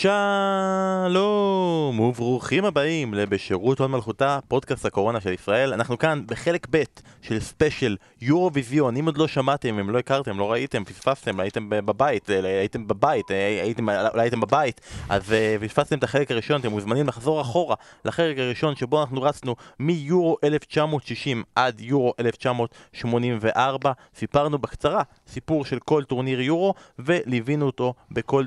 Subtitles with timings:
[0.00, 5.72] שלום וברוכים הבאים לבשירות הוד מלכותה, פודקאסט הקורונה של ישראל.
[5.72, 6.82] אנחנו כאן בחלק ב'
[7.22, 8.96] של ספיישל יורוויזיון.
[8.96, 13.30] אם עוד לא שמעתם, אם לא הכרתם, לא ראיתם, פספסתם, הייתם בבית, אה, הייתם בבית,
[13.30, 17.76] אה, הייתם, אולי הייתם בבית, אז אה, פספסתם את החלק הראשון, אתם מוזמנים לחזור אחורה
[18.04, 23.92] לחלק הראשון שבו אנחנו רצנו מיורו 1960 עד יורו 1984.
[24.14, 28.44] סיפרנו בקצרה סיפור של כל טורניר יורו וליווינו אותו בכל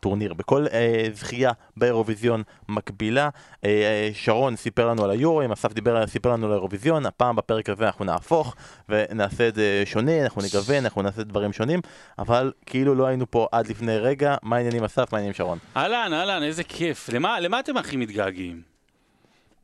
[0.00, 0.77] טורניר, בכל אה,
[1.12, 3.28] זכייה באירוויזיון מקבילה.
[3.64, 7.68] אה, אה, שרון סיפר לנו על היורו, אסף דיבר, סיפר לנו על האירוויזיון, הפעם בפרק
[7.68, 8.54] הזה אנחנו נהפוך
[8.88, 11.80] ונעשה את זה שונה, אנחנו נגוון, אנחנו נעשה דברים שונים,
[12.18, 14.36] אבל כאילו לא היינו פה עד לפני רגע.
[14.42, 15.58] מה העניינים אסף, מה העניינים שרון?
[15.76, 17.08] אהלן, אהלן, איזה כיף.
[17.08, 18.62] למה, למה אתם הכי מתגעגעים?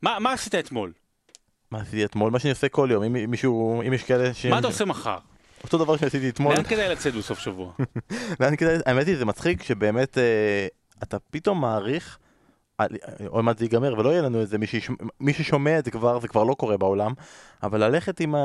[0.01, 0.91] מה, מה עשית אתמול?
[1.71, 2.31] מה עשיתי אתמול?
[2.31, 4.45] מה שאני עושה כל יום, אם מישהו, אם יש כאלה ש...
[4.45, 5.17] מה אתה עושה מחר?
[5.63, 6.53] אותו דבר שעשיתי אתמול.
[6.53, 7.71] לאן כדאי לצאת בסוף שבוע?
[8.39, 10.67] לאן כדאי, האמת היא זה מצחיק שבאמת אה,
[11.03, 12.17] אתה פתאום מעריך,
[12.79, 12.85] אה,
[13.27, 14.57] עוד מעט זה ייגמר ולא יהיה לנו איזה
[15.19, 17.13] מי, ששומע את זה כבר, זה כבר לא קורה בעולם,
[17.63, 18.39] אבל ללכת עם ה...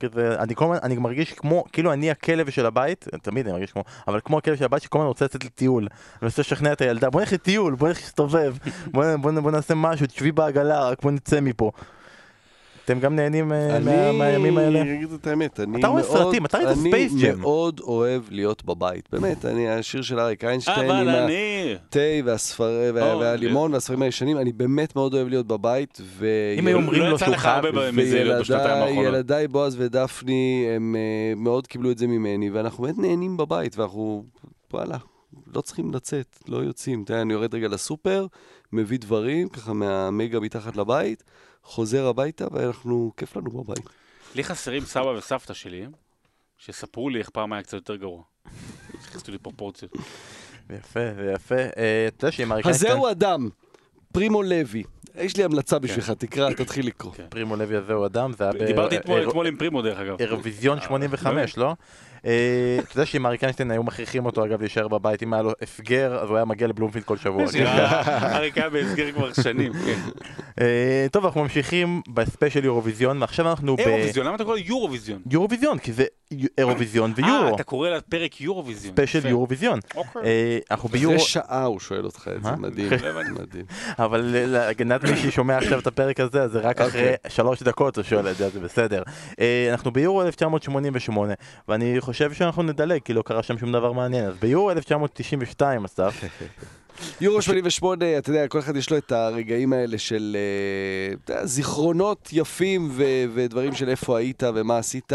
[0.00, 3.72] כזה, אני כל הזמן, אני מרגיש כמו, כאילו אני הכלב של הבית, תמיד אני מרגיש
[3.72, 6.80] כמו, אבל כמו הכלב של הבית שכל הזמן רוצה לצאת לטיול, אני רוצה לשכנע את
[6.80, 8.54] הילדה, בוא נלך לטיול, בוא נלך להסתובב,
[8.86, 11.70] בוא, בוא, בוא, בוא נעשה משהו, תשבי בעגלה, רק בוא נצא מפה.
[12.92, 14.80] אתם גם נהנים אה, מהימים האלה?
[14.80, 17.30] אני אגיד את האמת, אני אתה רואה סרטים, אתה ראית ספייס ג'ם.
[17.30, 21.74] אני מאוד אוהב להיות בבית, באמת, אני, השיר של אריק איינשטיין, אני...
[21.74, 22.00] התה
[22.94, 26.00] והלימון והספרים הישנים, אני באמת מאוד אוהב להיות בבית,
[26.58, 27.64] אם היו אומרים לו שהוא חייב,
[28.98, 34.24] וילדיי בועז ודפני, הם אה, מאוד קיבלו את זה ממני, ואנחנו באמת נהנים בבית, ואנחנו,
[34.72, 34.96] וואלה,
[35.54, 37.02] לא צריכים לצאת, לא יוצאים.
[37.02, 38.26] אתה יודע, אני יורד רגע לסופר,
[38.72, 41.24] מביא דברים, ככה מהמגה מתחת לבית.
[41.70, 43.84] חוזר הביתה, ואנחנו, כיף לנו בבית.
[44.34, 45.86] לי חסרים סבא וסבתא שלי,
[46.58, 48.22] שספרו לי איך פעם היה קצת יותר גרוע.
[49.00, 49.92] הכניסו לי פרופורציות.
[50.70, 51.00] יפה,
[51.34, 51.54] יפה.
[51.54, 53.48] אה, אתה יודע שאם אריק הזהו אדם,
[54.12, 54.82] פרימו לוי.
[55.14, 55.82] יש לי המלצה כן.
[55.82, 57.12] בשבילך, תקרא, תתחיל לקרוא.
[57.12, 57.26] כן.
[57.28, 58.66] פרימו לוי הזהו אדם, זה היה...
[58.66, 60.20] דיברתי אתמול עם פרימו דרך אגב.
[60.20, 61.74] אירוויזיון 85, אה, לא?
[62.26, 65.52] אה, אתה יודע שאם אריק איינשטיין היו מכריחים אותו אגב להישאר בבית, אם היה לו
[65.62, 67.44] הסגר, אז הוא היה מגיע לבלומפילד כל שבוע.
[68.22, 69.98] אריק היה בהסגר כבר שנים, כן.
[70.60, 73.80] אה, טוב, אנחנו ממשיכים בספיישל יורוויזיון, ועכשיו אנחנו ב...
[73.80, 75.22] אירוויזיון, למה אתה קורא יורוויזיון?
[75.30, 76.04] יורוויזיון, כי זה
[76.58, 77.46] אירוויזיון ויורו.
[77.46, 78.94] אה, אתה קורא לפרק יורוויזיון.
[78.94, 79.78] ספיישל יורוויזיון.
[79.96, 80.22] אוקיי.
[80.70, 81.16] אנחנו ביורו...
[81.16, 82.90] אחרי שעה הוא שואל אותך את זה, מדהים.
[83.40, 83.64] מדהים.
[83.98, 87.30] אבל להגנת מי ששומע עכשיו את הפרק הזה, אז זה רק אחרי אוקיי.
[87.30, 89.02] שלוש דקות הוא שואל את זה, זה בסדר.
[89.70, 91.34] אנחנו ביורו 1988,
[91.68, 94.24] ואני חושב שאנחנו נדלג, כי לא קרה שם שום דבר מעניין.
[94.24, 96.14] אז ביורו 1992, אסף.
[97.20, 100.36] יורו 88, אתה יודע, כל אחד יש לו את הרגעים האלה של
[101.30, 105.12] אה, זיכרונות יפים ו- ודברים של איפה היית ומה עשית.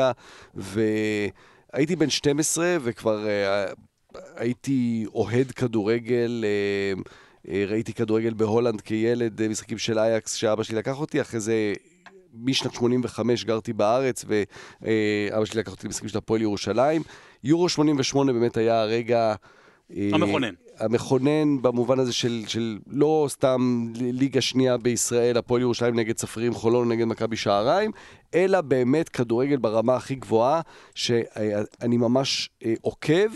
[0.55, 6.45] והייתי בן 12 וכבר uh, הייתי אוהד כדורגל.
[6.95, 7.09] Uh,
[7.67, 11.73] ראיתי כדורגל בהולנד כילד, משחקים של אייקס שאבא שלי לקח אותי, אחרי זה
[12.43, 17.01] משנת 85 גרתי בארץ, ואבא שלי לקח אותי למשחקים של הפועל ירושלים.
[17.43, 19.35] יורו 88 באמת היה הרגע...
[19.95, 20.53] אה, המכונן.
[20.79, 26.91] המכונן במובן הזה של, של לא סתם ליגה שנייה בישראל, הפועל ירושלים נגד צפרים חולון
[26.91, 27.91] נגד מכבי שעריים,
[28.33, 30.61] אלא באמת כדורגל ברמה הכי גבוהה,
[30.95, 33.29] שאני ממש אה, עוקב.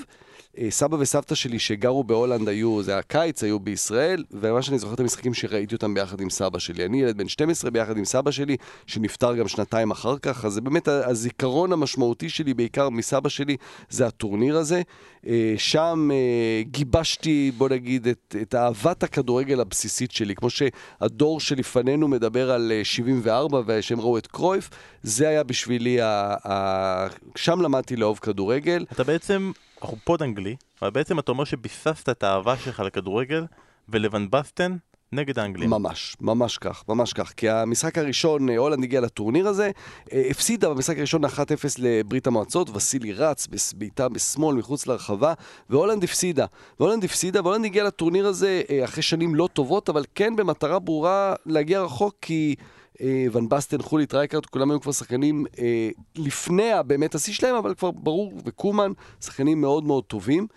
[0.57, 4.93] אה, סבא וסבתא שלי שגרו בהולנד היו, זה היה קיץ, היו בישראל, ומה שאני זוכר
[4.93, 6.85] את המשחקים שראיתי אותם ביחד עם סבא שלי.
[6.85, 8.57] אני ילד בן 12 ביחד עם סבא שלי,
[8.87, 13.57] שנפטר גם שנתיים אחר כך, אז זה באמת הזיכרון המשמעותי שלי, בעיקר מסבא שלי,
[13.89, 14.81] זה הטורניר הזה.
[15.27, 20.35] אה, שם אה, גיבשתי, בוא נגיד, את, את אהבת הכדורגל הבסיסית שלי.
[20.35, 24.69] כמו שהדור שלפנינו מדבר על 74 ושהם ראו את קרויף,
[25.03, 27.07] זה היה בשבילי, ה, ה...
[27.35, 28.85] שם למדתי לאהוב כדורגל.
[28.91, 29.51] אתה בעצם...
[29.81, 33.45] אנחנו פוד אנגלי, אבל בעצם אתה אומר שביססת את האהבה שלך לכדורגל
[33.89, 34.77] ולבן בסטן
[35.11, 35.69] נגד האנגלים.
[35.69, 37.33] ממש, ממש כך, ממש כך.
[37.37, 39.71] כי המשחק הראשון, אה, הולנד הגיע לטורניר הזה,
[40.13, 41.29] אה, הפסידה במשחק הראשון 1-0
[41.77, 45.33] לברית המועצות, וסילי רץ בבעיטה בשמאל מחוץ לרחבה,
[45.69, 46.45] והולנד הפסידה.
[46.79, 51.33] והולנד הפסידה, והולנד הגיעה לטורניר הזה אה, אחרי שנים לא טובות, אבל כן במטרה ברורה
[51.45, 52.55] להגיע רחוק, כי...
[53.01, 57.73] אה, ון באסטן, חוליט, רייקארד, כולם היו כבר שחקנים אה, לפני באמת השיא שלהם, אבל
[57.75, 58.91] כבר ברור, וקומאן,
[59.21, 60.47] שחקנים מאוד מאוד טובים.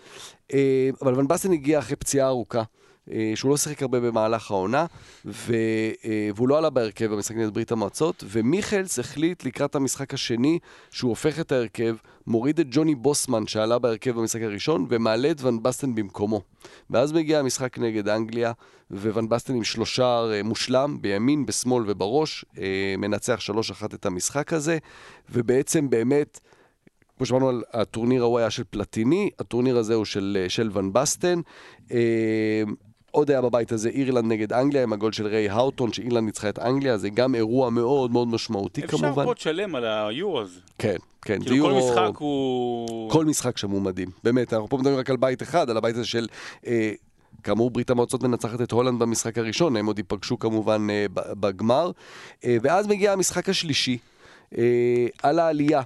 [0.53, 2.63] אה, אבל ון באסטן הגיע אחרי פציעה ארוכה.
[3.11, 4.87] אה, שהוא לא שיחק הרבה במהלך העונה,
[5.25, 5.55] ו,
[6.05, 10.59] אה, והוא לא עלה בהרכב במשחק נגד ברית המועצות, ומיכלס החליט לקראת המשחק השני
[10.91, 11.97] שהוא הופך את ההרכב,
[12.27, 16.41] מוריד את ג'וני בוסמן שעלה בהרכב במשחק הראשון, ומעלה את ון בסטן במקומו.
[16.91, 18.53] ואז מגיע המשחק נגד אנגליה,
[18.91, 22.45] וון בסטן עם שלושה אה, מושלם, בימין, בשמאל ובראש,
[22.99, 23.41] מנצח
[23.83, 24.79] 3-1 את המשחק הזה,
[25.31, 26.41] ובעצם באמת...
[27.17, 31.41] כמו שאמרנו, הטורניר ההוא היה של פלטיני, הטורניר הזה הוא של, של ון בסטן.
[33.13, 36.59] עוד היה בבית הזה אירלנד נגד אנגליה, עם הגול של ריי האוטון, שאירלנד ניצחה את
[36.59, 39.25] אנגליה, זה גם אירוע מאוד מאוד משמעותי אפשר כמובן.
[39.25, 40.61] פה תשלם על היורו הזה.
[40.79, 43.11] כן, כן, כאילו כל יורו- משחק הוא...
[43.11, 45.97] כל משחק שם הוא מדהים, באמת, אנחנו פה מדברים רק על בית אחד, על הבית
[45.97, 46.27] הזה של,
[46.67, 46.93] אה,
[47.43, 51.91] כאמור, ברית המועצות מנצחת את הולנד במשחק הראשון, הם עוד ייפגשו כמובן אה, בגמר,
[52.45, 53.99] אה, ואז מגיע המשחק השלישי,
[54.59, 54.63] אה,
[55.23, 55.81] על העלייה.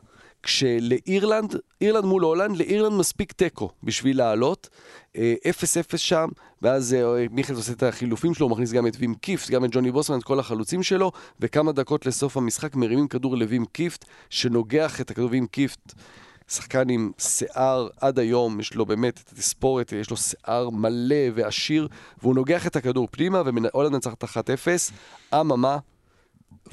[0.46, 4.68] כשלאירלנד, אירלנד מול הולנד, לאירלנד מספיק תיקו בשביל לעלות.
[5.16, 6.28] אה, 0-0 שם,
[6.62, 9.70] ואז אה, מיכאל עושה את החילופים שלו, הוא מכניס גם את וים קיפט, גם את
[9.72, 15.00] ג'וני בוסמן, את כל החלוצים שלו, וכמה דקות לסוף המשחק מרימים כדור לווים קיפט, שנוגח
[15.00, 15.92] את הכדור וים קיפט.
[16.48, 21.88] שחקן עם שיער עד היום, יש לו באמת את התספורת, יש לו שיער מלא ועשיר,
[22.22, 24.28] והוא נוגח את הכדור פנימה, והולנד מנצחת 1-0.
[25.34, 25.78] אממה,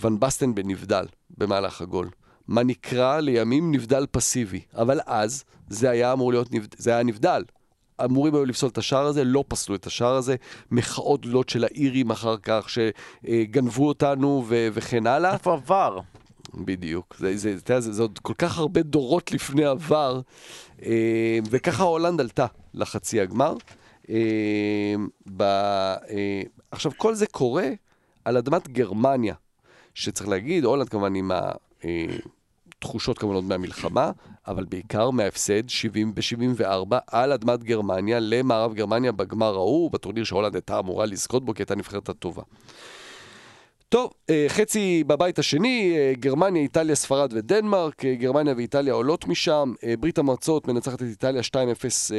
[0.02, 1.06] ון בסטן בנבדל
[1.38, 2.10] במהלך הגול.
[2.48, 4.62] מה נקרא לימים נבדל פסיבי.
[4.76, 6.76] אבל אז, זה היה אמור להיות, נבד...
[6.78, 7.44] זה היה נבדל.
[8.06, 10.36] אמורים היו לפסול את השער הזה, לא פסלו את השער הזה.
[10.72, 14.68] מחאות גדולות של האירים אחר כך, שגנבו אותנו ו...
[14.74, 15.34] וכן הלאה.
[15.34, 16.00] איפה עבר?
[16.54, 17.16] בדיוק.
[17.18, 20.22] זה, זה, זה, זה, זה עוד כל כך הרבה דורות לפני עבר,
[20.86, 23.56] אה, וככה הולנד עלתה לחצי הגמר.
[24.10, 24.96] אה,
[25.38, 26.42] ב, אה,
[26.72, 27.70] עכשיו, כל זה קורה
[28.26, 29.36] על אדמת גרמניה,
[29.94, 31.32] שצריך להגיד, הולנד כמובן עם
[32.78, 34.12] התחושות כמובן עוד מהמלחמה,
[34.48, 40.80] אבל בעיקר מההפסד 70 ב-74 על אדמת גרמניה למערב גרמניה בגמר ההוא, בטורניר שהולנד הייתה
[40.80, 42.42] אמורה לזכות בו כי הייתה נבחרת הטובה.
[43.90, 49.74] טוב, אה, חצי בבית השני, אה, גרמניה, איטליה, ספרד ודנמרק, אה, גרמניה ואיטליה עולות משם,
[49.84, 52.18] אה, ברית המועצות מנצחת את איטליה 2-0 אה,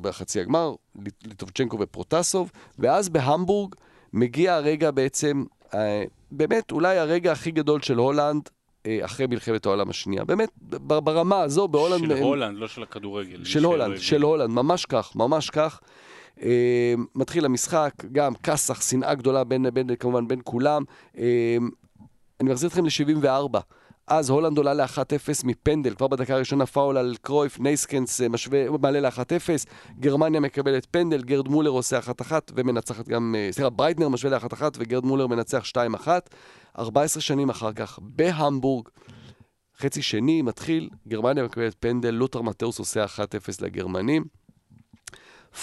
[0.00, 3.74] בחצי הגמר, ליט- ליטובצ'נקו ופרוטסוב, ואז בהמבורג
[4.12, 5.44] מגיע הרגע בעצם,
[5.74, 8.55] אה, באמת אולי הרגע הכי גדול של הולנד אה,
[9.04, 10.24] אחרי מלחמת העולם השנייה.
[10.24, 10.48] באמת,
[10.80, 12.00] ברמה הזו, בהולנד...
[12.04, 13.44] של הם- הולנד, לא של הכדורגל.
[13.44, 15.80] של הולנד, של הולנד, ממש כך, ממש כך.
[16.42, 20.82] אה, מתחיל המשחק, גם כסח, שנאה גדולה בין, בין, כמובן בין כולם.
[21.18, 21.56] אה,
[22.40, 23.58] אני מחזיר אתכם ל-74.
[24.08, 24.98] אז הולנד עולה ל-1-0
[25.44, 29.66] מפנדל, כבר בדקה הראשונה פאול על קרויף, נייסקנס אה, משווה, מעלה ל-1-0,
[30.00, 35.04] גרמניה מקבלת פנדל, גרד מולר עושה 1-1 ומנצחת גם, אה, סליחה, ברייטנר משווה ל-1-1 וגרד
[35.04, 36.08] מולר מנצח 2-1.
[36.78, 38.88] 14 שנים אחר כך, בהמבורג,
[39.78, 43.18] חצי שני מתחיל, גרמניה מקבלת פנדל, לותר מטאוס עושה 1-0
[43.60, 44.24] לגרמנים.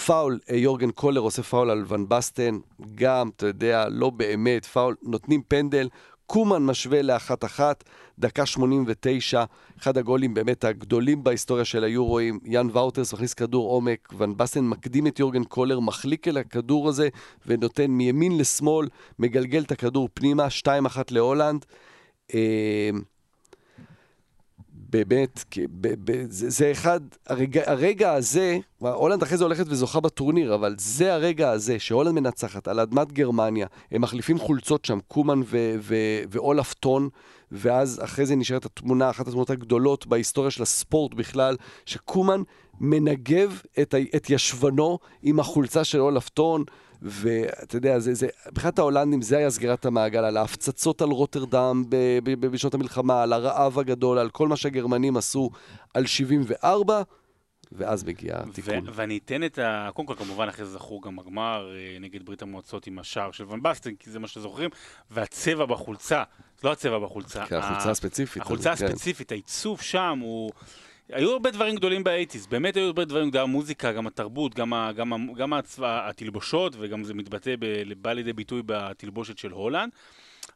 [0.06, 2.58] פאול, אה, יורגן קולר עושה פאול על ון בסטן,
[2.94, 5.88] גם, אתה יודע, לא באמת, פאול, נותנים פנדל,
[6.26, 7.84] קומן משווה לאחת אחת,
[8.18, 9.44] דקה 89,
[9.78, 15.06] אחד הגולים באמת הגדולים בהיסטוריה של היורואים, יאן ואוטרס מכניס כדור עומק, ון בסטן מקדים
[15.06, 17.08] את יורגן קולר, מחליק אל הכדור הזה
[17.46, 18.88] ונותן מימין לשמאל,
[19.18, 20.68] מגלגל את הכדור פנימה, 2-1
[21.10, 21.64] להולנד.
[24.94, 25.44] באמת,
[26.28, 31.50] זה, זה אחד, הרגע, הרגע הזה, הולנד אחרי זה הולכת וזוכה בטורניר, אבל זה הרגע
[31.50, 35.40] הזה שהולנד מנצחת על אדמת גרמניה, הם מחליפים חולצות שם, קומן
[36.28, 37.08] ואולף טון,
[37.52, 41.56] ואז אחרי זה נשארת התמונה, אחת התמונות הגדולות בהיסטוריה של הספורט בכלל,
[41.86, 42.42] שקומן
[42.80, 46.64] מנגב את, את ישבנו עם החולצה של אולף טון,
[47.04, 51.84] ואתה יודע, זה, זה, מבחינת ההולנדים זה היה סגירת המעגל, על ההפצצות על רוטרדם
[52.22, 55.50] בשנות המלחמה, על הרעב הגדול, על כל מה שהגרמנים עשו
[55.94, 57.02] על 74,
[57.72, 58.86] ואז מגיע התיקון.
[58.92, 59.90] ואני אתן את ה...
[59.94, 63.44] קודם כל, כמובן, אחרי זה זכור גם הגמר אה, נגד ברית המועצות עם השער של
[63.48, 64.70] ון בסטן, כי זה מה שזוכרים,
[65.10, 66.22] והצבע בחולצה,
[66.64, 67.46] לא הצבע בחולצה.
[67.46, 68.42] כן, החולצה הספציפית.
[68.42, 68.84] החולצה כן.
[68.84, 70.50] הספציפית, העיצוב שם הוא...
[71.08, 74.92] היו הרבה דברים גדולים באייטיז, באמת היו הרבה דברים, גם המוזיקה, גם התרבות, גם, ה,
[74.92, 77.66] גם, ה, גם הצבע, התלבושות, וגם זה מתבטא, ב,
[78.02, 79.92] בא לידי ביטוי בתלבושת של הולנד.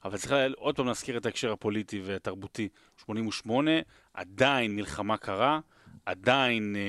[0.04, 2.68] אבל צריך לה- עוד פעם להזכיר את ההקשר הפוליטי והתרבותי.
[3.04, 3.70] 88,
[4.14, 5.60] עדיין מלחמה קרה,
[6.06, 6.80] עדיין, אה,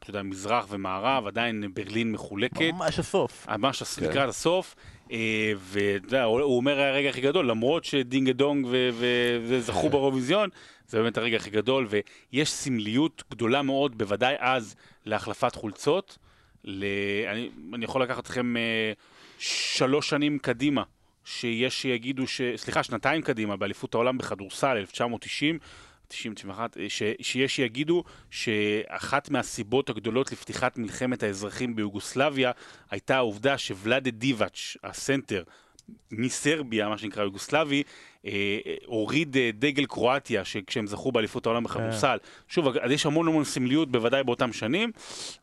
[0.00, 2.60] אתה יודע, מזרח ומערב, עדיין ברלין מחולקת.
[2.72, 3.46] ממש הסוף.
[3.48, 4.04] ממש הס- כן.
[4.10, 4.74] לקראת הסוף,
[5.12, 8.66] אה, ואתה יודע, הוא אומר הרגע הכי גדול, למרות שדינגה דונג
[9.48, 10.48] וזכו באירוויזיון,
[10.92, 11.88] זה באמת הרגע הכי גדול,
[12.32, 16.18] ויש סמליות גדולה מאוד, בוודאי אז, להחלפת חולצות.
[16.64, 16.84] ל...
[17.28, 18.92] אני, אני יכול לקחת אתכם אה,
[19.38, 20.82] שלוש שנים קדימה,
[21.24, 22.40] שיש שיגידו, ש...
[22.56, 25.58] סליחה, שנתיים קדימה, באליפות העולם בכדורסל, 1990,
[26.08, 27.02] 90, 91, אה, ש...
[27.20, 32.52] שיש שיגידו שאחת מהסיבות הגדולות לפתיחת מלחמת האזרחים ביוגוסלביה
[32.90, 35.42] הייתה העובדה שוולאדה דיבאץ', הסנטר,
[36.10, 37.82] מסרביה, מה שנקרא יוגוסלבי,
[38.26, 38.30] אה,
[38.66, 42.16] אה, הוריד אה, דגל קרואטיה כשהם זכו באליפות העולם בכדורסל.
[42.48, 44.92] שוב, אז יש המון המון סמליות בוודאי באותם שנים,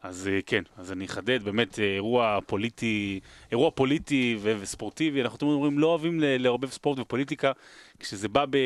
[0.02, 3.20] אז אה, כן, אז אני אחדד, באמת אה, אירוע פוליטי,
[3.52, 7.52] אירוע פוליטי ו- וספורטיבי, אנחנו תמיד אומרים, לא אוהבים ל- לערבב ספורט ופוליטיקה,
[8.00, 8.58] כשזה בא ב...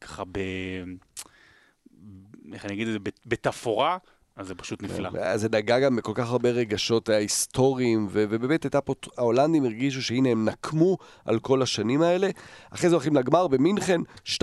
[0.00, 0.38] ככה ב...
[2.52, 2.98] איך אני אגיד את זה?
[2.98, 3.98] בת- בתפאורה.
[4.36, 5.08] אז זה פשוט נפלא.
[5.20, 10.28] אז זה נגע גם בכל כך הרבה רגשות היסטוריים, ובאמת הייתה פה, ההולנדים הרגישו שהנה
[10.28, 12.28] הם נקמו על כל השנים האלה.
[12.70, 14.42] אחרי זה הולכים לגמר במינכן, 2-0,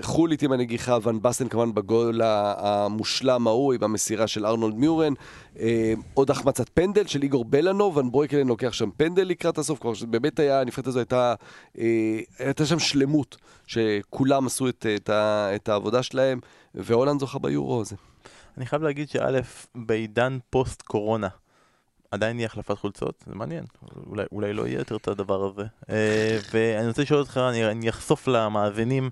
[0.00, 5.12] חולית עם הנגיחה, ון בסטן כמובן בגול המושלם ההוא עם המסירה של ארנולד מיורן.
[5.60, 9.94] אה, עוד החמצת פנדל של איגור בלנוב, ון ברויקלן לוקח שם פנדל לקראת הסוף, כלומר
[9.94, 11.34] שבאמת היה, הנבחרת הזו הייתה,
[11.78, 13.36] אה, הייתה שם שלמות,
[13.66, 15.10] שכולם עשו את, את,
[15.54, 16.40] את העבודה שלהם,
[16.74, 17.96] והולנד זוכה ביורו הזה.
[18.60, 19.40] אני חייב להגיד שא',
[19.74, 21.28] בעידן פוסט קורונה,
[22.10, 23.64] עדיין יהיה החלפת חולצות, זה מעניין,
[24.06, 25.62] אולי, אולי לא יהיה יותר את הדבר הזה.
[25.90, 29.10] אה, ואני רוצה לשאול אותך, אני, אני אחשוף למאזינים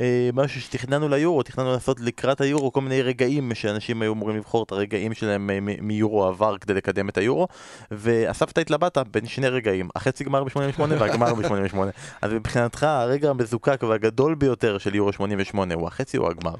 [0.00, 4.62] אה, משהו שתכננו ליורו, תכננו לעשות לקראת היורו כל מיני רגעים שאנשים היו אמורים לבחור
[4.62, 7.48] את הרגעים שלהם מיורו עבר כדי לקדם את היורו,
[7.90, 11.76] ואספת התלבטת בין שני רגעים, החצי גמר ב-88 והגמר ב-88.
[12.22, 16.54] אז מבחינתך הרגע המזוקק והגדול ביותר של יורו 88 הוא החצי או הגמר?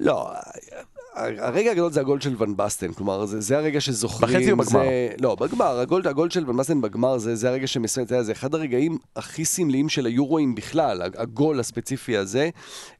[0.00, 0.32] לא,
[1.14, 4.34] הרגע הגדול זה הגול של ון בסטן, כלומר זה, זה הרגע שזוכרים.
[4.34, 4.82] בחצי או בגמר?
[4.82, 8.54] זה, לא, בגמר, הגול, הגול של ון בסטן בגמר זה, זה הרגע שמסוים, זה אחד
[8.54, 12.50] הרגעים הכי סמליים של היורואים בכלל, הגול הספציפי הזה.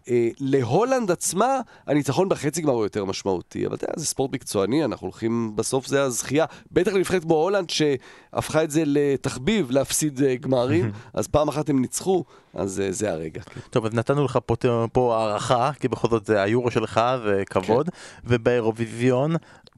[0.09, 4.85] אה, להולנד עצמה, הניצחון בחצי גמר הוא יותר משמעותי, אבל אתה יודע, זה ספורט מקצועני,
[4.85, 10.37] אנחנו הולכים, בסוף זה הזכייה, בטח לנבחרת כמו הולנד שהפכה את זה לתחביב להפסיד אה,
[10.37, 13.41] גמרים, אז פעם אחת הם ניצחו, אז אה, זה הרגע.
[13.43, 13.61] כן.
[13.71, 14.57] טוב, אז נתנו לך פה,
[14.93, 17.97] פה הערכה, כי בכל זאת זה היורו שלך וכבוד, כן.
[18.25, 19.35] ובאירוויזיון,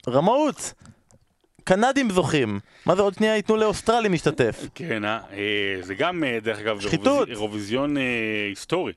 [0.07, 0.73] רמאות!
[1.63, 2.59] קנדים זוכים.
[2.85, 4.65] מה זה עוד שנייה ייתנו לאוסטרלים להשתתף?
[4.75, 5.19] כן, אה,
[5.81, 7.27] זה גם, דרך אגב, שחיתות.
[7.29, 7.97] אירוויזיון
[8.49, 8.93] היסטורי.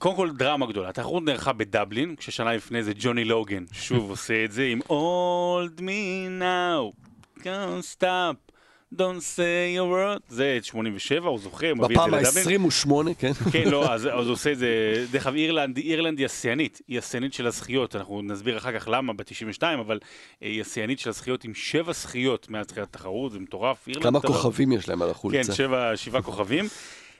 [0.00, 4.52] קודם כל דרמה גדולה, התחרות נערכה בדבלין, כששנה לפני זה ג'וני לוגן שוב עושה את
[4.52, 6.92] זה עם Old me now,
[7.38, 8.49] can't stop,
[8.94, 12.68] don't say a word, זה 87, הוא זוכר, מביא את זה לדבלין.
[12.68, 13.32] בפעם ה-28, כן.
[13.52, 14.68] כן, לא, אז, אז הוא עושה את זה,
[15.10, 19.12] דרך אגב, אירלנד, אירלנד היא השיאנית, היא השיאנית של הזכיות, אנחנו נסביר אחר כך למה
[19.12, 19.98] ב-92, אבל
[20.40, 23.88] היא השיאנית של הזכיות עם שבע זכיות מאז תחילת התחרות, זה מטורף.
[24.02, 25.48] כמה כוכבים יש להם על החולצה.
[25.48, 26.64] כן, שבע, שבעה כוכבים.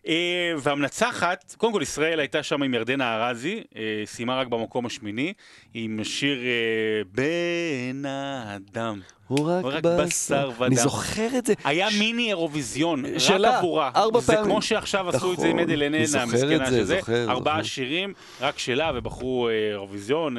[0.07, 5.33] אה, והמנצחת, קודם כל ישראל הייתה שם עם ירדנה ארזי, אה, סיימה רק במקום השמיני,
[5.75, 9.01] עם שיר אה, בן האדם.
[9.27, 10.65] הוא רק, רק בשר ודם.
[10.65, 11.55] אני זוכר את זה.
[11.65, 11.99] היה ש...
[11.99, 13.91] מיני אירוויזיון, רק עבורה.
[13.97, 14.43] ארבע פעמים.
[14.43, 16.97] זה כמו שעכשיו עשו נכון, את זה עם עדן אלנה, המסכנה שזה.
[16.99, 17.69] זוכר, ארבעה זוכר.
[17.69, 20.37] שירים, רק שלה, ובחרו אירוויזיון.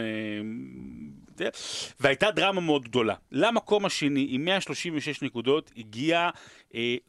[1.99, 3.15] והייתה דרמה מאוד גדולה.
[3.31, 6.29] למקום השני, עם 136 נקודות, הגיע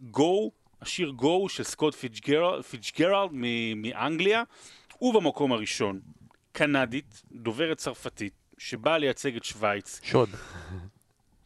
[0.01, 0.51] גו
[0.83, 1.95] השיר גו של סקוט
[2.71, 3.31] פיצ'גרלד
[3.77, 4.43] מאנגליה,
[5.01, 6.01] ובמקום הראשון,
[6.53, 10.01] קנדית, דוברת צרפתית, שבאה לייצג את שווייץ.
[10.03, 10.29] שוד.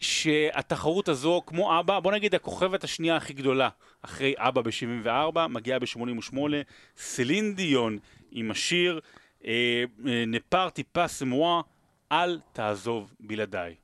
[0.00, 3.68] שהתחרות הזו, כמו אבא, בוא נגיד הכוכבת השנייה הכי גדולה,
[4.02, 6.36] אחרי אבא ב-74, מגיעה ב-88,
[6.96, 7.98] סלין דיון
[8.30, 9.00] עם השיר
[9.44, 11.60] אה, אה, נפרטי פס מואה,
[12.12, 13.74] אל תעזוב בלעדיי.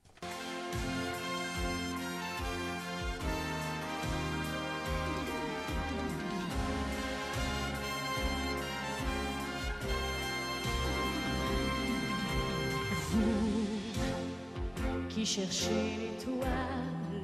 [15.23, 17.23] Qui cherchez l'étoile.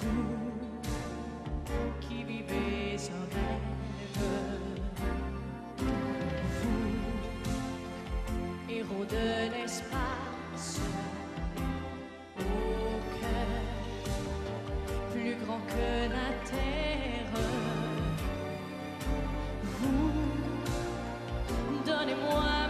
[0.00, 0.38] Vous
[2.00, 3.68] qui vivez sans rêve.
[6.62, 6.96] Vous,
[8.70, 10.80] héros de l'espace.
[12.38, 12.42] Au
[13.20, 13.62] cœur
[15.12, 17.36] plus grand que la terre.
[19.62, 20.12] Vous,
[21.84, 22.61] donnez-moi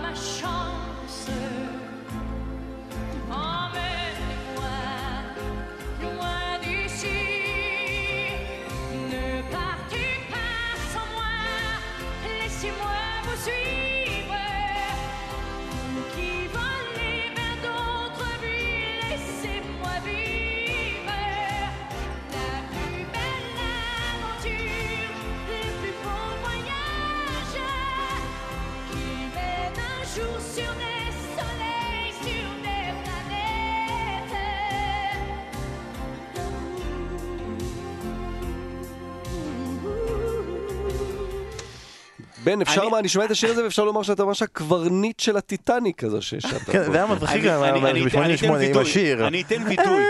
[42.56, 46.04] בן, אפשר מה, אני שומע את השיר הזה ואפשר לומר שאתה ממש הקברניט של הטיטניק
[46.04, 49.26] הזו ששט כאן, זה היה מבחיק גם ב-88 עם השיר.
[49.26, 50.04] אני אתן וידוי.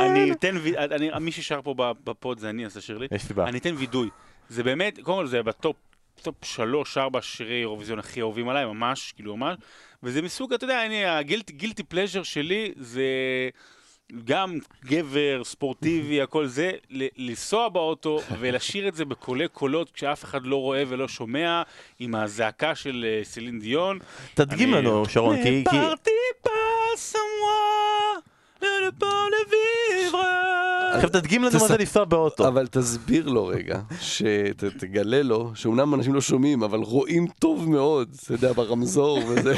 [0.00, 3.06] אני אתן וידוי, מי ששר פה ב pod זה אני, אז תשאיר לי.
[3.12, 3.48] יש סיבה.
[3.48, 4.08] אני אתן וידוי.
[4.48, 5.76] זה באמת, קודם כל זה ב top
[6.22, 9.56] top שלוש, ארבע שירי אירוויזיון הכי אהובים עליי, ממש, כאילו ממש.
[10.02, 13.02] וזה מסוג, אתה יודע, אני, ה guilty pleasure שלי זה...
[14.24, 16.70] גם גבר, ספורטיבי, הכל זה,
[17.16, 21.62] לנסוע באוטו ולשיר את זה בקולי קולות כשאף אחד לא רואה ולא שומע,
[21.98, 23.98] עם הזעקה של אה, סלין דיון.
[24.34, 25.64] תדגים לנו, שרון, כי...
[25.70, 25.76] כי-
[28.62, 30.26] Ne pas le bon de vivre.
[30.94, 32.48] עכשיו תדגים לנו מה זה לנסוע באוטו.
[32.48, 38.32] אבל תסביר לו רגע, שתגלה לו, שאומנם אנשים לא שומעים, אבל רואים טוב מאוד, אתה
[38.32, 39.54] יודע, ברמזור וזה.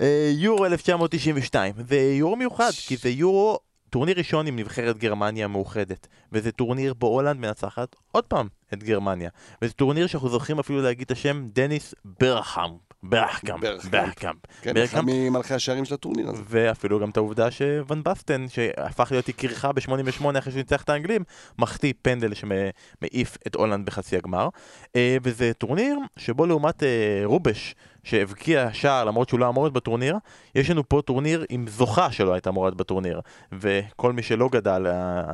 [0.00, 3.58] אה, יורו 1992, זה יורו מיוחד, כי זה יורו,
[3.90, 9.30] טורניר ראשון עם נבחרת גרמניה המאוחדת, וזה טורניר בו הולנד מנצחת עוד פעם את גרמניה,
[9.62, 12.70] וזה טורניר שאנחנו זוכרים אפילו להגיד את השם דניס ברחם,
[13.08, 14.36] ברחקאמפ, ברחקאמפ.
[14.62, 16.42] כן, אחד ממלכי השערים של הטורניר הזה.
[16.48, 21.24] ואפילו גם את העובדה שוון בסטן, שהפך להיות יקירך ב-88 אחרי שהוא ניצח את האנגלים,
[21.58, 24.48] מחטיא פנדל שמעיף את הולנד בחצי הגמר.
[24.96, 30.16] אה, וזה טורניר שבו לעומת אה, רובש, שהבקיע שער למרות שהוא לא אמור להיות בטורניר,
[30.54, 33.20] יש לנו פה טורניר עם זוכה שלא הייתה אמורה להיות בטורניר.
[33.52, 34.86] וכל מי שלא גדל,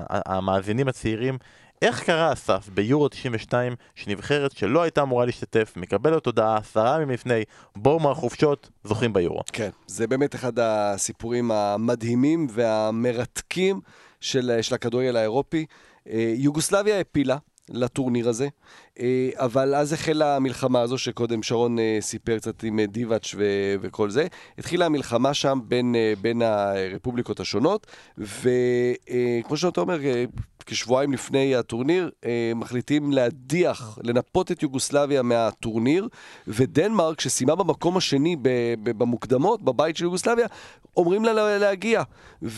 [0.08, 1.38] המאזינים הצעירים,
[1.82, 7.42] איך קרה אסף ביורו 92 שנבחרת שלא הייתה אמורה להשתתף, מקבלת הודעה עשרה ימים לפני,
[7.76, 9.40] בואו מהחופשות, זוכים ביורו.
[9.52, 13.80] כן, זה באמת אחד הסיפורים המדהימים והמרתקים
[14.20, 15.66] של, של הכדורגל האירופי.
[16.08, 17.37] אה, יוגוסלביה העפילה
[17.68, 18.49] לטורניר הזה,
[19.00, 24.10] אה, אבל אז החלה המלחמה הזו שקודם שרון אה, סיפר קצת עם דיבאץ' ו- וכל
[24.10, 24.26] זה.
[24.58, 27.87] התחילה המלחמה שם בין, בין הרפובליקות השונות,
[28.18, 29.99] וכמו שאתה אומר,
[30.70, 36.08] כשבועיים לפני הטורניר, אה, מחליטים להדיח, לנפות את יוגוסלביה מהטורניר,
[36.48, 38.36] ודנמרק, שסיימה במקום השני
[38.82, 40.46] במוקדמות, בבית של יוגוסלביה,
[40.96, 42.02] אומרים לה לה- להגיע.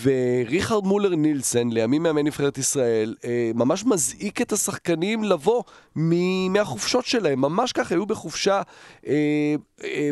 [0.02, 5.62] וריכרד מולר נילסן, לימים מאמן נבחרת ישראל, אה, ממש מזעיק את השחקנים לבוא
[5.96, 8.62] מהחופשות שלהם, ממש ככה, היו בחופשה,
[9.06, 9.54] אה,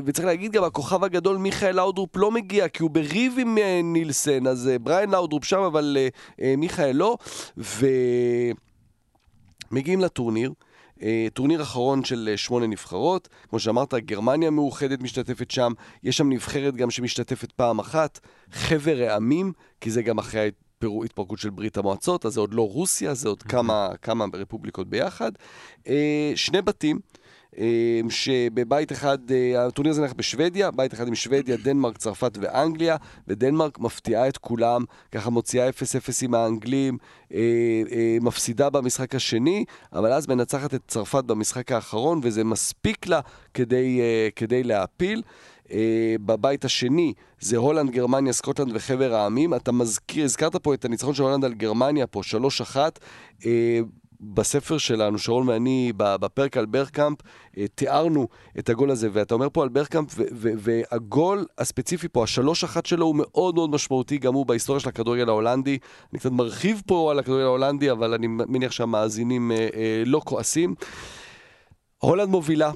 [0.04, 4.70] וצריך להגיד גם, הכוכב הגדול מיכאל לאודרופ לא מגיע, כי הוא בריב עם נילסן, אז
[4.82, 5.96] בריין לאודרופ שם, אבל
[6.58, 7.16] מיכאל לא,
[9.70, 10.52] ומגיעים לטורניר.
[11.02, 16.28] אה, טורניר אחרון של אה, שמונה נבחרות, כמו שאמרת, גרמניה מאוחדת משתתפת שם, יש שם
[16.32, 18.20] נבחרת גם שמשתתפת פעם אחת,
[18.52, 22.68] חבר העמים, כי זה גם אחרי ההתפרו- התפרקות של ברית המועצות, אז זה עוד לא
[22.68, 25.32] רוסיה, זה עוד כמה, כמה רפובליקות ביחד.
[25.88, 27.00] אה, שני בתים.
[27.58, 32.96] אה, שבבית אחד, אה, הטורניר הזה נערך בשוודיה, בית אחד עם שוודיה, דנמרק, צרפת ואנגליה,
[33.28, 35.72] ודנמרק מפתיעה את כולם, ככה מוציאה 0-0
[36.22, 36.98] עם האנגלים,
[37.34, 37.38] אה,
[37.92, 43.20] אה, מפסידה במשחק השני, אבל אז מנצחת את צרפת במשחק האחרון, וזה מספיק לה
[43.54, 44.00] כדי,
[44.36, 45.22] כדי להעפיל.
[46.26, 49.54] בבית השני זה הולנד, גרמניה, סקוטלנד וחבר העמים.
[49.54, 52.20] אתה מזכיר, הזכרת פה את הניצחון של הולנד על גרמניה פה,
[52.74, 52.76] 3-1.
[54.20, 57.18] אה, בספר שלנו, שרון ואני, בפרק על ברקאמפ,
[57.58, 58.28] אה, תיארנו
[58.58, 62.86] את הגול הזה, ואתה אומר פה על ברקאמפ, ו- ו- והגול הספציפי פה, השלוש אחת
[62.86, 65.78] שלו הוא מאוד מאוד משמעותי, גם הוא בהיסטוריה של הכדורגל ההולנדי.
[66.12, 70.74] אני קצת מרחיב פה על הכדורגל ההולנדי, אבל אני מניח שהמאזינים אה, אה, לא כועסים.
[71.98, 72.72] הולנד מובילה,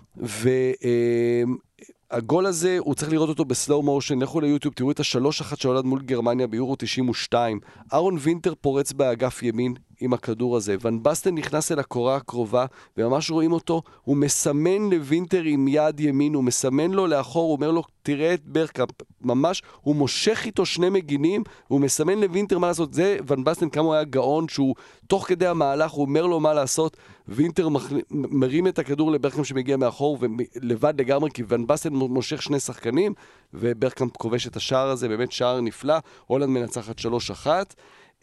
[2.11, 5.68] והגול הזה, הוא צריך לראות אותו בסלואו מושן, לכו ליוטיוב, תראו את השלוש אחת של
[5.68, 7.61] הולנד מול גרמניה ביורו 92.
[7.92, 10.76] אהרון וינטר פורץ באגף ימין עם הכדור הזה.
[10.80, 16.35] ון בסטן נכנס אל הקורה הקרובה, וממש רואים אותו, הוא מסמן לווינטר עם יד ימין,
[16.35, 20.90] הוא מסמן לו לאחור, הוא אומר לו, תראה את ברקאמפ, ממש, הוא מושך איתו שני
[20.90, 22.94] מגינים, הוא מסמן לווינטר מה לעשות.
[22.94, 24.74] זה ון בסטן, כמה הוא היה גאון, שהוא
[25.07, 26.96] תוך כדי המהלך, הוא אומר לו מה לעשות.
[27.28, 27.92] וינטר מח...
[28.11, 33.14] מרים את הכדור לברקאמפ שמגיע מאחור, ולבד לגמרי, כי ון בסטן מושך שני שחקנים,
[33.54, 35.94] וברקאמפ כובש את השער הזה, באמת שער נפלא.
[36.26, 36.98] הולנד מנצחת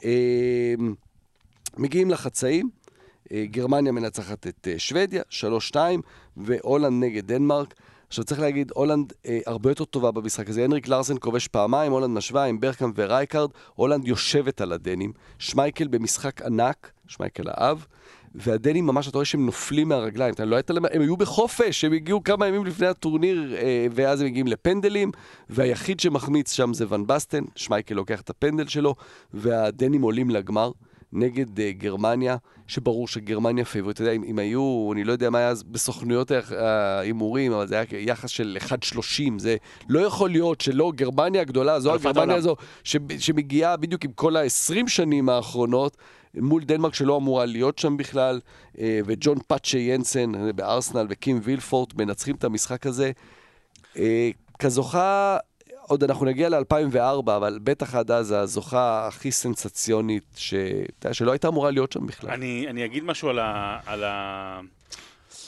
[0.02, 0.06] 3-1.
[1.78, 2.70] מגיעים לחצאים,
[3.32, 5.76] אה, גרמניה מנצחת את אה, שוודיה, 3-2,
[6.38, 7.74] והולנד נגד דנמרק.
[8.08, 10.64] עכשיו צריך להגיד, הולנד אה, הרבה יותר טובה במשחק הזה.
[10.64, 15.14] הנריק לארסן כובש פעמיים, הולנד משווה עם ברקאמפ ורייקארד, הולנד יושבת על הדנים.
[15.40, 17.86] שמייקל במשחק ענק, שמייקל האב,
[18.36, 20.34] והדנים ממש, אתה רואה שהם נופלים מהרגליים.
[20.34, 24.22] אתה לא היית למה, הם היו בחופש, הם הגיעו כמה ימים לפני הטורניר, אה, ואז
[24.22, 25.12] הם מגיעים לפנדלים,
[25.50, 28.96] והיחיד שמחמיץ שם זה ון בסטן, שמייקל לוקח את הפנדל שלו,
[29.34, 30.72] והדנים עולים לגמר.
[31.14, 35.38] נגד אה, גרמניה, שברור שגרמניה פייבוריט, אתה יודע, אם, אם היו, אני לא יודע מה
[35.38, 39.56] היה אז בסוכנויות ההימורים, אבל זה היה יחס של 1.30, זה
[39.90, 42.36] לא יכול להיות שלא גרמניה הגדולה, זו הגרמניה.
[42.36, 45.98] הזו, ש, שמגיעה בדיוק עם כל ה-20 שנים האחרונות,
[46.36, 48.40] מול דנמרק שלא אמורה להיות שם בכלל,
[48.80, 53.12] אה, וג'ון פאקסה ינסן אה, בארסנל וקים וילפורט מנצחים את המשחק הזה.
[54.60, 55.38] כזוכה,
[55.92, 60.54] עוד אנחנו נגיע ל-2004, אבל בטח עד אז הזוכה הכי סנסציונית, ש...
[61.12, 62.30] שלא הייתה אמורה להיות שם בכלל.
[62.30, 64.60] אני, אני אגיד משהו על, ה, על, ה,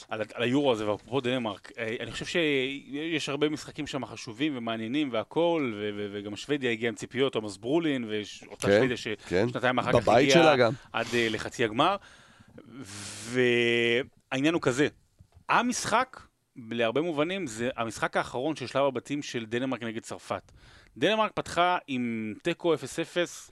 [0.10, 5.10] על, על היורו הזה, ואפרופו דנמרק, אה, אני חושב שיש הרבה משחקים שם חשובים ומעניינים
[5.12, 9.47] והכול, ו- ו- וגם שוודיה הגיעה עם ציפיות, תומאס ברולין, ואותה כן, שוודיה כן.
[9.47, 10.69] ששנתיים אחר כך הגיעה.
[10.93, 11.95] עד אה, לחצי הגמר.
[14.32, 14.88] והעניין הוא כזה,
[15.49, 16.19] המשחק,
[16.56, 20.52] להרבה מובנים, זה המשחק האחרון של שלב הבתים של דנמרק נגד צרפת.
[20.98, 22.78] דנמרק פתחה עם תיקו 0-0,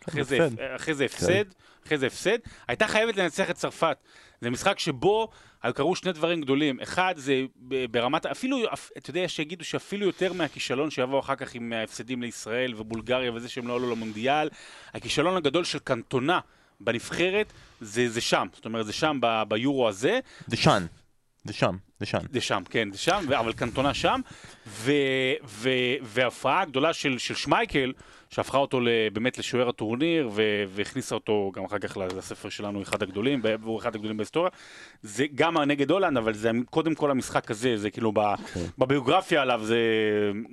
[0.09, 0.37] אחרי זה-.
[0.75, 1.45] אחרי זה הפסד,
[1.85, 2.37] אחרי זה הפסד,
[2.67, 3.97] הייתה חייבת לנצח את צרפת.
[4.41, 5.29] זה משחק שבו
[5.75, 6.79] קרו שני דברים גדולים.
[6.79, 7.41] אחד, זה
[7.91, 12.73] ברמת, אפילו, אפ- אתה יודע, שיגידו שאפילו יותר מהכישלון שיבוא אחר כך עם ההפסדים לישראל
[12.77, 14.49] ובולגריה וזה שהם לא עלו למונדיאל,
[14.93, 16.39] הכישלון הגדול של קנטונה
[16.79, 18.47] בנבחרת, זה, זה שם.
[18.53, 20.85] זאת אומרת, זה שם ב- ביורו הזה, זה שאן.
[21.45, 21.75] זה שם.
[21.99, 22.19] זה שאן.
[22.33, 24.21] זה שם, כן, זה שם, אבל קנטונה שם,
[24.67, 24.91] ו-
[25.47, 25.69] ו-
[26.03, 27.93] וההפרעה הגדולה של, של שמייקל,
[28.29, 28.79] שהפכה אותו
[29.13, 33.95] באמת לשוער הטורניר, ו- והכניסה אותו גם אחר כך לספר שלנו, אחד הגדולים, והוא אחד
[33.95, 34.49] הגדולים בהיסטוריה,
[35.01, 38.35] זה גם נגד הולנד, אבל זה קודם כל המשחק הזה, זה כאילו ב-
[38.77, 39.77] בביוגרפיה עליו, זה,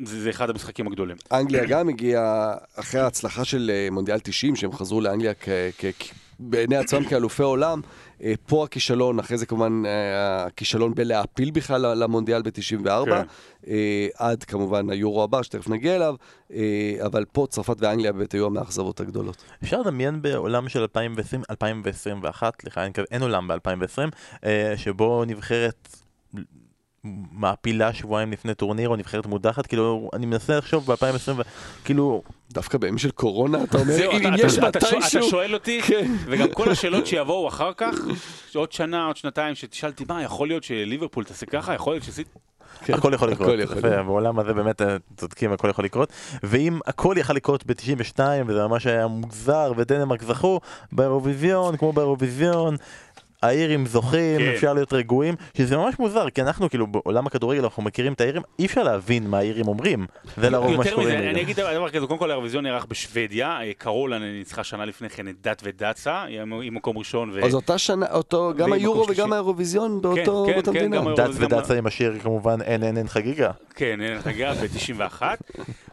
[0.05, 1.17] זה, זה אחד המשחקים הגדולים.
[1.33, 5.49] אנגליה גם הגיעה אחרי ההצלחה של אה, מונדיאל 90, שהם חזרו לאנגליה כ-
[5.79, 7.81] כ- כ- בעיני עצמם כאלופי עולם.
[8.23, 13.23] אה, פה הכישלון, אחרי זה כמובן אה, הכישלון בלהעפיל בכלל למונדיאל ב-94, כן.
[14.15, 16.15] עד כמובן היורו הבא, שתכף נגיע אליו,
[16.53, 19.37] אה, אבל פה צרפת ואנגליה באמת היו המאכזבות הגדולות.
[19.63, 23.99] אפשר לדמיין בעולם של 2020, 2021, סליחה, אין, אין עולם ב-2020,
[24.45, 25.89] אה, שבו נבחרת
[27.33, 31.43] מעפילה שבועיים לפני טורניר, או נבחרת מודחת, כאילו, אני מנסה לחשוב ב-2020,
[31.85, 35.55] כאילו, דווקא בימים של קורונה, אתה אומר, אם אתה, יש אתה, אתה, שואל- מתישהו...
[35.55, 36.13] אותי, כן.
[36.27, 37.95] וגם כל השאלות שיבואו אחר כך,
[38.55, 41.75] עוד שנה, עוד שנתיים, שתשאל אותי, מה, יכול להיות שליברפול תעשה ככה?
[41.75, 42.29] יכול להיות שסיט...
[42.85, 42.95] כן.
[42.95, 43.49] הכל יכול לקרות.
[43.49, 44.07] הכל יכול יפה, לקרות.
[44.07, 46.13] בעולם הזה באמת אה, צודקים, הכל יכול לקרות.
[46.43, 50.61] ואם הכל יכל לקרות ב-92, וזה ממש היה מוזר, ודנמרק זכו,
[50.93, 52.77] באירוויזיון, כמו באירוויזיון,
[53.43, 54.53] האירים זוכים, כן.
[54.55, 58.43] אפשר להיות רגועים, שזה ממש מוזר, כי אנחנו כאילו בעולם הכדורגל אנחנו מכירים את האירים,
[58.59, 60.07] אי אפשר להבין מה האירים אומרים.
[60.37, 61.05] זה לרוב מה יותר שקורה.
[61.05, 61.43] מזה, עם אני.
[61.43, 65.35] אגיד דבר כזה, קודם כל האירוויזיון נערך בשוודיה, אה, קרולה ניצחה שנה לפני כן את
[65.43, 67.31] דת ודאצה, היא עם מקום ראשון.
[67.35, 69.33] ו- אז אותה שנה, אותו, גם היורו וגם.
[69.33, 71.15] האירוויזיון באותו- כן, באותה כן, מדינה.
[71.17, 73.51] דת ודצה עם השיר כמובן אין אין אין חגיגה.
[73.75, 75.23] כן, אין חגיגה ב-91.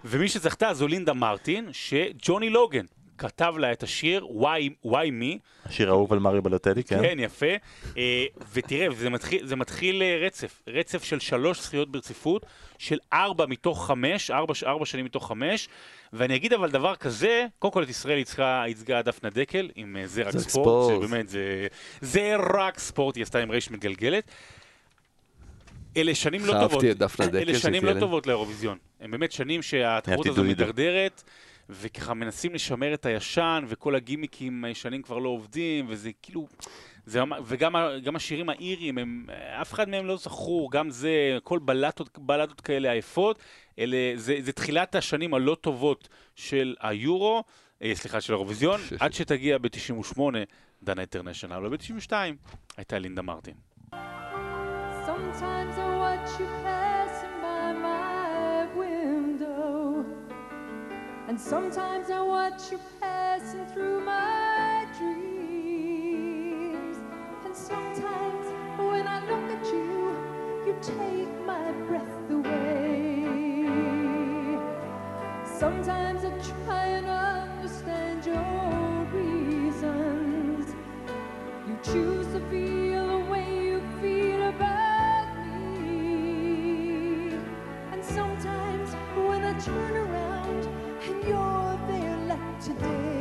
[0.06, 2.86] ומי שזכתה זו לינדה מרטין, שג'וני לוגן
[3.18, 7.02] כתב לה את השיר Why, Why Me, השיר האהוב על מריו בלוטלי, כן?
[7.02, 7.46] כן, יפה.
[7.98, 12.46] אה, ותראה, זה מתחיל, זה מתחיל אה, רצף, רצף של שלוש זכיות ברציפות,
[12.78, 15.70] של ארבע מתוך חמש, ארבע, ארבע שנים מתוך חמש,
[16.14, 20.08] ואני אגיד אבל דבר כזה, קודם כל את ישראל ייצגה, ייצגה דפנה דקל עם אה,
[20.08, 21.08] זה רק זה ספורט, ספורט.
[21.08, 21.68] שבאמת זה,
[22.02, 24.32] זה רק ספורט, היא עשתה עם רייש מתגלגלת.
[25.98, 26.84] אלה שנים לא טובות,
[27.22, 28.00] אלה שנים לא.
[28.00, 28.78] טובות לאירוויזיון.
[29.02, 30.44] הם באמת שנים שהתחרות הזו.
[30.44, 31.24] מידרדרת,
[31.70, 36.48] וככה מנסים לשמר את הישן, וכל הגימיקים הישנים כבר לא עובדים, וזה כאילו...
[37.06, 39.26] זה, וגם השירים האיריים, הם,
[39.62, 43.40] אף אחד מהם לא זכור, גם זה, כל בלטות, בלטות כאלה עייפות,
[43.80, 47.44] אלה, זה, זה תחילת השנים הלא טובות של היורו,
[47.82, 50.20] אה, סליחה, של האירוויזיון, עד שתגיע ב-98
[50.84, 52.12] דנה אינטרנשיונל, וב-92
[52.78, 53.54] הייתה לינדה מרטין.
[55.08, 56.95] Sometimes I watch you passing
[61.28, 65.38] and sometimes I watch you passing through my dreams.
[67.44, 68.46] And sometimes
[68.78, 70.16] when I look at you,
[70.68, 73.66] you take my breath away.
[75.46, 76.30] Sometimes I
[76.66, 80.76] try and understand your reasons.
[81.68, 87.34] You choose to feel the way you feel about me.
[87.92, 90.05] And sometimes when I turn around
[92.66, 93.15] today,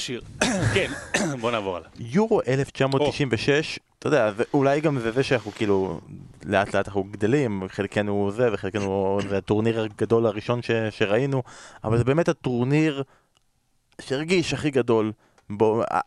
[0.00, 0.20] חרא שיר.
[0.74, 0.90] כן,
[1.40, 1.88] בוא נעבור הלאה.
[1.98, 6.00] יורו 1996, אתה יודע, אולי גם זה שאנחנו כאילו,
[6.44, 10.60] לאט לאט אנחנו גדלים, חלקנו זה וחלקנו זה הטורניר הגדול הראשון
[10.90, 11.42] שראינו,
[11.84, 13.02] אבל זה באמת הטורניר
[14.00, 15.12] שהרגיש הכי גדול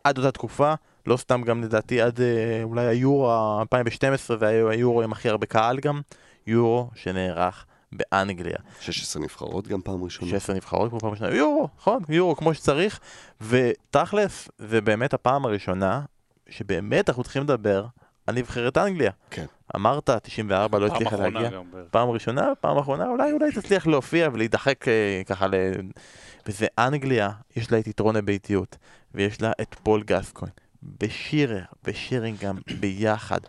[0.03, 0.73] עד אותה תקופה,
[1.05, 5.45] לא סתם גם לדעתי עד אה, אולי היורו 2012 זה היה היורו עם הכי הרבה
[5.45, 6.01] קהל גם,
[6.47, 7.65] יורו שנערך
[7.97, 8.57] באנגליה.
[8.79, 10.31] 16 נבחרות גם פעם ראשונה.
[10.31, 12.99] 16 נבחרות כמו פעם ראשונה, יורו, נכון, יורו כמו שצריך,
[13.41, 16.01] ותכלס, זה באמת הפעם הראשונה
[16.49, 17.85] שבאמת אנחנו צריכים לדבר
[18.27, 19.11] על נבחרת אנגליה.
[19.29, 19.45] כן.
[19.75, 21.49] אמרת, 94 לא פעם הצליחה אחרונה להגיע.
[21.59, 21.87] גם בערך.
[21.91, 25.53] פעם ראשונה, פעם אחרונה, אולי אולי תצליח להופיע ולהידחק אה, ככה ל...
[26.47, 28.77] וזה אנגליה, יש לה את יתרון הביתיות,
[29.13, 30.51] ויש לה את פול גסקוין,
[31.03, 33.39] ושירר, ושירינגהם ביחד,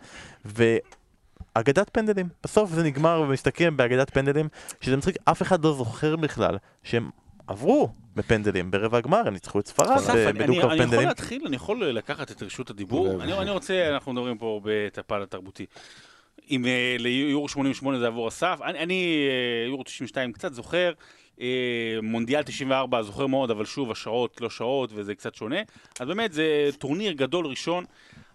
[1.55, 2.29] ואגדת פנדלים.
[2.43, 4.47] בסוף זה נגמר ומסתכם באגדת פנדלים,
[4.81, 7.09] שזה מצחיק, אף אחד לא זוכר בכלל שהם
[7.47, 11.07] עברו בפנדלים ברבע הגמר, הם ניצחו את ספרד אסף, אני- אני בדו-קרב אני יכול פנדלים.
[11.07, 13.23] להתחיל, אני יכול לקחת את רשות הדיבור.
[13.23, 15.65] אני אני רוצה, אנחנו מדברים פה את הפן התרבותי.
[16.51, 19.27] אם אה, ליורו 88 זה עבור אסף, אני- אני
[19.63, 20.91] אה, יורו 92 קצת זוכר,
[21.41, 21.45] אה,
[22.03, 25.59] מונדיאל 94 זוכר מאוד, אבל שוב, השעות לא שעות וזה קצת שונה.
[25.99, 26.45] אז באמת זה
[26.79, 27.85] טורניר גדול ראשון,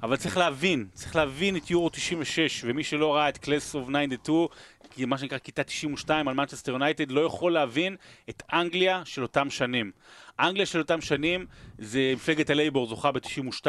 [0.02, 4.48] אבל צריך להבין, צריך להבין את יורו 96, ומי שלא ראה את class of 92,
[4.90, 7.96] כי מה שנקרא כיתה 92 על מנצ'סטר יונייטד, לא יכול להבין
[8.30, 9.90] את אנגליה של אותם שנים.
[10.40, 11.46] אנגליה של אותם שנים
[11.78, 13.66] זה מפלגת הלייבור זוכה ב-92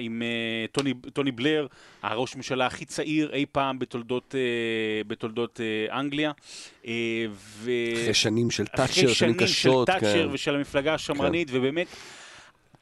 [0.00, 1.66] עם uh, טוני, טוני בלר,
[2.02, 6.32] הראש ממשלה הכי צעיר אי פעם בתולדות, uh, בתולדות uh, אנגליה.
[6.82, 6.86] Uh,
[7.32, 7.70] ו...
[8.02, 9.88] אחרי שנים של אחרי תאצ'ר, שנים שנים קשות.
[9.88, 10.28] של תאצ'ר כן.
[10.32, 11.86] ושל המפלגה השמרנית, ובאמת,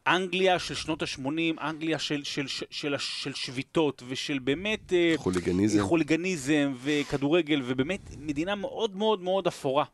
[0.06, 4.92] אנגליה של שנות ה-80, אנגליה של, של, של, של, של שביתות ושל באמת...
[4.92, 5.82] אה, חוליגניזם.
[5.82, 9.84] חוליגניזם וכדורגל, ובאמת מדינה מאוד מאוד מאוד אפורה.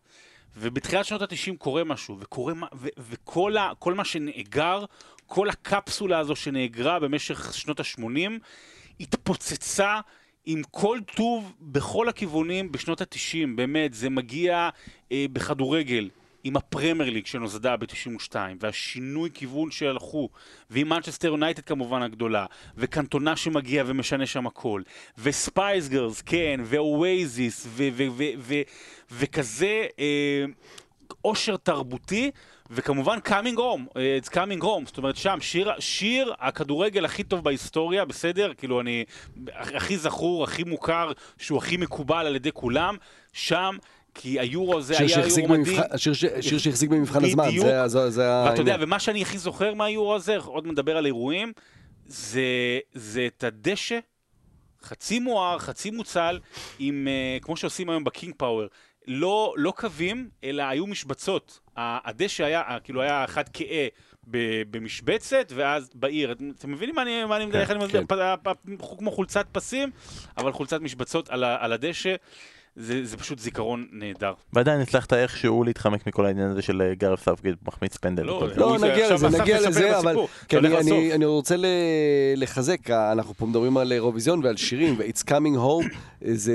[0.57, 4.85] ובתחילת שנות ה-90 קורה משהו, וקורה, ו- וכל ה, כל מה שנאגר,
[5.27, 8.31] כל הקפסולה הזו שנאגרה במשך שנות ה-80,
[9.01, 10.01] התפוצצה
[10.47, 14.69] עם כל טוב בכל הכיוונים בשנות ה-90, באמת, זה מגיע
[15.13, 16.09] אה, בכדורגל.
[16.45, 20.29] עם הפרמייר ליג שנוסדה ב-92, והשינוי כיוון שהלכו,
[20.71, 22.47] ועם מנצ'סטר יונייטד כמובן הגדולה,
[22.77, 24.83] וקנטונה שמגיע ומשנה שם הכל,
[25.19, 27.67] ו Spice Girls, כן, ואואזיס,
[29.11, 30.45] וכזה אה,
[31.23, 32.31] עושר תרבותי,
[32.71, 33.19] וכמובן
[33.57, 38.53] home, אה, it's coming home, זאת אומרת שם, שיר, שיר הכדורגל הכי טוב בהיסטוריה, בסדר?
[38.55, 39.05] כאילו אני,
[39.55, 42.97] הכי זכור, הכי מוכר, שהוא הכי מקובל על ידי כולם,
[43.33, 43.77] שם,
[44.15, 45.81] כי היורו שיר היה יורו מדהים.
[46.41, 47.45] שיר שהחזיק במבחן הזמן.
[47.61, 48.77] זה- זה- זה ואתה יודע.
[48.81, 51.53] ומה שאני הכי זוכר מהיורו הזה, עוד מדבר על אירועים,
[52.07, 52.41] זה,
[52.95, 53.99] זה את הדשא,
[54.83, 56.39] חצי מואר, חצי מוצל,
[56.79, 58.67] עם, uh, כמו שעושים היום בקינג פאוור,
[59.07, 61.61] לא, לא קווים, אלא היו משבצות.
[61.77, 63.87] ה- הדשא היה, ה- כאילו היה אחד כהה
[64.31, 66.33] ב- במשבצת, ואז בעיר.
[66.33, 68.01] אתם, מבינים מה אני, מה אני, כן, איך אני מסביר?
[68.01, 68.07] כן.
[68.43, 69.91] פ- כמו חולצת פסים,
[70.39, 72.15] אבל חולצת משבצות על, ה- על הדשא.
[72.81, 74.33] זה, זה פשוט זיכרון נהדר.
[74.53, 78.23] ועדיין הצלחת איכשהו להתחמק מכל העניין הזה של אה, גארת' סאות'גייט מחמיץ פנדל.
[78.23, 78.49] לא.
[78.57, 80.17] לא, זה- נגיע לזה, נגיע לזה, אבל...
[80.49, 81.13] כי אתה אני, אני.
[81.15, 81.65] אני רוצה ל-
[82.37, 85.97] לחזק, אנחנו פה מדברים על אירוויזיון ועל שירים, ו-It's coming home,
[86.33, 86.55] זה...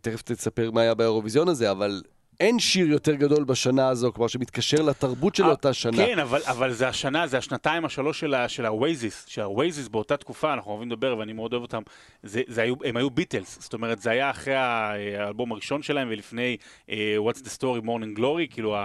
[0.00, 2.02] תכף תספר מה היה באירוויזיון הזה, אבל
[2.40, 5.96] אין שיר יותר גדול בשנה הזו, כלומר שמתקשר לתרבות של אותה שנה.
[5.96, 10.90] כן, אבל, אבל זה השנה, זה השנתיים השלוש של, האואזיס, שהאואזיס באותה תקופה, אנחנו אוהבים
[10.90, 11.82] לדבר ואני מאוד אוהב אותם,
[12.22, 16.56] זה, זה היו, הם היו ביטלס, זאת אומרת זה היה אחרי האלבום הראשון שלהם ולפני
[16.86, 16.90] uh,
[17.28, 18.76] What's the Story Morning Glory, כאילו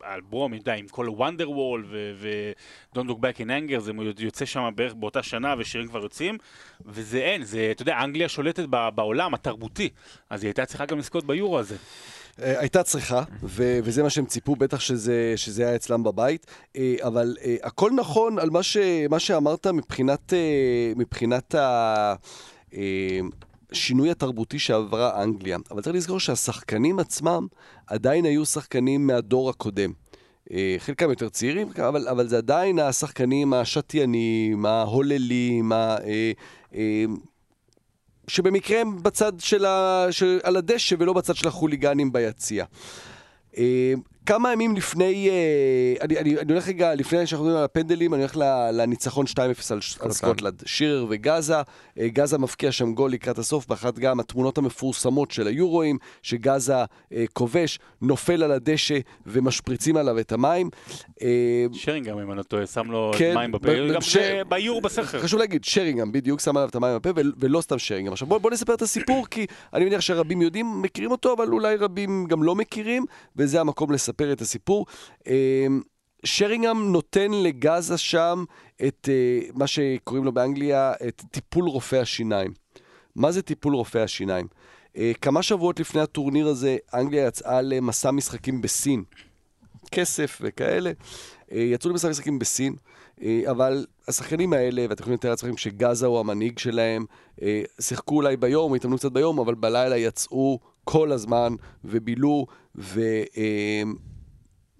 [0.00, 4.94] האלבום, יודע, עם כל Wonder Wall ו-Don't Look Back in Anger, זה יוצא שם בערך
[4.94, 6.38] באותה שנה ושירים כבר יוצאים,
[6.86, 9.88] וזה אין, זה, אתה יודע, אנגליה שולטת בעולם התרבותי,
[10.30, 11.76] אז היא הייתה צריכה גם לזכות ביורו הזה.
[12.42, 16.96] אה, הייתה צריכה, ו- וזה מה שהם ציפו, בטח שזה, שזה היה אצלם בבית, אה,
[17.02, 18.76] אבל אה, הכל נכון על מה, ש-
[19.10, 20.32] מה שאמרת מבחינת,
[20.96, 22.14] מבחינת ה...
[23.72, 25.58] השינוי התרבותי שעברה אנגליה.
[25.70, 27.46] אבל צריך לזכור שהשחקנים עצמם
[27.86, 29.92] עדיין היו שחקנים מהדור הקודם.
[30.78, 35.96] חלקם יותר צעירים, אבל, אבל זה עדיין השחקנים השתיינים, ההוללים, ה...
[38.30, 40.06] אה, אה, שבמקרה הם בצד של ה...
[40.10, 40.40] של...
[40.42, 42.64] על הדשא ולא בצד של החוליגנים ביציע.
[44.30, 45.34] כמה ימים לפני, אה,
[46.04, 48.36] אני, אני, אני הולך רגע, לפני שאנחנו מדברים על הפנדלים, אני הולך
[48.72, 49.38] לניצחון 2-0
[49.70, 50.62] על, על סקוטלנד.
[50.66, 51.54] שירר וגאזה,
[51.98, 56.74] אה, גאזה מבקיע שם גול לקראת הסוף, באחת גם התמונות המפורסמות של היורואים, שגאזה
[57.12, 60.70] אה, כובש, נופל על הדשא ומשפריצים עליו את המים.
[61.72, 64.16] שרינגהם, אם אני לא טועה, שם לו כן, מים בפה, גם ש-
[64.48, 65.18] ביור בסכר.
[65.20, 68.12] חשוב להגיד, שרינגהם בדיוק שם עליו את המים בפה, ול- ולא סתם שרינגהם.
[68.12, 71.76] עכשיו בוא, בוא נספר את הסיפור, כי אני מניח שרבים יודעים, מכירים אותו, אבל אולי
[71.76, 73.04] רבים גם לא מכירים,
[73.36, 74.86] וזה המקום לספר את הסיפור.
[75.26, 75.66] אה,
[76.24, 78.44] שרינגהם נותן לגאזה שם
[78.86, 82.52] את אה, מה שקוראים לו באנגליה, את טיפול רופא השיניים.
[83.16, 84.46] מה זה טיפול רופא השיניים?
[84.96, 89.04] אה, כמה שבועות לפני הטורניר הזה, אנגליה יצאה למסע משחקים בסין.
[89.90, 90.92] כסף וכאלה.
[91.52, 92.74] אה, יצאו למסע משחקים בסין,
[93.50, 97.04] אבל השחקנים האלה, ואתם יכולים לתאר לעצמכם שגאזה הוא המנהיג שלהם,
[97.80, 101.54] שיחקו אולי ביום, התאמנו קצת ביום, אבל בלילה יצאו כל הזמן
[101.84, 102.46] ובילו,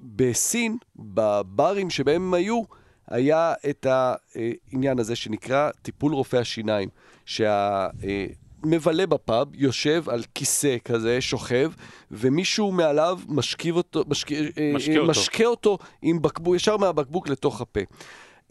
[0.01, 2.63] ובסין, בברים שבהם הם היו,
[3.09, 6.89] היה את העניין הזה שנקרא טיפול רופא השיניים,
[7.27, 11.73] שהמבלה בפאב יושב על כיסא כזה, שוכב,
[12.11, 14.33] ומישהו מעליו משכיב אותו, משק...
[14.33, 15.11] אה, משקה אה, אותו.
[15.11, 17.81] משקה אותו עם בקבוק, ישר מהבקבוק לתוך הפה.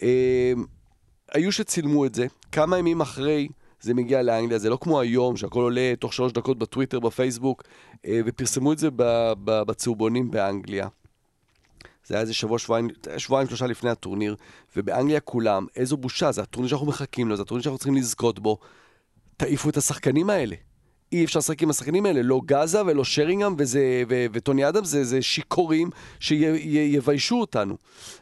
[0.01, 0.53] אה,
[1.33, 3.47] היו שצילמו את זה, כמה ימים אחרי
[3.81, 7.63] זה מגיע לאנגליה, זה לא כמו היום, שהכל עולה תוך שלוש דקות בטוויטר, בפייסבוק,
[8.05, 8.89] אה, ופרסמו את זה
[9.45, 10.87] בצהובונים באנגליה.
[12.09, 14.35] זה היה איזה שבוע, שבועיים, שבועיים, שלושה לפני הטורניר,
[14.75, 18.57] ובאנגליה כולם, איזו בושה, זה הטורניר שאנחנו מחכים לו, זה הטורניר שאנחנו צריכים לזכות בו.
[19.37, 20.55] תעיפו את השחקנים האלה.
[21.11, 23.55] אי אפשר לשחק עם השחקנים האלה, לא גאזה ולא שרינגהם
[24.31, 27.77] וטוני אדם, זה, זה שיכורים שיביישו אותנו.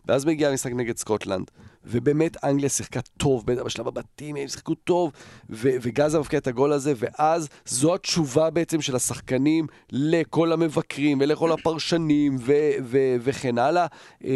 [0.06, 1.52] ואז מגיע המשחק נגד סקוטלנד,
[1.88, 5.12] ובאמת אנגליה שיחקה טוב, בטח בשלב הבתים הם שיחקו טוב,
[5.50, 11.52] ו, וגאזה מבקיע את הגול הזה, ואז זו התשובה בעצם של השחקנים לכל המבקרים ולכל
[11.52, 13.86] הפרשנים ו, ו, וכן הלאה,
[14.26, 14.32] אה,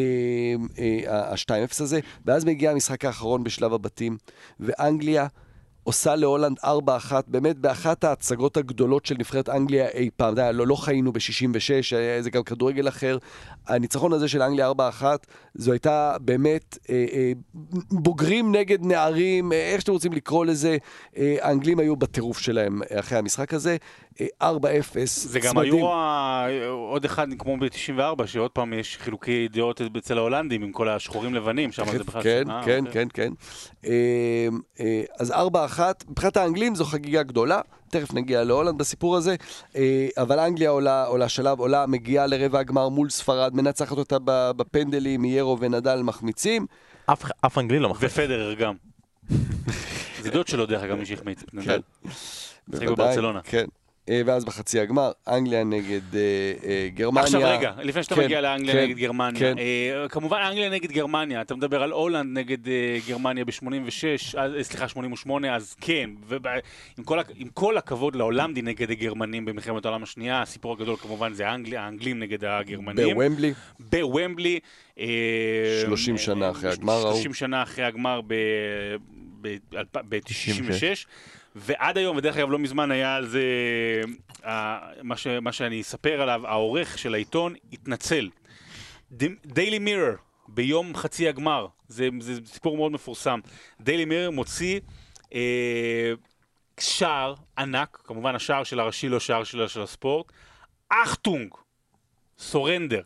[0.80, 4.18] אה, ה-2-0 הזה, ואז מגיע המשחק האחרון בשלב הבתים,
[4.60, 5.28] ואנגליה...
[5.84, 6.64] עושה להולנד 4-1,
[7.28, 10.30] באמת באחת ההצגות הגדולות של נבחרת אנגליה אי פעם.
[10.30, 13.18] יודע, לא, לא חיינו ב-66, זה גם כדורגל אחר.
[13.68, 15.04] הניצחון הזה של אנגליה 4-1,
[15.56, 17.32] זו הייתה באמת אה, אה,
[17.92, 20.78] בוגרים נגד נערים, אה, איך שאתם רוצים לקרוא לזה.
[21.18, 23.78] אה, האנגלים היו בטירוף שלהם אה, אחרי המשחק הזה.
[24.22, 24.56] אה, 4-0,
[25.06, 25.58] זה גם.
[25.58, 25.86] היו
[26.74, 31.72] עוד אחד כמו ב-94, שעוד פעם יש חילוקי דעות אצל ההולנדים עם כל השחורים לבנים,
[31.72, 32.24] שם זה בכלל...
[32.24, 33.06] כן, כן, אוקיי.
[33.14, 33.34] כן,
[33.84, 33.90] כן.
[34.80, 35.36] אה, אז 4-1,
[36.10, 39.36] מבחינת האנגלים זו חגיגה גדולה, תכף נגיע להולנד בסיפור הזה,
[39.76, 44.18] אה, אבל אנגליה עולה, עולה שלב, עולה, מגיעה לרבע הגמר מול ספרד, מנצחת אותה
[44.58, 46.66] בפנדלים, ירו ונדל מחמיצים.
[47.06, 48.10] אף אף אנגלי לא מחזיק.
[48.10, 48.74] ופדרר גם.
[50.24, 51.66] זה דוד שלו דרך אגב, מי שהחמיץ את נדל.
[51.66, 52.10] כן.
[52.68, 53.18] בוודאי.
[53.44, 53.66] כן.
[54.10, 56.20] אה, ואז בחצי הגמר, אנגליה נגד אה,
[56.66, 57.24] אה, גרמניה.
[57.24, 59.40] עכשיו רגע, לפני שאתה כן, מגיע לאנגליה כן, נגד גרמניה.
[59.40, 59.56] כן.
[59.58, 65.56] אה, כמובן אנגליה נגד גרמניה, אתה מדבר על הולנד נגד אה, גרמניה ב-86, סליחה, 88,
[65.56, 66.10] אז כן.
[66.28, 66.48] וב-
[66.98, 71.48] עם כל עם כל הכבוד להולנדי נגד הגרמנים במלחמת העולם השנייה, הסיפור הגדול כמובן זה
[71.50, 73.16] האנגלי- האנגלים נגד הגרמנים.
[73.18, 73.54] בוומבלי.
[73.80, 74.60] בוומבלי.
[75.00, 75.06] אה,
[75.86, 77.14] 30 שנה אה, אחרי הגמר ההוא.
[77.14, 78.22] 30 שנה אחרי הגמר
[80.10, 81.06] ב-96.
[81.56, 83.44] ועד היום, ודרך אגב לא מזמן היה על זה,
[84.46, 88.30] אה, מה, ש, מה שאני אספר עליו, העורך של העיתון התנצל.
[89.46, 90.16] דיילי מירר,
[90.48, 93.40] ביום חצי הגמר, זה, זה סיפור מאוד מפורסם.
[93.82, 94.80] דיילי מירר מוציא
[95.34, 96.14] אה,
[96.80, 100.32] שער ענק, כמובן השער של הראשי לא שער של, של הספורט,
[100.90, 101.54] אחטונג,
[102.40, 103.02] סורנדר,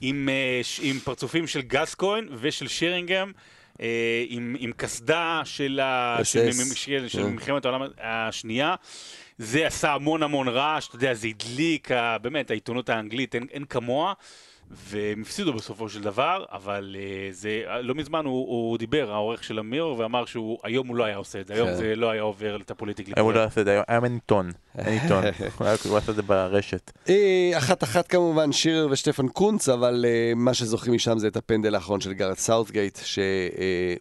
[0.00, 3.32] עם, אה, עם פרצופים של גסקוין ושל שירינגהם.
[3.80, 7.28] אה, עם, קסדה של, ה, של, של, של, כן.
[7.28, 8.74] מלחמת העולם השנייה.
[9.38, 11.88] זה עשה המון המון רעש, אתה יודע, זה הדליק,
[12.22, 14.12] באמת, העיתונות האנגלית, אין, אין כמוה.
[14.70, 19.58] והם הפסידו בסופו של דבר, אבל uh, זה, לא מזמן הוא, הוא דיבר, העורך של
[19.58, 21.76] אמיר, ואמר שהיום הוא לא היה עושה את זה, היום כן.
[21.76, 23.14] זה לא היה עובר את הפוליטיקלי.
[23.16, 24.50] היום הוא לא יעשה את זה, היום- אין עיתון.
[24.78, 25.24] אין עיתון.
[25.88, 26.90] הוא עשה את זה ברשת.
[27.08, 31.74] אה, אחת אחת כמובן שירר ושטפן קונץ, אבל אה, מה שזוכרים משם זה את הפנדל
[31.74, 32.98] האחרון של גארת' סאות'גייט,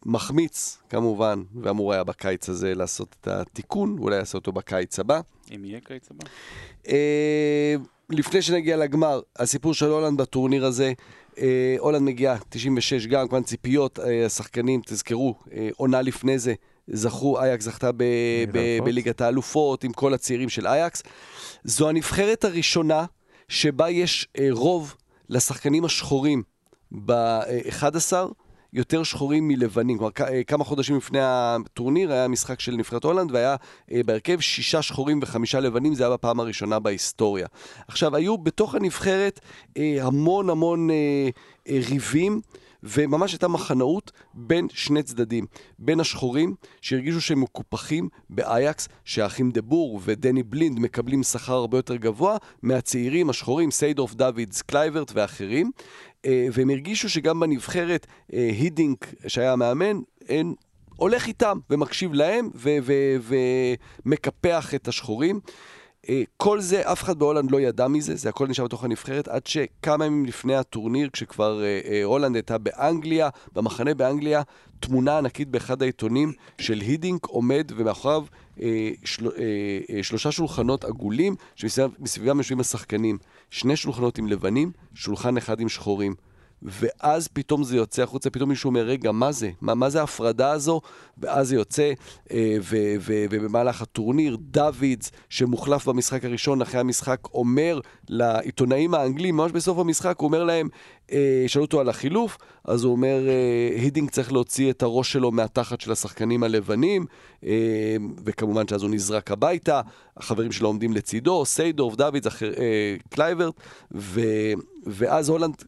[0.06, 5.20] שמחמיץ כמובן, ואמור היה בקיץ הזה לעשות את התיקון, אולי יעשה אותו בקיץ הבא.
[5.56, 6.30] אם יהיה קיץ הבא.
[6.88, 7.76] אה,
[8.10, 10.94] לפני שנגיע לגמר, הסיפור של הולנד בטורניר הזה,
[11.38, 16.54] אה, הולנד מגיעה 96 גם, כמובן ציפיות, אה, השחקנים, תזכרו, אה, עונה לפני זה,
[16.88, 18.86] זכו, אייקס זכתה ב- ב- האלופות.
[18.86, 21.04] בליגת האלופות עם כל הצעירים של אייקס.
[21.64, 23.06] זו הנבחרת הראשונה
[23.48, 24.96] שבה יש אה, רוב
[25.30, 26.44] לשחקנים השחורים
[27.06, 28.14] ב-11,
[28.74, 29.98] יותר שחורים מלבנים.
[29.98, 33.56] כלומר, אה, כמה חודשים לפני הטורניר היה משחק של נבחרת הולנד, והיה
[33.92, 37.48] אה, בהרכב שישה שחורים וחמישה לבנים, זה היה בפעם הראשונה בהיסטוריה.
[37.88, 39.40] עכשיו, היו בתוך הנבחרת
[39.78, 40.90] אה, המון המון
[41.70, 42.42] ריבים.
[42.84, 45.46] וממש הייתה מחנאות בין שני צדדים.
[45.80, 51.96] בין השחורים, שהרגישו שהם מקופחים באייקס, שהאחים דה בור ודני בלינד מקבלים שכר הרבה יותר
[51.96, 55.72] גבוה מהצעירים השחורים, סיידורף, דוידס, קלייברט ואחרים.
[56.26, 60.00] אה, והם הרגישו שגם בנבחרת, אה, הידינק, שהיה המאמן,
[60.30, 60.54] אין...
[60.96, 62.50] הולך איתם ומקשיב להם
[64.06, 65.40] ומקפח את השחורים.
[66.10, 69.48] אה, כל זה, אף אחד בהולנד לא ידע מזה, זה הכל נשאר בתוך הנבחרת, עד
[69.48, 74.42] שכמה ימים לפני הטורניר, כשכבר אה, הולנד הייתה באנגליה, במחנה באנגליה,
[74.80, 78.26] תמונה ענקית באחד העיתונים של הידינק עומד ומאחוריו
[78.62, 83.18] אה, של, אה, שלושה שולחנות עגולים, שמסביבם יושבים השחקנים.
[83.52, 86.16] שני שולחנות עם לבנים, שולחן אחד עם שחורים.
[86.64, 89.52] ואז פתאום זה יוצא החוצה, פתאום מישהו אומר, רגע, מה זה?
[89.62, 90.82] מה, מה זה ההפרדה הזו?
[91.18, 91.92] ואז זה יוצא,
[92.32, 92.58] אה,
[93.06, 97.80] ובמהלך הטורניר, דוידס, שמוחלף במשחק הראשון, אחרי המשחק, אומר
[98.10, 100.70] לעיתונאים האנגלים, ממש בסוף המשחק, הוא אומר להם,
[101.12, 105.32] אה, שאלו אותו על החילוף, אז הוא אומר, אה, הידינק צריך להוציא את הראש שלו
[105.32, 107.06] מהתחת של השחקנים הלבנים,
[108.26, 109.82] וכמובן שאז הוא נזרק הביתה,
[110.18, 112.28] החברים שלו עומדים לצידו, סיידורף, דוידס,
[113.10, 113.54] קלייברט,
[114.86, 115.64] ואז הולנד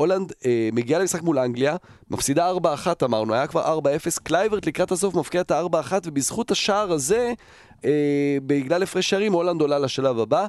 [0.00, 1.76] הולנד אה, מגיעה למשחק מול אנגליה,
[2.10, 2.54] מפסידה 4-1
[3.04, 7.32] אמרנו, היה כבר 4-0, קלייברט לקראת הסוף מבקיע את ה-4-1, ובזכות השער הזה,
[7.84, 10.46] אה, בגלל הפרש שערים, הולנד עולה לשלב הבא.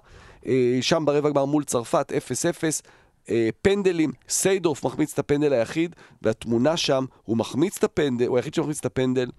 [0.47, 2.81] אה, שם ברבע גמר מול צרפת, 0-0.
[3.29, 8.53] אה, פנדלים, סיידורף מחמיץ את הפנדל היחיד, והתמונה שם, הוא מחמיץ את הפנדל, הוא היחיד
[8.53, 9.29] שמחמיץ את הפנדל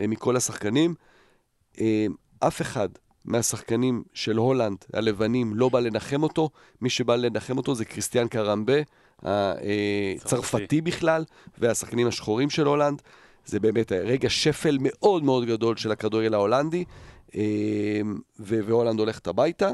[0.00, 0.94] אה, מכל השחקנים.
[1.80, 2.06] אה,
[2.40, 2.88] אף אחד
[3.24, 6.50] מהשחקנים של הולנד, הלבנים, לא בא לנחם אותו.
[6.80, 8.80] מי שבא לנחם אותו זה קריסטיאן קרמבה,
[9.22, 11.24] הצרפתי בכלל,
[11.58, 13.02] והשחקנים השחורים של הולנד.
[13.44, 16.84] זה באמת רגע שפל מאוד מאוד גדול של הכדורגל ההולנדי,
[18.40, 19.70] ו- והולנד הולכת הביתה.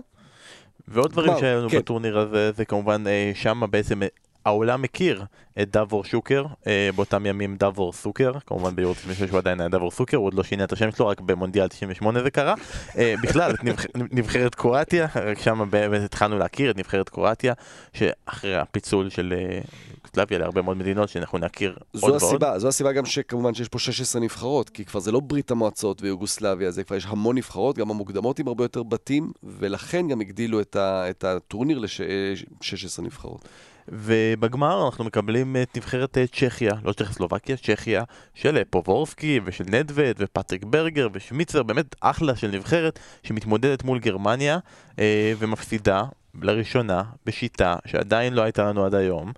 [0.89, 1.79] ועוד דברים שהיו לנו כן.
[1.79, 4.09] בטורניר הזה, זה כמובן אה, שם בעצם אה,
[4.49, 5.25] העולם מכיר
[5.63, 9.91] את דבור שוקר, אה, באותם ימים דבור סוקר, כמובן ביורו 96 הוא עדיין היה דבור
[9.91, 12.55] סוקר, הוא עוד לא שינה את השם שלו, רק במונדיאל 98 זה קרה.
[12.99, 17.53] אה, בכלל, את נבח- נבחרת קרואטיה, רק שם באמת התחלנו להכיר את נבחרת קרואטיה,
[17.93, 19.61] שאחרי הפיצול של אה,
[19.97, 22.23] יוגוסלביה להרבה מאוד מדינות שאנחנו נכיר זו עוד ועוד.
[22.35, 26.03] הסיבה, זו הסיבה גם שכמובן שיש פה 16 נבחרות, כי כבר זה לא ברית המועצות
[26.03, 30.61] ויוגוסלביה, זה כבר יש המון נבחרות, גם המוקדמות עם הרבה יותר בתים, ולכן גם הגדילו
[30.61, 33.49] את, ה, את הטורניר ל-16 נבחרות.
[33.93, 40.17] ובגמר אנחנו מקבלים את נבחרת אה, צ'כיה, לא צ'כוסלובקיה, צ'כיה, של אה, פובורסקי ושל נדווד
[40.19, 44.59] ופטריק ברגר ושמיצר, באמת אחלה של נבחרת שמתמודדת מול גרמניה
[44.99, 46.05] אה, ומפסידה
[46.43, 49.33] לראשונה בשיטה שעדיין לא הייתה לנו עד היום,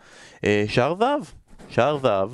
[0.69, 1.23] שער זהב,
[1.69, 2.31] שער זהב,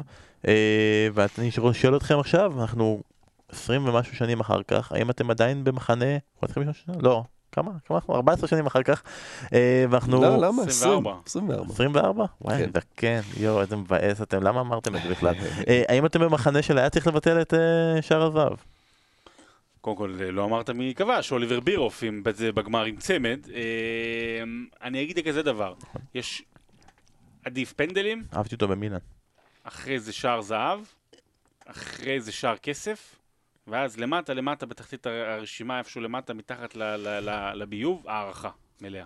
[1.14, 3.02] ואני שואל אתכם עכשיו, אנחנו
[3.48, 6.04] 20 ומשהו שנים אחר כך, האם אתם עדיין במחנה?
[6.42, 6.94] 20 שנה?
[7.00, 7.24] לא.
[7.56, 7.70] כמה?
[7.84, 8.14] כמה אנחנו?
[8.14, 9.02] 14 שנים אחר כך,
[9.52, 10.22] אה, ואנחנו...
[10.22, 10.62] לא, למה?
[10.62, 11.14] 24.
[11.26, 11.72] 24.
[11.72, 12.24] 24?
[12.40, 12.70] וואי, כן.
[12.74, 15.34] זקן, יואו, איזה מבאס אתם, למה אמרתם את זה בכלל?
[15.68, 18.56] אה, האם אתם במחנה של היה צריך לבטל את אה, שער הזהב?
[19.80, 23.40] קודם כל, לא אמרת מי כבש, אוליבר בירוף עם, בזה בגמר עם צמד.
[23.54, 23.60] אה,
[24.82, 25.74] אני אגיד כזה דבר,
[26.14, 26.42] יש
[27.44, 28.98] עדיף פנדלים, אהבתי אותו במילאן.
[29.64, 30.80] אחרי זה שער זהב,
[31.66, 33.16] אחרי זה שער כסף,
[33.68, 38.50] ואז למטה, למטה, בתחתית הר- הרשימה, איפשהו למטה, מתחת ל- ל- ל- לביוב, הערכה
[38.80, 39.04] מלאה.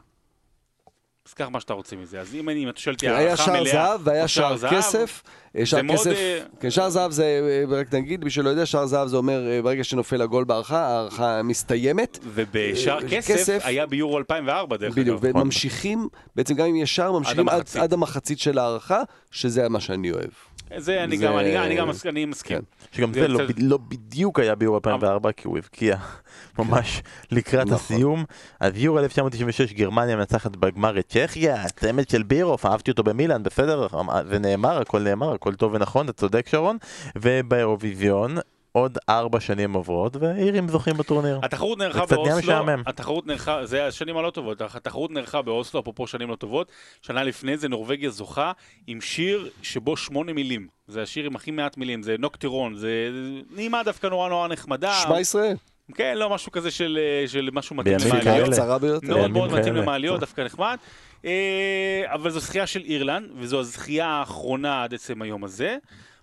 [1.29, 2.21] אז קח מה שאתה רוצה מזה.
[2.21, 4.49] אז אם אני, אם אתה שואל אותי היה הערכה שער מלאה, זהב והיה או שער
[4.49, 5.23] שער זהב, כסף.
[5.57, 7.25] אה, שער כסף, אה, כן, שער זהב זה,
[7.71, 11.43] אה, רק נגיד, מי שלא יודע, שער זהב זה אומר, ברגע שנופל הגול בהערכה, ההערכה
[11.43, 12.19] מסתיימת.
[12.23, 15.37] ובשער כסף, כסף- היה ביורו 2004, דרך בדיוק, אגב.
[15.37, 17.49] וממשיכים, בעצם גם אם יש שער, ממשיכים.
[17.81, 19.01] עד המחצית של ההערכה,
[19.31, 20.31] שזה מה שאני אוהב.
[20.77, 22.59] זה אני גם, אני גם, מסכים.
[22.59, 22.61] כן.
[22.93, 25.97] שגם זה לא לא בדיוק היה ביורו 2004, כי הוא הבקיע
[26.59, 27.77] ממש לקראת נכון.
[27.77, 28.25] הסיום.
[28.61, 33.87] אז יורו 1996, גרמניה מנצחת בגמר את צ'כיה, צמד של בירוף, אהבתי אותו במילאן, בסדר,
[34.29, 36.77] זה נאמר, הכל נאמר, הכל טוב ונכון, אתה צודק שרון.
[37.17, 38.37] ובאירוויזיון,
[38.73, 41.41] עוד ארבע שנים עוברות, והאירים זוכים בטורניר.
[41.43, 42.83] התחרות נערכה זה קצת נהיה באוסלו, משעמם.
[42.87, 47.57] התחרות נערכה, זה השנים הלא טובות, התחרות נערכה באוסלו, אפרופו שנים לא טובות, שנה לפני
[47.57, 48.53] זה נורבגיה זוכה
[48.87, 50.69] עם שיר שבו שמונה מילים.
[50.89, 53.09] זה השיר עם הכי מעט מילים, זה נוקטרון, זה
[53.51, 54.93] נעימה דווקא נורא נורא נחמדה.
[54.93, 55.57] שמע ישראל,
[55.95, 58.15] כן, לא משהו כזה של, אה, של משהו מתאים בימים.
[58.15, 58.81] למעליות.
[58.81, 59.07] ביותר.
[59.07, 59.75] מאוד בימים מאוד מתאים.
[59.75, 60.77] למעליות, דווקא נחמד.
[61.25, 65.77] אה, אבל זו זכייה של אירלנד, וזו הזכייה האחרונה עד עצם היום הזה.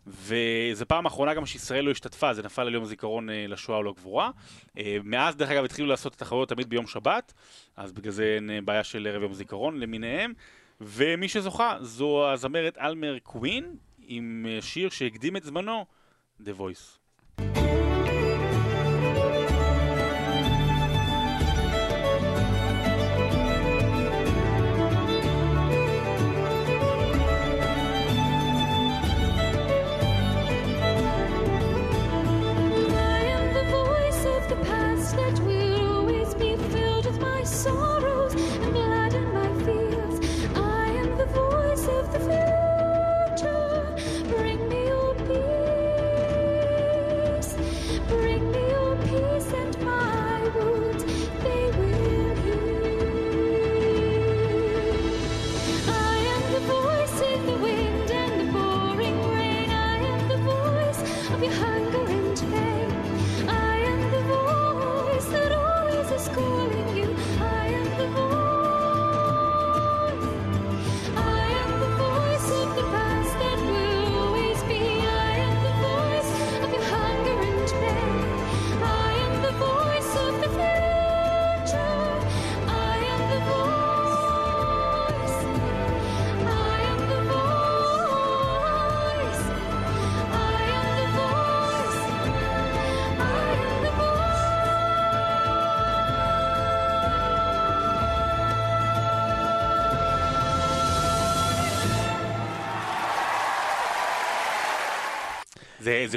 [0.07, 4.31] וזו פעם אחרונה גם שישראל לא השתתפה, זה נפל על יום הזיכרון אה, לשואה ולגבורה.
[4.77, 7.33] אה, מאז, דרך אגב, התחילו לעשות את התחרויות תמיד ביום שבת,
[7.77, 10.33] אז בגלל זה אין אה, בעיה של ערב יום זיכרון למיניהם.
[10.81, 15.85] ומי שזוכה זו הזמרת אלמר קווין, עם שיר שהקדים את זמנו,
[16.41, 17.06] The Voice.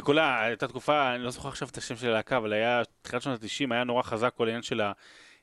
[0.00, 0.44] זה, זה כל ה...
[0.44, 3.74] הייתה תקופה, אני לא זוכר עכשיו את השם של הלהקה, אבל היה, תחילת שנות ה-90
[3.74, 4.80] היה נורא חזק כל העניין של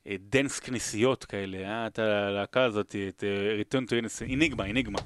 [0.05, 4.99] הדאנס כנסיות כאלה, היה את הלהקה הזאת, את אה, Return to Innocence, איניגמה, איניגמה.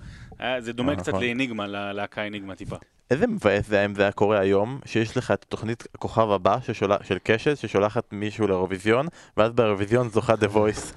[0.59, 1.21] זה דומה אה, קצת נכון.
[1.21, 2.75] לאיניגמה, ללהקה איניגמה טיפה.
[3.11, 6.57] איזה מבאס זה היה אם זה היה קורה היום, שיש לך את תוכנית הכוכב הבא.
[7.03, 10.93] של קשת, ששולחת מישהו לאירוויזיון, ואז באירוויזיון זוכה דה וויס.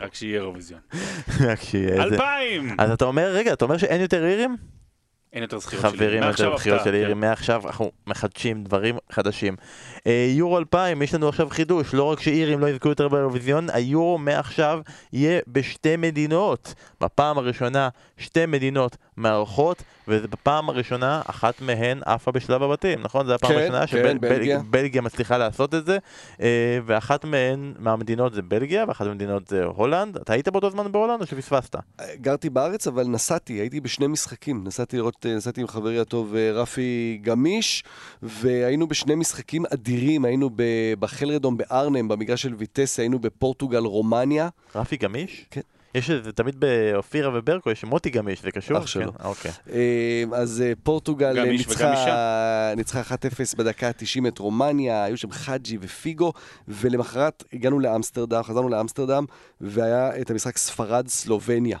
[0.00, 0.80] רק שיהיה אירוויזיון.
[1.48, 2.02] רק שיהיה איזה...
[2.02, 2.76] אלפיים!
[2.78, 4.56] אז אתה אומר, רגע, אתה אומר שאין יותר אירים?
[5.34, 5.98] אין יותר זכירות שלי.
[5.98, 6.94] חברים, יותר הפתעה, של כן.
[6.94, 9.56] אירים, מעכשיו אנחנו מחדשים דברים חדשים.
[10.06, 14.18] אה, יורו 2000, יש לנו עכשיו חידוש, לא רק שאירים לא יזכו יותר באירוויזיון, היורו
[14.18, 14.80] מעכשיו
[15.12, 16.74] יהיה בשתי מדינות.
[17.00, 23.26] בפעם הראשונה שתי מדינות מארחות, ובפעם הראשונה אחת מהן עפה בשלב הבתים, נכון?
[23.26, 24.60] זו הפעם כן, הראשונה כן, בלגיה.
[24.60, 25.98] שבלגיה מצליחה לעשות את זה,
[26.40, 30.16] אה, ואחת מהן, מהמדינות זה בלגיה, ואחת מהמדינות זה הולנד.
[30.16, 31.76] אתה היית באותו זמן בהולנד או שפספסת?
[32.14, 34.64] גרתי בארץ, אבל נסעתי, הייתי בשני משחקים.
[34.64, 37.84] נסעתי לראות, אה, נסעתי עם חברי הטוב רפי גמיש,
[38.22, 39.93] והיינו בשני משחקים אדירים.
[40.24, 44.48] היינו ב- בחלרדום בארנם, במגרש של ויטסה, היינו בפורטוגל, רומניה.
[44.74, 45.46] רפי גמיש?
[45.50, 45.60] כן.
[45.94, 48.78] יש איזה, תמיד באופירה וברקו יש מוטי גמיש, זה קשור?
[48.78, 49.12] אח שלו.
[49.12, 49.50] כן, אוקיי.
[49.70, 55.78] אה, אז אה, פורטוגל אה, ניצחה, ניצחה 1-0 בדקה ה-90 את רומניה, היו שם חאג'י
[55.80, 56.32] ופיגו,
[56.68, 59.24] ולמחרת הגענו לאמסטרדם, חזרנו לאמסטרדם,
[59.60, 61.78] והיה את המשחק ספרד-סלובניה.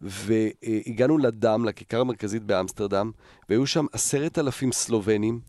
[0.00, 3.10] והגענו לדם, לכיכר המרכזית באמסטרדם,
[3.48, 5.40] והיו שם עשרת אלפים סלובנים.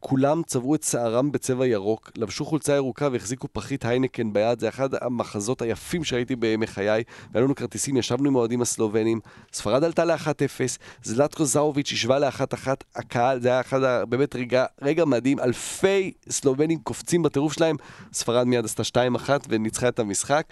[0.00, 4.88] כולם צבעו את שערם בצבע ירוק, לבשו חולצה ירוקה והחזיקו פחית היינקן ביד, זה אחד
[5.00, 7.02] המחזות היפים שראיתי בימי חיי.
[7.32, 9.20] והיו לנו כרטיסים, ישבנו עם האוהדים הסלובנים,
[9.52, 13.80] ספרד עלתה ל-1-0, זלטקו זאוביץ' השווה ל-1-1, הקהל, זה היה אחד.
[14.08, 17.76] באמת רגע, רגע מדהים, אלפי סלובנים קופצים בטירוף שלהם,
[18.12, 18.82] ספרד מיד עשתה
[19.26, 20.46] 2-1 וניצחה את המשחק.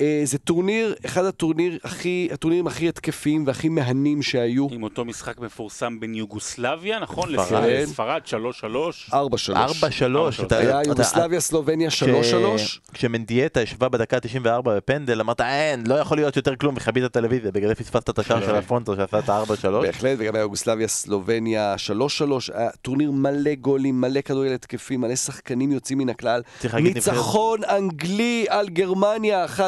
[0.00, 4.66] אה, זה טורניר, אחד הטורניר הכי, הטורנירים הכי התקפיים והכי מהנים שהיו.
[4.70, 7.28] עם אותו משחק מפורסם בין יוגוסלביה, נכון?
[7.44, 7.64] ספרד.
[7.64, 9.10] לספרד, 3-3.
[9.12, 9.14] 4-3.
[9.54, 10.42] 4-3.
[10.42, 12.80] אתה- היה אתה- יוגוסלביה, סלובניה, 3-3.
[12.92, 17.68] כשמנדייטה הישווה בדקה 94 בפנדל, אמרת אין, לא יכול להיות יותר כלום, מכבה ת'טלוויזיה, בגלל
[17.68, 18.46] זה פספסת את השער כן.
[18.46, 19.68] של אלפונסו שעשה את ה-4-3.
[19.82, 25.72] בהחלט, וגם היה יוגוסלביה, סלובניה, 3-3, היה טורניר מלא גולים, מלא כדורגל התקפי, מלא שחקנים
[25.72, 26.42] יוצאים מן הכלל.
[26.82, 29.60] ניצחון אנגלי על גרמניה, 1-0,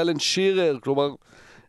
[0.00, 1.08] אלן שירר, כלומר,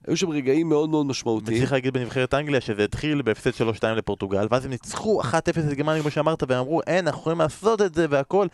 [0.08, 1.58] היו שם רגעים מאוד מאוד משמעותיים.
[1.58, 6.02] וצריך להגיד בנבחרת אנגליה שזה התחיל בהפסד 3-2 לפורטוגל, ואז הם ניצחו 1-0 את גרמניה
[6.02, 8.48] כמו שאמרת, והם אמרו אין, אנחנו יכולים לעשות את זה והכל.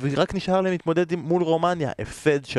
[0.00, 1.90] ורק נשאר להם להתמודד מול רומניה.
[1.98, 2.50] הפסד 3-2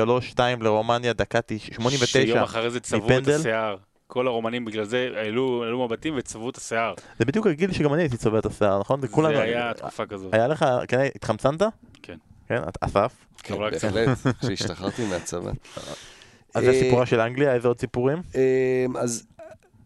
[0.59, 1.39] לרומניה, דקה
[1.71, 2.05] 89.
[2.25, 3.27] שיום אחרי זה צבעו את.
[3.27, 3.75] השיער.
[4.07, 6.93] כל הרומנים בגלל זה העלו העלו מבטים וצבעו את השיער.
[7.19, 9.01] זה בדיוק הגיל שגם אני הייתי צובע את השיער, נכון?
[9.11, 10.33] כולנו- זה היה תקופה כזאת.
[10.33, 11.61] היה לך, כן, התחמצנת?
[12.03, 12.17] כן.
[12.47, 13.13] כן, אסף?
[13.43, 15.51] כן, בהחלט, כשהשתחררתי מהצבא.
[16.55, 18.21] אז זה אה, סיפורה של אנגליה, איזה עוד סיפורים?
[18.35, 19.27] אמ, אז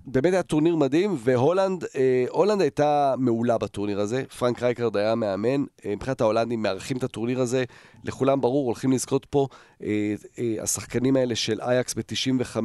[0.05, 4.23] באמת היה טורניר מדהים, והולנד, אה, הולנד הייתה מעולה בטורניר הזה.
[4.39, 5.63] פרנק רייקרד היה מאמן.
[5.85, 7.63] אה, מבחינת ההולנדים מארחים את הטורניר הזה.
[8.03, 9.47] לכולם ברור, הולכים לזכות פה.
[9.83, 12.57] אה, אה, השחקנים האלה של אייקס ב-95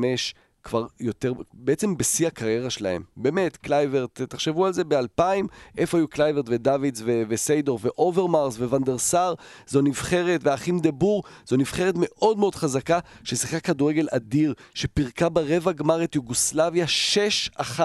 [0.63, 3.03] כבר יותר, בעצם בשיא הקריירה שלהם.
[3.17, 5.23] באמת, קלייברט, תחשבו על זה, ב-2000,
[5.79, 9.35] איפה היו קלייברט ודוידס ו- וסיידורף ואוברמרס וואן דר סאר,
[9.67, 15.73] זו נבחרת, והאחים דה בור, זו נבחרת מאוד מאוד חזקה, ששיחקה כדורגל אדיר, שפירקה ברבע
[15.73, 16.87] גמר את יוגוסלביה
[17.59, 17.81] 6-1.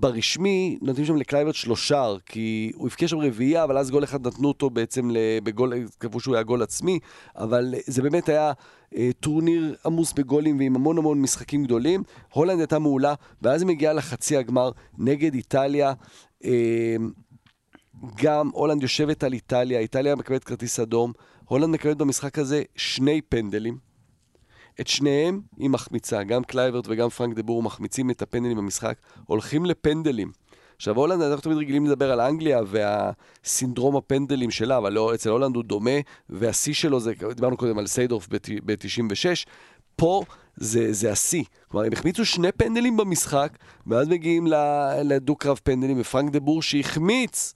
[0.00, 4.48] ברשמי נותנים שם לקלייברט שלושה, כי הוא הבקיע שם רביעייה, אבל אז גול אחד נתנו
[4.48, 5.10] אותו בעצם
[5.44, 6.98] בגול, קבעו שהוא היה גול עצמי,
[7.36, 8.52] אבל זה באמת היה
[8.96, 12.02] אה, טורניר עמוס בגולים ועם המון המון משחקים גדולים.
[12.32, 15.92] הולנד הייתה מעולה, ואז היא מגיעה לחצי הגמר נגד איטליה.
[16.44, 16.96] אה,
[18.22, 21.12] גם הולנד יושבת על איטליה, איטליה מקבלת כרטיס אדום,
[21.44, 23.89] הולנד מקבלת במשחק הזה שני פנדלים.
[24.80, 29.64] את שניהם היא מחמיצה, גם קלייברט וגם פרנק דה בור מחמיצים את הפנדלים במשחק, הולכים
[29.64, 30.30] לפנדלים.
[30.76, 35.56] עכשיו הולנד, אנחנו תמיד רגילים לדבר על אנגליה והסינדרום הפנדלים שלה, אבל לא, אצל הולנד
[35.56, 35.90] הוא דומה,
[36.28, 39.46] והשיא שלו זה, דיברנו קודם על סיידורף ב-96,
[39.96, 40.22] פה
[40.56, 41.44] זה, זה השיא.
[41.68, 44.46] כלומר, הם החמיצו שני פנדלים במשחק, ואז מגיעים
[45.04, 47.54] לדו-קרב פנדלים, ופרנק דה בור שהחמיץ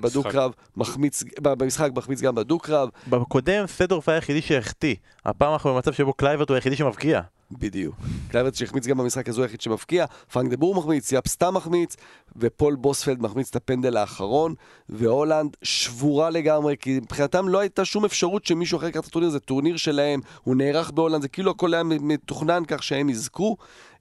[0.00, 4.94] בדו-קרב, מחמיץ, ב- במשחק מחמיץ גם בדו-קרב, בקודם סיידורף היה היחידי שהחטיא.
[5.24, 7.20] הפעם אנחנו במצב שבו קלייברט הוא היחידי שמבקיע.
[7.50, 7.94] בדיוק.
[8.28, 11.96] קלייברט שהחמיץ גם במשחק הזה הוא היחיד שמבקיע, פרנק דה בור מחמיץ, יאפ סטאם מחמיץ,
[12.36, 14.54] ופול בוספלט מחמיץ את הפנדל האחרון,
[14.88, 19.40] והולנד שבורה לגמרי, כי מבחינתם לא הייתה שום אפשרות שמישהו אחר ייקח את הטורניר, זה
[19.40, 23.56] טורניר שלהם, הוא נערך בהולנד, זה כאילו הכל היה מתוכנן כך שהם יזכו.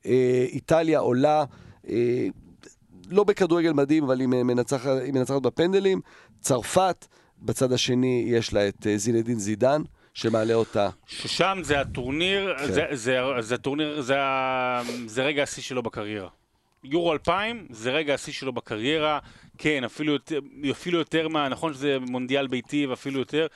[0.06, 1.44] אה, איטליה עולה,
[1.90, 2.28] אה,
[3.14, 6.02] לא בכדורגל מדהים, אבל היא מנצחת, היא מנצחת בפנדלים.
[6.40, 7.08] צרפת,
[7.42, 9.82] בצד השני יש לה את אה, זינדין זידן,
[10.14, 10.90] שמעלה אותה.
[11.06, 12.72] ששם זה הטורניר, כן.
[12.72, 14.16] זה, זה, זה הטורניר, זה,
[15.06, 16.30] זה רגע השיא שלו בקריירה.
[16.84, 19.20] יורו 2000 זה רגע השיא שלו בקריירה,
[19.58, 20.40] כן, אפילו יותר,
[20.72, 23.48] אפילו יותר מה, נכון שזה מונדיאל ביתי ואפילו יותר,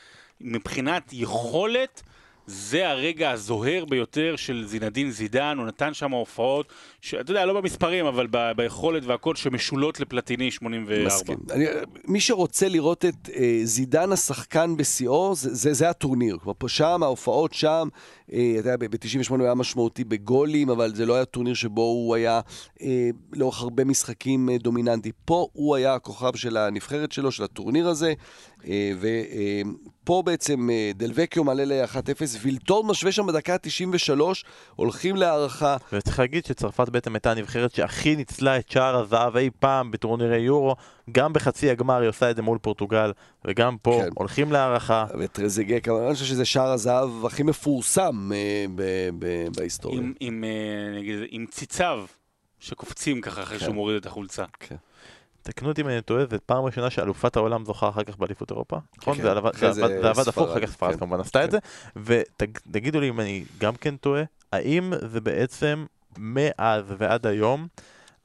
[0.42, 2.04] מבחינת יכולת,
[2.48, 8.06] זה הרגע הזוהר ביותר של זינדין זידן, הוא נתן שם הופעות, שאתה יודע, לא במספרים,
[8.06, 11.06] אבל ב, ביכולת והכל, שמשולות לפלטיני 84.
[11.06, 11.38] מסכים.
[11.52, 11.66] אני,
[12.06, 16.38] מי שרוצה לראות את אה, זידן השחקן בשיאו, זה, זה, זה הטורניר.
[16.38, 17.88] כלומר, פה שם, ההופעות שם,
[18.30, 22.42] ב-98 הוא היה משמעותי בגולים, אבל זה לא היה טורניר שבו הוא היה
[22.82, 25.12] אה, לאורך הרבה משחקים אה, דומיננטי.
[25.26, 28.14] פה הוא היה הכוכב של הנבחרת שלו, של הטורניר הזה,
[28.68, 34.22] אה, ופה בעצם אה, דלווקיו מעלה ל-1-0, וילטון משווה שם בדקה ה-93,
[34.76, 35.78] הולכים להערכה.
[35.94, 40.76] וצריך להגיד שצרפת בעצם הייתה הנבחרת שהכי ניצלה את שער הזהב אי פעם בטורנירי יורו,
[41.12, 43.12] גם בחצי הגמר היא עושה את זה מול פורטוגל,
[43.46, 44.10] וגם פה כן.
[44.16, 45.06] הולכים להערכה.
[45.20, 50.00] וטרזיגה, כמובן, אני חושב שזה שער הזהב הכי מפורסם אה, ב- ב- בהיסטוריה.
[50.00, 52.06] עם, עם, אה, נגיד, עם ציציו
[52.60, 53.64] שקופצים ככה אחרי כן.
[53.66, 54.46] שהוא מוריד את החולצה.
[55.44, 58.78] תקנו אותי אם אני טועה, זו פעם ראשונה שאלופת העולם זוכה אחר כך באליפות אירופה.
[58.98, 59.16] נכון?
[59.18, 59.22] כן.
[59.24, 61.00] זה עבד- הפוך, אחר כך ספרד כן.
[61.00, 61.58] כמובן עשתה את כן.
[61.96, 62.22] זה.
[62.36, 65.86] ותגידו לי אם אני גם כן טועה, האם זה בעצם
[66.18, 67.68] מאז ועד היום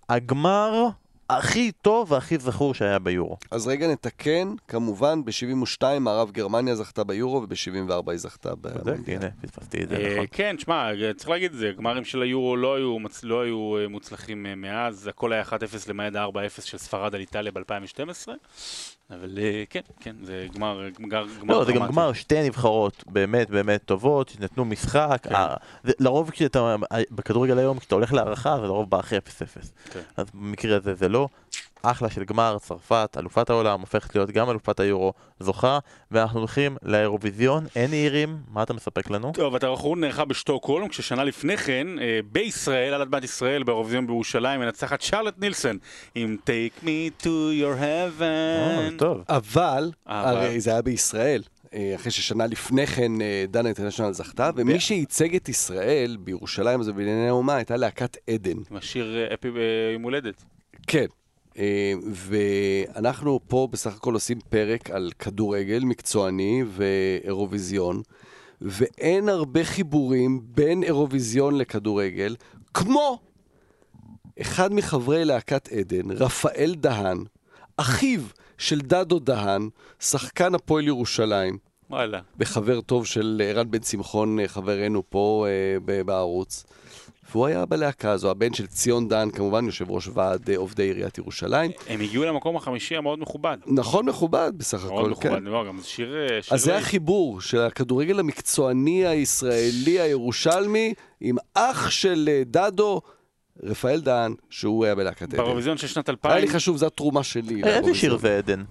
[0.09, 0.89] הגמר
[1.31, 3.37] הכי טוב והכי זכור שהיה ביורו?
[3.51, 9.17] אז רגע נתקן, כמובן, ב-72 מערב גרמניה זכתה ביורו, וב-74 היא זכתה צודק, במונדיאל.
[9.23, 10.27] הנה, פספסתי את זה, אה, נכון.
[10.33, 13.89] כן, שמע, צריך להגיד את זה, גמרים של היורו לא היו, מצ- לא היו אה,
[13.89, 15.49] מוצלחים אה, מאז, הכל היה 1-0
[15.89, 16.17] למעט 4-0
[16.65, 18.29] של ספרד על איטליה ב-2012,
[19.15, 21.87] אבל אה, כן, כן, זה גמר, גמר, גמר לא, זה גם.
[21.87, 25.19] גמר שתי נבחרות באמת באמת טובות, שנתנו משחק.
[25.23, 25.35] כן.
[25.35, 25.55] אה,
[25.85, 26.77] זה- לרוב כשאתה,
[27.11, 29.21] בכדורגל היום, כשאתה הולך להערכה, זה לרוב בא אחרי 0-0.
[29.93, 30.01] כן.
[30.17, 31.29] אז במקרה הזה זה לא.
[31.83, 35.79] אחלה של גמר, צרפת, אלופת העולם, הופכת להיות גם אלופת היורו, זוכה,
[36.11, 39.33] ואנחנו הולכים לאירוויזיון, אין עירים, מה אתה מספק לנו?
[39.35, 45.01] טוב, התחרות נערכה בשטוקהולם, כששנה לפני כן, אה, בישראל, על אדמת ישראל, באירוויזיון בירושלים, מנצחת
[45.01, 45.79] שרלט נילסון
[46.15, 47.27] עם Take me to
[47.61, 48.99] your אה, heaven.
[48.99, 49.23] טוב.
[49.29, 51.43] אבל, אבל- הרי זה היה בישראל.
[51.75, 56.93] אה, אחרי ששנה לפני כן אה, דנה אינטרנשיונל זכתה, ומי שייצג את ישראל בירושלים הזה
[56.93, 58.51] בענייני האומה הייתה להקת עדן.
[58.71, 59.53] עם השיר אה, אפי אה,
[59.93, 60.43] יום הולדת.
[60.87, 61.07] כן.
[61.59, 68.03] אה, ואנחנו פה בסך הכל עושים פרק על כדורגל מקצועני ואירוויזיון,
[68.61, 72.37] ואין הרבה חיבורים בין אירוויזיון לכדורגל,
[72.75, 73.19] כמו
[74.41, 77.25] אחד מחברי להקת עדן, רפאל דהן,
[77.77, 78.21] אחיו
[78.59, 79.69] של דדו דהן,
[80.01, 81.59] שחקן הפועל ירושלים,
[81.91, 82.21] וואלה.
[82.39, 86.65] וחבר טוב של ערן בן שמחון, אה, חברנו פה אה, בערוץ.
[87.33, 91.19] והוא היה בלהקה הזו, הבן של ציון דן, כמובן, יושב ראש ועד אה, עובדי עיריית
[91.19, 91.71] ירושלים.
[91.89, 93.57] הם הגיעו למקום החמישי המאוד מכובד.
[93.67, 95.43] נכון מכובד בסך מאוד הכל, מכובד, כן.
[95.45, 96.17] לא, גם זה שיר...
[96.17, 102.43] אה, שיר אז זה לא- החיבור של הכדורגל המקצועני הישראלי הירושלמי עם אח של אה,
[102.47, 103.01] דדו,
[103.63, 105.37] רפאל דהן, שהוא היה בלהקת עדן.
[105.37, 106.33] באירוויזיון של שנת 2000.
[106.35, 107.63] היה לי חשוב, זו התרומה שלי.
[107.65, 107.95] איזה.
[107.95, 108.63] שיר זה עדן?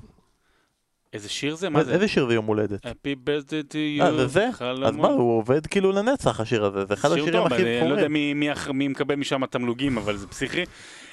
[1.14, 1.70] איזה שיר זה?
[1.70, 1.93] מה זה?
[1.93, 2.86] איזה שיר זה יום הולדת?
[2.86, 4.03] Happy birthday to you.
[4.03, 4.47] אה, זה זה?
[4.86, 7.89] אז מה, הוא עובד כאילו לנצח השיר הזה, זה אחד שיר השירים טוב, הכי אני
[7.89, 8.07] לא יודע.
[8.07, 10.64] מי, מי, אח- מי מקבל משם תמלוגים, אבל זה פסיכי.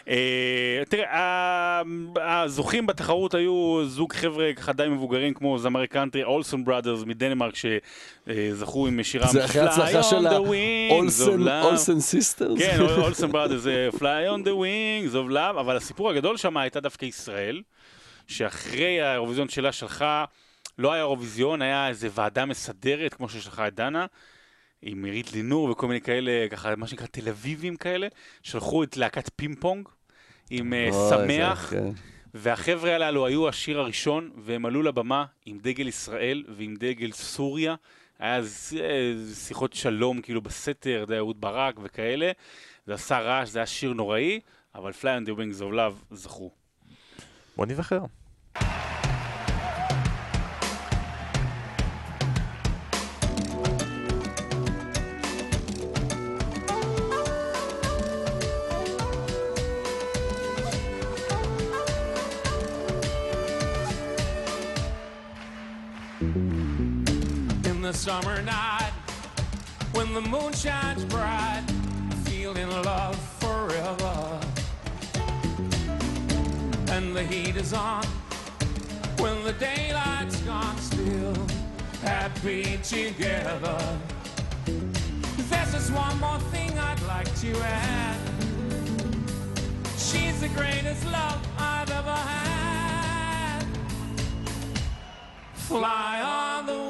[0.08, 1.82] אה, תראה,
[2.20, 8.86] הזוכים בתחרות היו זוג חבר'ה ככה די מבוגרים כמו זמרי קאנטרי, אולסון בראדרס מדנמרק, שזכו
[8.86, 11.64] עם שירם זה אחרי Fly ההצלחה on של the wings of האולסן love.
[11.64, 12.58] אולסן Sisters?
[12.58, 14.00] כן, אולסון בראדרס זה Fly
[14.36, 17.60] on the wings of love, אבל הסיפור הגדול שם הייתה דווקא ישראל,
[18.28, 20.24] שאחרי האירוויזיון שלה שלחה,
[20.78, 24.06] לא היה אירוויזיון, היה איזה ועדה מסדרת, כמו ששלחה את דנה,
[24.82, 28.08] עם עירית לינור וכל מיני כאלה, ככה, מה שנקרא תל אביבים כאלה,
[28.42, 29.88] שלחו את להקת פינג פונג.
[30.50, 31.90] עם אה, אוי, שמח, זה- כן.
[32.34, 37.74] והחבר'ה הללו היו השיר הראשון, והם עלו לבמה עם דגל ישראל ועם דגל סוריה.
[38.18, 38.42] היה אה,
[39.34, 42.30] שיחות שלום כאילו בסתר, זה אהוד ברק וכאלה.
[42.86, 44.40] זה עשה רעש, זה היה שיר נוראי,
[44.74, 46.50] אבל Fly on the Wings of Love זכו.
[47.57, 48.05] בוא נזכר.
[67.65, 68.93] in the summer night
[69.93, 71.56] when the moon shines bright
[77.18, 78.04] The heat is on.
[79.18, 81.34] When the daylight's gone still
[82.00, 83.78] happy together.
[85.50, 88.20] There's just one more thing I'd like to add.
[89.96, 93.66] She's the greatest love I've ever had.
[95.54, 96.87] Fly on the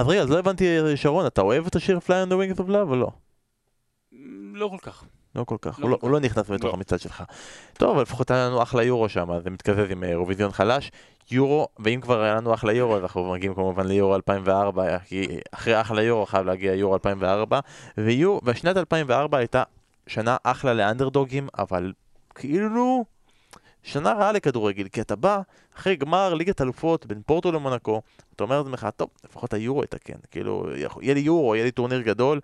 [0.00, 2.68] אז רגע, אז לא הבנתי, שרון, אתה אוהב את השיר Fly on the Wings of
[2.68, 3.08] Love או לא?
[4.54, 5.04] לא כל כך.
[5.34, 6.72] לא כל כך, לא הוא לא- כל הוא לא נכנס בתוך לא.
[6.74, 7.22] המצעד שלך.
[7.74, 10.90] טוב, אבל לפחות היה לנו אחלה יורו שם, זה מתקזז עם אה, אירוויזיון חלש.
[11.30, 15.80] יורו, ואם כבר היה לנו אחלה יורו, אז אנחנו מגיעים כמובן ליורו 2004, כי אחרי
[15.80, 17.60] אחלה יורו חייב להגיע יורו 2004,
[17.98, 19.62] ויו, והשנת 2004 הייתה
[20.06, 21.92] שנה אחלה לאנדרדוגים, אבל
[22.34, 23.04] כאילו
[23.82, 25.40] שנה רעה לכדורגל, כי אתה בא
[25.76, 28.02] אחרי גמר ליגת אלופות בין פורטו למונקו,
[28.36, 30.66] אתה אומר לעצמך, טוב, לפחות היורו יתקן, כאילו,
[31.00, 32.40] יהיה לי יורו, יהיה לי טורניר גדול,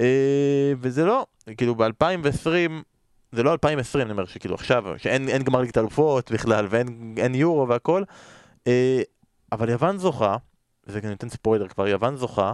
[0.00, 2.70] אה, וזה לא, כאילו ב-2020,
[3.32, 7.34] זה לא 2020, אני אומר שכאילו עכשיו, שאין אין גמר ליגת אלופות בכלל, ואין אין
[7.34, 8.02] יורו והכל,
[8.66, 9.02] אה,
[9.52, 10.36] אבל יוון זוכה,
[10.86, 12.52] וזה נותן ספוילר כבר, יוון זוכה,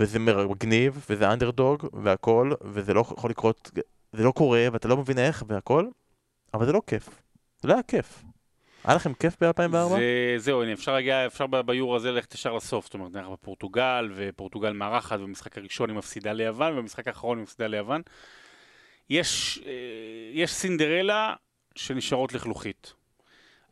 [0.00, 3.70] וזה מגניב, וזה אנדרדוג, והכל, וזה לא יכול לקרות,
[4.12, 5.88] זה לא קורה, ואתה לא מבין איך, והכל,
[6.54, 7.23] אבל זה לא כיף.
[7.64, 8.22] זה לא היה כיף.
[8.84, 9.68] היה לכם כיף ב-2004?
[9.88, 12.84] זה, זהו, הנה, אפשר להגיע, אפשר ב- ביורו הזה ללכת ישר לסוף.
[12.84, 17.66] זאת אומרת, אנחנו בפורטוגל, ופורטוגל מארחת, ובמשחק הראשון היא מפסידה ליוון, ובמשחק האחרון היא מפסידה
[17.66, 18.02] ליוון.
[19.10, 19.72] יש, אה,
[20.32, 21.34] יש סינדרלה
[21.74, 22.92] שנשארות לכלוכית.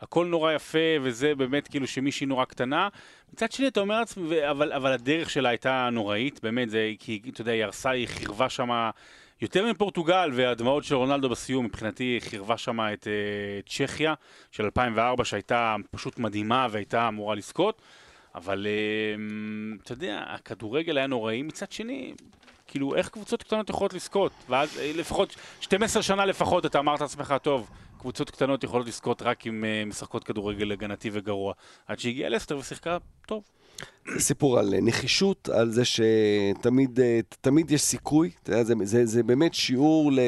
[0.00, 2.88] הכל נורא יפה, וזה באמת כאילו שמישהי נורא קטנה.
[3.32, 7.40] מצד שני, אתה אומר לעצמי, אבל, אבל הדרך שלה הייתה נוראית, באמת, זה, כי, אתה
[7.40, 8.90] יודע, היא הרסה, היא חירבה שם
[9.42, 14.14] יותר מפורטוגל, והדמעות של רונלדו בסיום, מבחינתי, חירבה שם את uh, צ'כיה
[14.50, 17.82] של 2004, שהייתה פשוט מדהימה והייתה אמורה לזכות.
[18.34, 21.42] אבל uh, אתה יודע, הכדורגל היה נוראי.
[21.42, 22.14] מצד שני,
[22.66, 24.32] כאילו, איך קבוצות קטנות יכולות לזכות?
[24.48, 29.46] ואז אה, לפחות 12 שנה לפחות אתה אמרת לעצמך, טוב, קבוצות קטנות יכולות לזכות רק
[29.46, 31.52] אם uh, משחקות כדורגל הגנתי וגרוע.
[31.86, 33.42] עד שהגיעה לסטר ושיחקה טוב.
[34.18, 39.54] סיפור על אה, נחישות, על זה שתמיד אה, תמיד יש סיכוי, זה, זה, זה באמת
[39.54, 40.18] שיעור ל,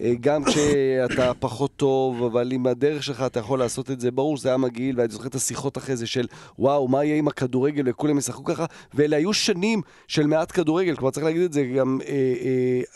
[0.00, 4.36] אה, גם כשאתה פחות טוב, אבל עם הדרך שלך אתה יכול לעשות את זה, ברור
[4.36, 6.26] שזה היה מגעיל, ואני זוכר את השיחות אחרי זה של
[6.58, 7.82] וואו, מה יהיה עם הכדורגל?
[7.86, 11.98] וכולם ישחקו ככה, ואלה היו שנים של מעט כדורגל, כלומר צריך להגיד את זה, גם
[12.08, 12.34] אה,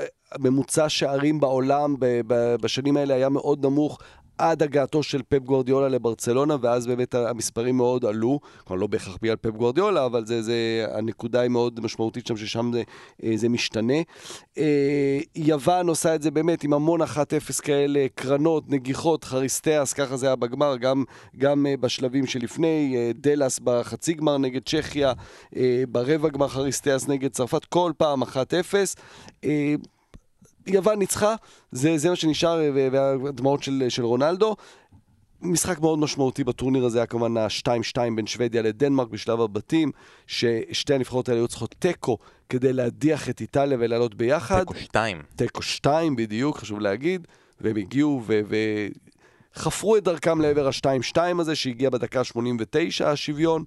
[0.00, 0.06] אה,
[0.38, 1.94] ממוצע שערים בעולם
[2.60, 3.98] בשנים האלה היה מאוד נמוך.
[4.38, 9.36] עד הגעתו של פפ גוורדיולה לברצלונה, ואז באמת המספרים מאוד עלו, כלומר לא בהכרח בגלל
[9.36, 12.82] פפ גוורדיולה, אבל זה, זה, הנקודה היא מאוד משמעותית שם, ששם זה,
[13.24, 13.94] אה, זה משתנה.
[14.58, 20.26] אה, יוון עושה את זה באמת עם המון 1-0 כאלה, קרנות, נגיחות, חריסטיאס, ככה זה
[20.26, 21.04] היה בגמר, גם,
[21.36, 25.12] גם אה, בשלבים שלפני, דלס בחצי גמר נגד צ'כיה,
[25.88, 28.26] ברבע גמר חריסטיאס נגד צרפת, כל פעם 1-0.
[30.68, 31.34] אה, יוון ניצחה,
[31.72, 34.56] זה, זה מה שנשאר, אה, והדמעות של, של רונלדו.
[35.42, 39.90] משחק מאוד משמעותי בטורניר הזה היה כמובן ה-2-2 בין שוודיה לדנמרק בשלב הבתים,
[40.26, 44.58] ששתי הנבחרות האלה היו צריכות תיקו כדי להדיח את איטליה ולעלות ביחד.
[44.58, 45.22] תיקו 2.
[45.36, 47.26] תיקו 2 בדיוק, חשוב להגיד,
[47.60, 48.40] והם הגיעו ו...
[48.48, 48.56] ו...
[49.56, 53.64] חפרו את דרכם לעבר ה-2-2 הזה, שהגיע בדקה ה-89, השוויון.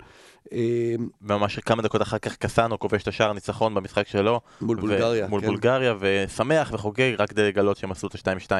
[0.53, 4.41] אה, ממש כמה דקות אחר כך קסאנו כובש את השער ניצחון במשחק שלו.
[4.61, 5.47] מול בולגריה, מול כן.
[5.47, 8.51] בולגריה, ושמח וחוגג רק כדי לגלות שהם עשו את ה-2-2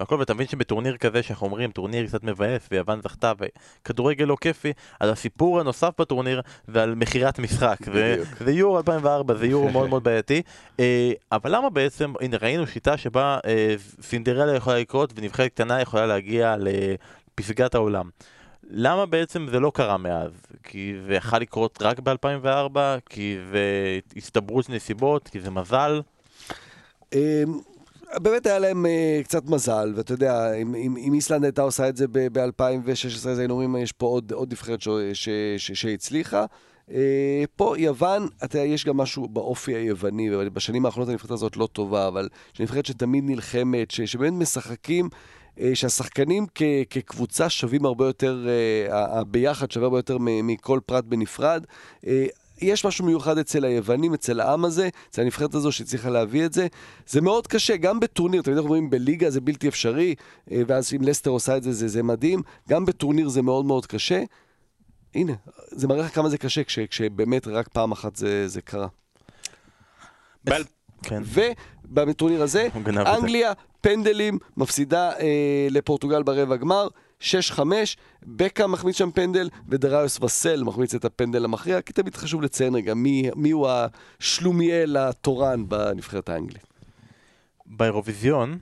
[0.00, 4.72] והכל, ואתה מבין שבטורניר כזה שאנחנו אומרים, טורניר קצת מבאס, ויוון זכתה, וכדורגל לא כיפי,
[5.00, 7.88] אז הסיפור הנוסף בטורניר זה על מכירת משחק.
[7.88, 8.28] בדיוק.
[8.40, 10.42] זה יורו 2004, זה יורו מאוד מאוד בעייתי.
[10.80, 16.06] אה, אבל למה בעצם, הנה ראינו שיטה שבה אה, סינדרלה יכולה לקרות, ונבחרת קטנה יכולה
[16.06, 18.08] להגיע לפסגת העולם.
[18.70, 20.30] למה בעצם זה לא קרה מאז?
[20.62, 22.78] כי זה יכול לקרות רק ב-2004?
[23.08, 25.28] כי זה הסתברות נסיבות?
[25.28, 26.00] כי זה מזל?
[27.14, 27.42] אה,
[28.14, 33.28] באמת היה להם אה, קצת מזל, ואתה יודע, אם, איסלנד הייתה עושה את זה ב-2016,
[33.28, 34.80] אז היינו אומרים, יש פה עוד, נבחרת
[35.56, 36.44] שהצליחה.
[36.90, 41.68] אה, פה יוון, אתה יודע, יש גם משהו באופי היווני, ובשנים האחרונות הנבחרת הזאת לא
[41.72, 42.28] טובה, אבל
[42.60, 45.08] נבחרת שתמיד נלחמת, שבאמת משחקים,
[45.74, 51.64] שהשחקנים כ, כקבוצה שווים הרבה יותר, אה, הביחד שווה הרבה יותר מכל פרט בנפרד.
[52.06, 52.26] אה,
[52.60, 56.66] יש משהו מיוחד אצל היוונים, אצל העם הזה, אצל הנבחרת הזו שהצליחה להביא את זה.
[57.06, 60.14] זה מאוד קשה, גם בטורניר, תמיד אנחנו אומרים בליגה זה בלתי אפשרי,
[60.50, 62.42] אה, ואז אם לסטר עושה את זה, זה, זה מדהים.
[62.68, 64.22] גם בטורניר זה מאוד מאוד קשה.
[65.14, 65.32] הנה,
[65.70, 68.88] זה מראה לך כמה זה קשה, כש, כשבאמת רק פעם אחת זה, זה קרה.
[70.44, 70.64] באל-
[71.02, 71.22] כן.
[71.84, 73.16] ובטורניר הזה, את זה.
[73.16, 76.88] אנגליה, פנדלים, מפסידה אה, לפורטוגל ברבע גמר,
[77.20, 77.24] 6-5,
[78.26, 82.94] בקה מחמיץ שם פנדל, ודריוס וסל מחמיץ את הפנדל המכריע, כי תמיד חשוב לציין רגע
[82.94, 83.68] מי, מי הוא
[84.20, 86.66] השלומיאל התורן בנבחרת האנגלית.
[87.66, 88.58] באירוויזיון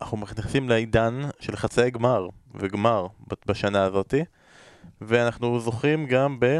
[0.00, 3.06] אנחנו נכנסים לעידן של חצאי גמר וגמר
[3.46, 4.24] בשנה הזאתי
[5.00, 6.58] ואנחנו זוכרים גם ב...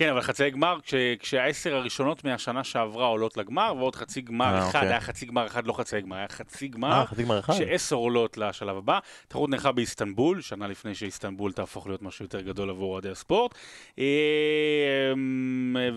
[0.00, 4.58] כן, אבל חצאי גמר, כש- כשהעשר הראשונות מהשנה שעברה עולות לגמר, ועוד חצי גמר אה,
[4.58, 4.88] אחד, אוקיי.
[4.88, 7.52] היה חצי גמר אחד, לא חצאי גמר, היה חצי גמר, אה, חצי גמר אחד.
[7.52, 8.98] שעשר עולות לשלב הבא.
[9.28, 13.54] תחרות נערכה באיסטנבול, שנה לפני שאיסטנבול תהפוך להיות משהו יותר גדול עבור אוהדי הספורט.
[13.98, 14.04] אה,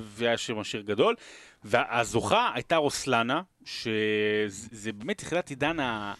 [0.04, 1.16] והיה שם השיר גדול.
[1.64, 6.14] והזוכה הייתה רוסלנה, שזה באמת תחילת עידן ה...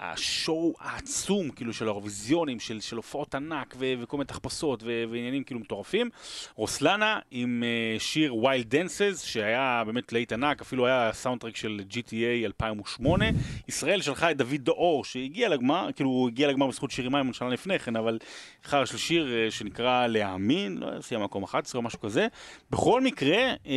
[0.00, 5.44] השואו העצום, כאילו, של האירוויזיונים, של, של הופעות ענק ו- וכל מיני תחפושות ו- ועניינים
[5.44, 6.10] כאילו מטורפים.
[6.54, 12.44] רוסלנה עם uh, שיר Wild Dances, שהיה באמת להיט ענק, אפילו היה סאונדטרק של GTA
[12.44, 13.24] 2008.
[13.68, 17.48] ישראל שלחה את דוד דאור, שהגיע לגמר, כאילו, הוא הגיע לגמר בזכות שירי מים שנה
[17.48, 18.18] לפני כן, אבל
[18.64, 22.26] חרא של שיר uh, שנקרא להאמין, לא יודע, סיים מקום 11 או משהו כזה.
[22.70, 23.68] בכל מקרה, uh,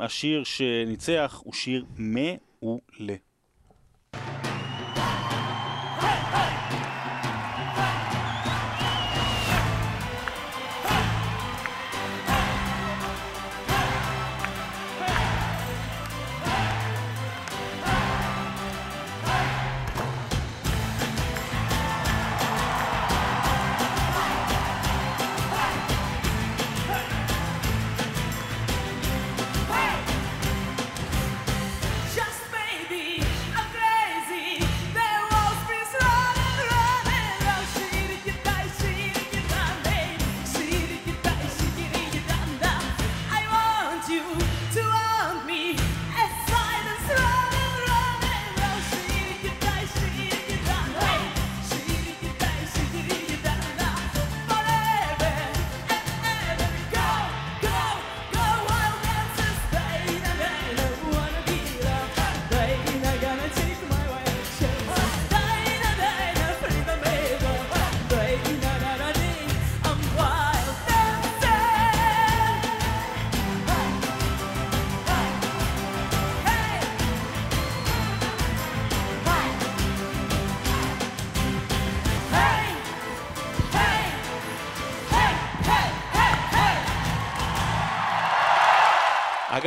[0.00, 3.27] השיר שניצח הוא שיר מעולה.
[4.12, 4.57] Bye.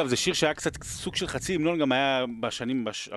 [0.02, 3.16] אגב, זה שיר שהיה קצת סוג של חצי המנון, גם היה בשנים, בש- 2004-2005,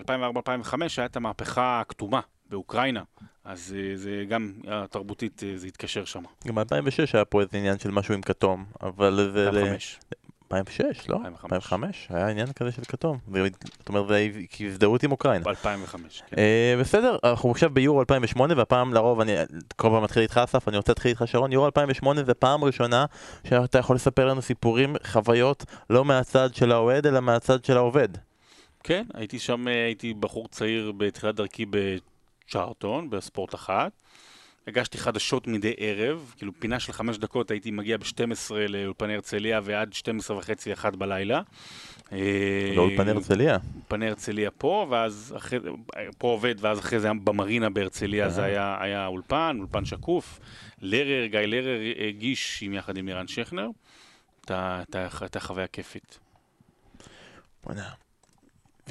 [0.97, 2.21] היה את המהפכה הכתומה
[2.51, 3.03] באוקראינה.
[3.45, 6.23] אז אה, זה גם, אה, תרבותית, אה, זה התקשר שם.
[6.47, 6.65] גם ב-2006
[7.13, 9.45] היה פה איזה עניין של משהו עם כתום, אבל זה...
[9.45, 9.99] ל- 2005.
[10.59, 11.17] 2006, לא?
[11.17, 11.53] 2005.
[11.53, 13.19] 2005, היה עניין כזה של כתום.
[13.79, 14.29] זאת אומרת, זה
[14.61, 15.45] הזדהות עם אוקראינה.
[15.45, 15.97] ב-2005,
[16.27, 16.37] כן.
[16.39, 19.33] אה, בסדר, אנחנו עכשיו ביורו 2008, והפעם לרוב, אני
[19.77, 23.05] כל פעם מתחיל איתך אסף, אני רוצה להתחיל איתך שרון, יורו 2008 זה פעם ראשונה
[23.49, 28.09] שאתה יכול לספר לנו סיפורים, חוויות, לא מהצד של האוהד, אלא מהצד של העובד.
[28.85, 33.93] כן, הייתי שם, אה, הייתי בחור צעיר בתחילת דרכי בצ'ארטון, בספורט אחת.
[34.67, 39.93] הגשתי חדשות מדי ערב, כאילו פינה של חמש דקות הייתי מגיע ב-12 לאולפני הרצליה ועד
[39.93, 41.43] 12 וחצי, אחת בלילה.
[42.13, 43.59] אה, לאולפני הרצליה.
[43.75, 45.59] אולפני הרצליה פה, ואז אחרי
[46.19, 48.45] פה עובד, ואז אחרי זה במרינה בהרצליה, זה.
[48.45, 50.41] היה, היה אולפן, אולפן שקוף.
[50.83, 53.69] לרר, גיא לרר הגיש עם יחד עם לירן שכנר.
[54.49, 56.19] הייתה חוויה כיפית.
[57.65, 57.91] בוא'נה,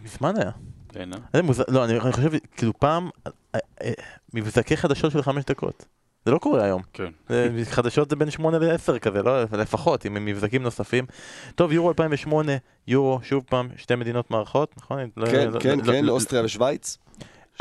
[0.03, 0.51] מזמן היה.
[1.13, 1.17] אה?
[1.33, 3.31] זה מוזר, לא, אני אני חושב, כאילו פעם, אה,
[3.83, 3.91] אה,
[4.33, 5.85] מבזקי חדשות של חמש דקות.
[6.25, 6.81] זה לא קורה היום.
[6.93, 7.09] כן.
[7.63, 9.43] חדשות זה בין 8 ל-10 כזה, לא?
[9.43, 11.05] לפחות, עם מבזקים נוספים.
[11.55, 12.51] טוב, יורו 2008,
[12.87, 14.99] יורו, שוב פעם, שתי מדינות מארחות, נכון?
[15.17, 16.97] לא- כן, לא- כן, לא- כן, לא- אוסטריה ושוויץ.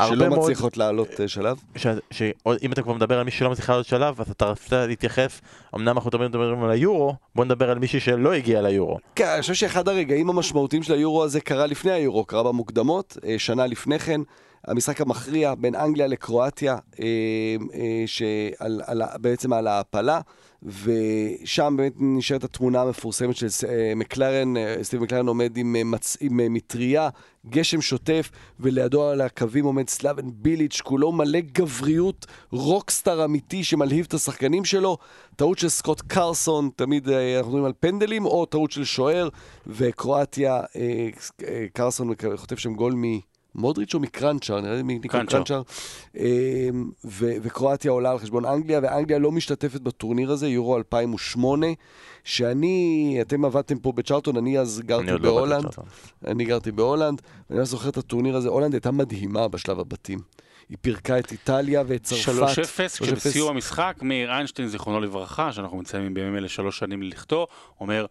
[0.01, 1.57] שלא מאוד- מצליחות לעלות אה, שלב.
[1.75, 5.41] ש- שאם אתה כבר מדבר על מישהו שלא מצליח לעלות שלב, אז אתה רצית להתייחס,
[5.75, 8.97] אמנם אנחנו תמיד מדברים על היורו, בוא נדבר על מישהי שלא הגיע ליורו.
[9.15, 13.35] כן, אני חושב שאחד הרגעים המשמעותיים של היורו הזה קרה לפני היורו, קרה במוקדמות, אה,
[13.39, 14.21] שנה לפני כן.
[14.67, 17.05] המשחק המכריע בין אנגליה לקרואטיה, אה,
[17.73, 20.21] אה, שעל, על, ה- בעצם על ההעפלה,
[20.65, 26.17] ושם באמת נשארת התמונה המפורסמת של אה, מקלרן, אה, סטיב מקלרן עומד עם, אה, מצ,
[26.19, 27.09] עם מטריה,
[27.49, 34.13] גשם שוטף, ולידו על הקווים עומד סלאבן ביליץ', כולו מלא גבריות, rockstar אמיתי שמלהיב את
[34.13, 34.97] השחקנים שלו.
[35.35, 39.29] טעות של סקוט קרסון, תמיד אנחנו מדברים על פנדלים, או טעות של שוער,
[39.67, 40.61] וקרואטיה,
[41.73, 42.93] קרסון חוטף שם גול
[43.55, 45.31] ממודריץ' או מקרניצ'אר, נראה לי מניקו קרניצ'אר.
[45.31, 45.61] קרניצ'אר.
[46.17, 46.69] אה,
[47.05, 51.67] ו- וקרואטיה עולה על חשבון אנגליה, ואנגליה לא משתתפת בטורניר הזה, יורו 2008,
[52.23, 55.59] שאני, אתם עבדתם פה בצ'רלטון, אני אז אני גרתי עוד לא בהולנד.
[55.59, 55.85] לצ'רלטון.
[56.27, 60.19] אני גרתי בהולנד, ואני ממש זוכר את הטורניר הזה, הולנד הייתה מדהימה בשלב הבתים.
[60.69, 62.23] היא פירקה את איטליה ואת צרפת.
[62.23, 63.03] 3-0, 3-0.
[63.03, 67.47] כשבסיום המשחק, מאיר איינשטיין, זיכרונו לברכה, שאנחנו מציינים בימים אלה שלוש שנים ללכתו,
[67.79, 68.05] אומר,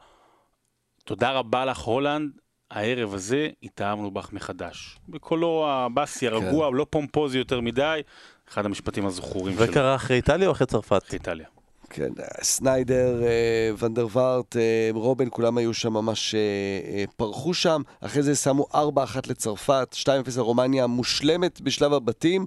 [1.04, 2.30] תודה רבה לך הולנד,
[2.72, 4.98] הערב הזה התאהבנו בך מחדש.
[5.08, 8.00] בקולו הבאסי, הרגוע, לא פומפוזי יותר מדי,
[8.48, 9.74] אחד המשפטים הזכורים זה שלו.
[9.74, 11.02] קרה אחרי איטליה או אחרי צרפת?
[11.12, 11.46] איטליה.
[11.90, 12.10] כן,
[12.42, 17.82] סניידר, אה, ואן דר וארט, אה, רובן, כולם היו שם ממש, אה, פרחו שם.
[18.00, 22.46] אחרי זה שמו 4-1 לצרפת, 2-0 לרומניה, מושלמת בשלב הבתים.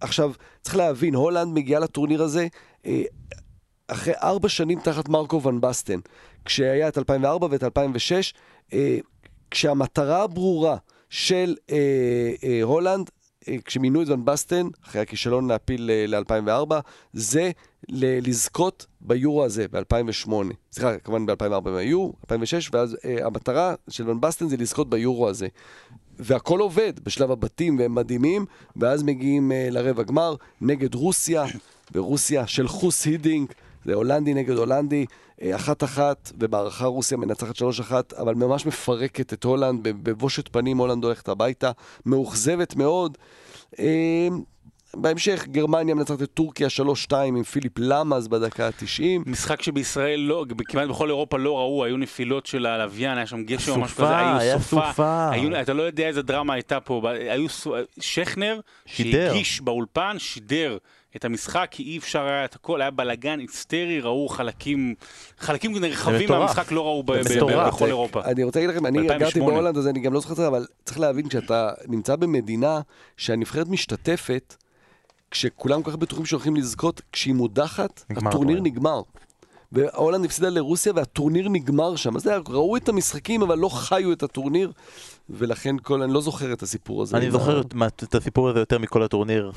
[0.00, 2.46] עכשיו, צריך להבין, הולנד מגיעה לטורניר הזה
[3.88, 5.98] אחרי ארבע שנים תחת מרקו ון בסטן.
[6.44, 8.34] כשהיה את 2004 ואת 2006,
[8.72, 8.98] אה,
[9.54, 10.76] כשהמטרה הברורה
[11.10, 11.76] של אה,
[12.44, 13.10] אה, הולנד,
[13.48, 16.74] אה, כשמינו את ון בסטן, אחרי הכישלון להפיל ל-2004,
[17.12, 17.50] זה
[17.88, 20.32] ל- לזכות ביורו הזה ב-2008.
[20.72, 25.28] סליחה, כמובן ב-2004 הם היו, 2006, ואז אה, המטרה של ון בסטן זה לזכות ביורו
[25.28, 25.48] הזה.
[26.18, 28.46] והכל עובד בשלב הבתים והם מדהימים,
[28.76, 31.44] ואז מגיעים uh, לרבע גמר נגד רוסיה,
[31.92, 33.52] ורוסיה של חוס הידינק,
[33.84, 35.06] זה הולנדי נגד הולנדי,
[35.42, 41.04] אה, אחת-אחת, ובהארכה רוסיה מנצחת שלוש-אחת, אבל ממש מפרקת את הולנד, בב- בבושת פנים הולנד
[41.04, 41.70] הולכת הביתה,
[42.06, 43.18] מאוכזבת מאוד.
[43.78, 44.28] אה,
[44.96, 49.02] בהמשך גרמניה מנצחת את טורקיה 3-2 עם פיליפ לאם בדקה ה-90.
[49.26, 53.72] משחק שבישראל לא, כמעט בכל אירופה לא ראו, היו נפילות של הלוויין, היה שם גשם
[53.72, 55.30] או משהו סופה, כזה, היו היה סופה.
[55.30, 57.46] היו, אתה לא יודע איזה דרמה הייתה פה, היו
[58.00, 59.28] שכנר, שידר.
[59.32, 60.76] שהגיש באולפן, שידר
[61.16, 64.94] את המשחק, כי אי אפשר היה את הכל, היה בלאגן היסטרי, ראו חלקים,
[65.38, 66.28] חלקים נרחבים.
[66.28, 67.02] מהמשחק לא ראו.
[67.02, 68.24] בכל אירופה.
[68.24, 69.18] אני רוצה להגיד לכם, אני ב-2008.
[69.18, 72.80] גרתי בהולנד, אז אני גם לא זוכר את זה, אבל צריך להבין, כשאתה נמצא במדינה
[73.16, 74.56] שהנבחרת משתתפת,
[75.30, 78.60] כשכולם כל כך בטוחים שהולכים לזכות, כשהיא מודחת, נגמר הטורניר.
[78.60, 79.02] נגמר.
[79.72, 82.16] והולנד הפסידה לרוסיה והטורניר נגמר שם.
[82.16, 84.72] אז זה היה, ראו את המשחקים, אבל לא חיו את הטורניר,
[85.30, 87.16] ולכן כל, אני לא זוכר את הסיפור הזה.
[87.16, 89.52] אני זוכר את- הסיפור הזה יותר מכל הטורניר.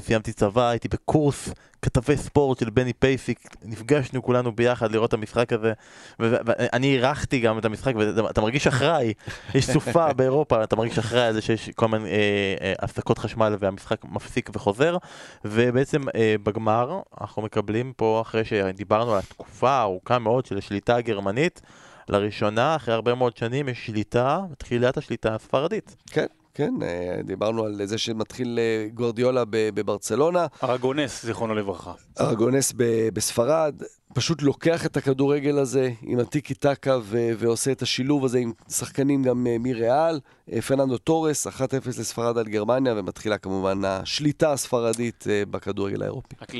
[0.00, 1.48] סיימתי צבא, הייתי בקורס
[1.82, 5.72] כתבי ספורט של בני פייסיק, נפגשנו כולנו ביחד לראות את המשחק הזה,
[6.18, 9.12] ואני אירחתי גם את המשחק, ואתה מרגיש אחראי,
[9.54, 12.14] יש סופה באירופה, אתה מרגיש אחראי על זה שיש כל מיני אה,
[12.60, 14.96] אה, הפסקות חשמל והמשחק מפסיק וחוזר,
[15.44, 21.60] ובעצם אה, בגמר אנחנו מקבלים פה, אחרי שדיברנו על התקופה הארוכה מאוד של השליטה הגרמנית,
[22.08, 25.96] לראשונה, אחרי הרבה מאוד שנים, יש שליטה, תחילת השליטה הספרדית.
[26.10, 30.46] כן, כן, אה, דיברנו על זה שמתחיל אה, גוורדיולה ב- בברצלונה.
[30.62, 31.92] ארגונס, זיכרונו לברכה.
[32.20, 32.72] ארגונס
[33.12, 33.82] בספרד,
[34.14, 39.22] פשוט לוקח את הכדורגל הזה עם הטיקי טקה ו- ועושה את השילוב הזה עם שחקנים
[39.22, 40.20] גם אה, מריאל.
[40.66, 41.50] פרננדו טורס, 1-0
[41.86, 46.36] לספרד על גרמניה, ומתחילה כמובן השליטה הספרדית בכדורגל האירופי.
[46.42, 46.52] רק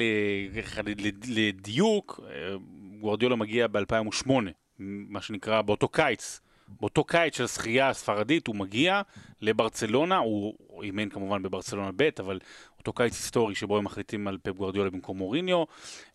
[1.26, 2.20] לדיוק,
[3.00, 4.30] גוורדיולה מגיע ב-2008,
[4.78, 6.40] מה שנקרא באותו קיץ.
[6.80, 9.02] באותו קיץ של הזכייה הספרדית הוא מגיע
[9.42, 12.38] לברצלונה, הוא אימן כמובן בברצלונה ב', אבל
[12.78, 15.64] אותו קיץ היסטורי שבו הם מחליטים על פפ גוורדיולה במקום מוריניו,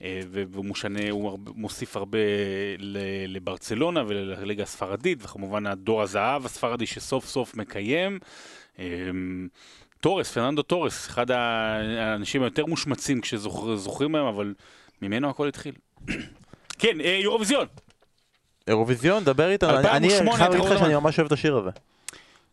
[0.01, 2.19] אה, והוא משנה, הוא מוסיף הרבה
[3.27, 8.19] לברצלונה ולליגה הספרדית, וכמובן הדור הזהב הספרדי שסוף סוף מקיים.
[8.79, 8.85] אה,
[9.99, 14.53] טורס, פרננדו טורס, אחד האנשים היותר מושמצים כשזוכרים מהם, אבל
[15.01, 15.75] ממנו הכל התחיל.
[16.79, 17.67] כן, אה, יורוויזיון.
[18.67, 20.79] אירוויזיון, דבר איתנו, אני- אני 2008, חייב להגיד לך?
[20.79, 21.69] שאני ממש אוהב את השיר הזה.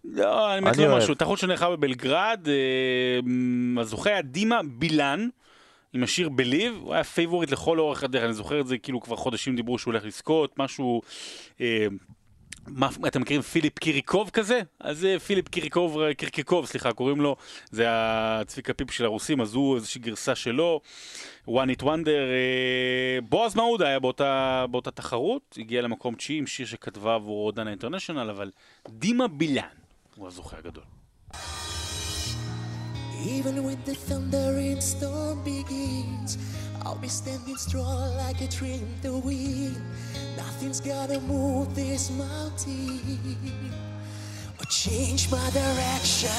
[0.04, 0.96] לא, אני מת אוהב.
[0.98, 1.14] משהו.
[1.14, 3.20] תחרות שנערכה בבלגרד, אה,
[3.82, 5.28] הזוכה היה דימה בילן,
[5.92, 9.16] עם השיר Believe, הוא היה פייבוריט לכל אורך הדרך, אני זוכר את זה, כאילו כבר
[9.16, 11.02] חודשים דיברו שהוא הולך לזכות, משהו...
[11.60, 11.86] אה,
[12.70, 14.60] מה, אתם מכירים פיליפ קיריקוב כזה?
[14.80, 17.36] אז זה פיליפ קיריקוב, קירקורוב, סליחה, קוראים לו,
[17.70, 20.80] זה הצביקה פיק של הרוסים, אז הוא איזושהי גרסה שלו,
[21.48, 26.66] one hit wonder, אה, בועז מעודה היה באותה, באותה תחרות, הגיע למקום תשיעי עם שיר
[26.66, 28.50] שכתבה עבור דנה אינטרנשיונל, אבל
[28.88, 29.62] דימה בילן
[30.16, 30.84] הוא הזוכה הגדול.
[33.36, 36.38] Even when the thunder and storm begins,
[36.84, 39.76] I'll be standing strong like a tree in the wind.
[40.36, 43.00] Nothing's gonna move this mountain
[44.58, 46.30] or change my direction.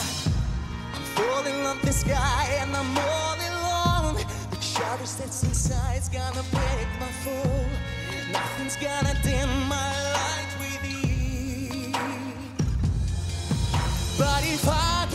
[0.93, 4.15] I'm falling off the sky and I'm all alone.
[4.51, 7.65] The shadow that's inside's gonna break my fall.
[8.31, 11.93] Nothing's gonna dim my light within.
[14.17, 15.07] But if I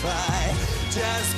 [0.00, 0.52] justify
[0.90, 1.37] just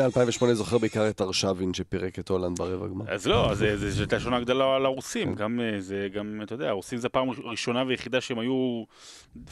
[0.00, 3.04] אני מ-2008 זוכר בעיקר את ארשבין שפירק את הולנד ברבע גמר.
[3.08, 3.64] אז לא, זו
[4.00, 7.84] הייתה שונה גדולה על הרוסים, גם אה, זה, גם, אתה יודע, הרוסים זה הפעם הראשונה
[7.86, 8.84] והיחידה שהם היו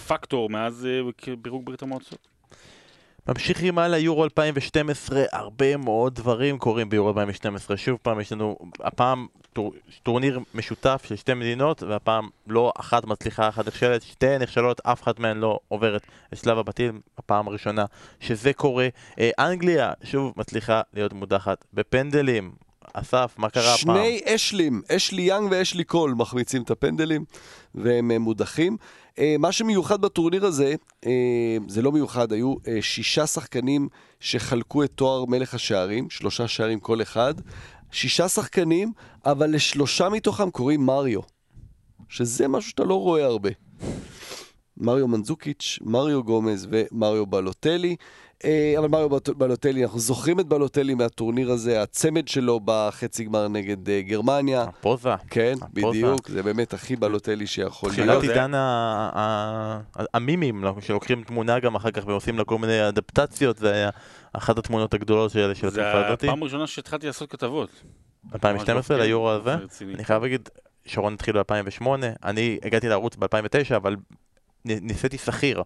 [0.07, 2.32] פקטור מאז אה, פירוק ברית המועצות.
[3.29, 7.77] ממשיכים הלאה, יורו 2012, הרבה מאוד דברים קורים ביורו 2012.
[7.77, 13.49] שוב פעם, יש לנו הפעם טור, טורניר משותף של שתי מדינות, והפעם לא אחת מצליחה,
[13.49, 16.03] אחת נכשלת, שתי נכשלות, אף אחת מהן לא עוברת
[16.33, 17.85] את שלב הבתים, הפעם הראשונה
[18.21, 18.89] שזה קורה.
[19.19, 22.53] אה, אנגליה, שוב, מצליחה להיות מודחת בפנדלים.
[22.93, 23.97] אסף, מה קרה הפעם?
[23.97, 27.25] שני אשלים, אשלי יאנג ואשלי קול מחמיצים את הפנדלים
[27.75, 28.77] והם אה, מודחים.
[29.19, 30.75] אה, מה שמיוחד בטורניר הזה,
[31.07, 33.89] אה, זה לא מיוחד, היו אה, שישה שחקנים
[34.21, 37.35] שחלקו את תואר מלך השערים, שלושה שערים כל אחד.
[37.93, 38.93] שישה שחקנים,
[39.27, 41.21] אבל לשלושה מתוכם קוראים מריו,
[42.09, 43.51] שזה משהו שאתה לא רואה הרבה.
[44.77, 47.97] מריו מנזוקיץ', מריו גומז ומריו בלוטלי.
[48.45, 53.49] אה, אבל מריו בלוט- בלוטלי, אנחנו זוכרים את בלוטלי מהטורניר הזה, הצמד שלו בחצי גמר
[53.49, 54.63] נגד אה, גרמניה.
[54.63, 55.09] הפוזה.
[55.31, 55.89] כן, הפוזה.
[55.89, 58.25] בדיוק, זה באמת הכי בלוטלי שיכול תחילת להיות.
[58.25, 58.53] זה- עידן
[60.15, 63.91] המימים, לא, שלוקחים תמונה גם אחר כך ועושים לה כל מיני אדפטציות, זה היה
[64.33, 66.23] אחת התמונות הגדולות של זה התקופה הזאת.
[66.25, 67.69] הפעם הראשונה שהתחלתי לעשות כתבות.
[68.35, 69.55] 2012 ממש ליורו לא הזה.
[69.55, 69.95] רציני.
[69.95, 70.49] אני חייב להגיד,
[70.87, 71.87] שרון התחיל ב-2008,
[72.25, 73.97] אני הגעתי לערוץ ב-2009, אבל
[74.65, 75.63] ניסיתי שכיר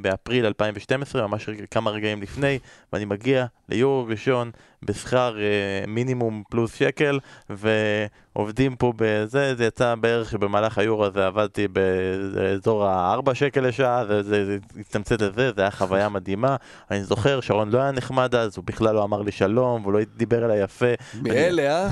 [0.00, 2.58] באפריל 2012, ממש כמה רגעים לפני,
[2.92, 4.50] ואני מגיע ליורו ראשון
[4.82, 7.18] בשכר אה, מינימום פלוס שקל,
[7.50, 14.22] ועובדים פה בזה, זה יצא בערך שבמהלך היורו הזה עבדתי באזור ה-4 שקל לשעה, זה,
[14.22, 16.56] זה, זה הצטמצם לזה, זה היה חוויה מדהימה.
[16.90, 20.00] אני זוכר, שרון לא היה נחמד אז, הוא בכלל לא אמר לי שלום, והוא לא
[20.16, 20.86] דיבר אליי יפה.
[21.22, 21.88] מאלה, אה?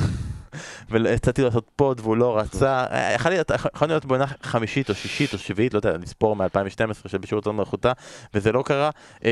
[0.91, 5.75] והצעתי לו לעשות פוד והוא לא רצה, יכול להיות, בעונה חמישית או שישית או שביעית,
[5.75, 7.93] לא יודע, לספור מ-2012 של בשירות עוד מלכותה,
[8.35, 8.91] וזה לא קרה.
[9.25, 9.31] אה,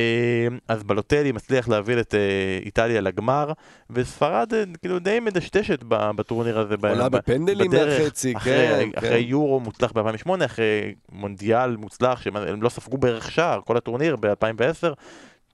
[0.69, 3.53] אז בלוטלי מצליח להוביל את אה, איטליה לגמר,
[3.91, 6.75] וספרד אה, כאילו די מדשדשת בטורניר הזה.
[6.83, 9.29] עולה בפנדלים מהחצי, אחרי, כן, אחרי כן.
[9.29, 14.95] יורו מוצלח ב-2008, אחרי מונדיאל מוצלח, שהם לא ספגו בערך שער, כל הטורניר ב-2010.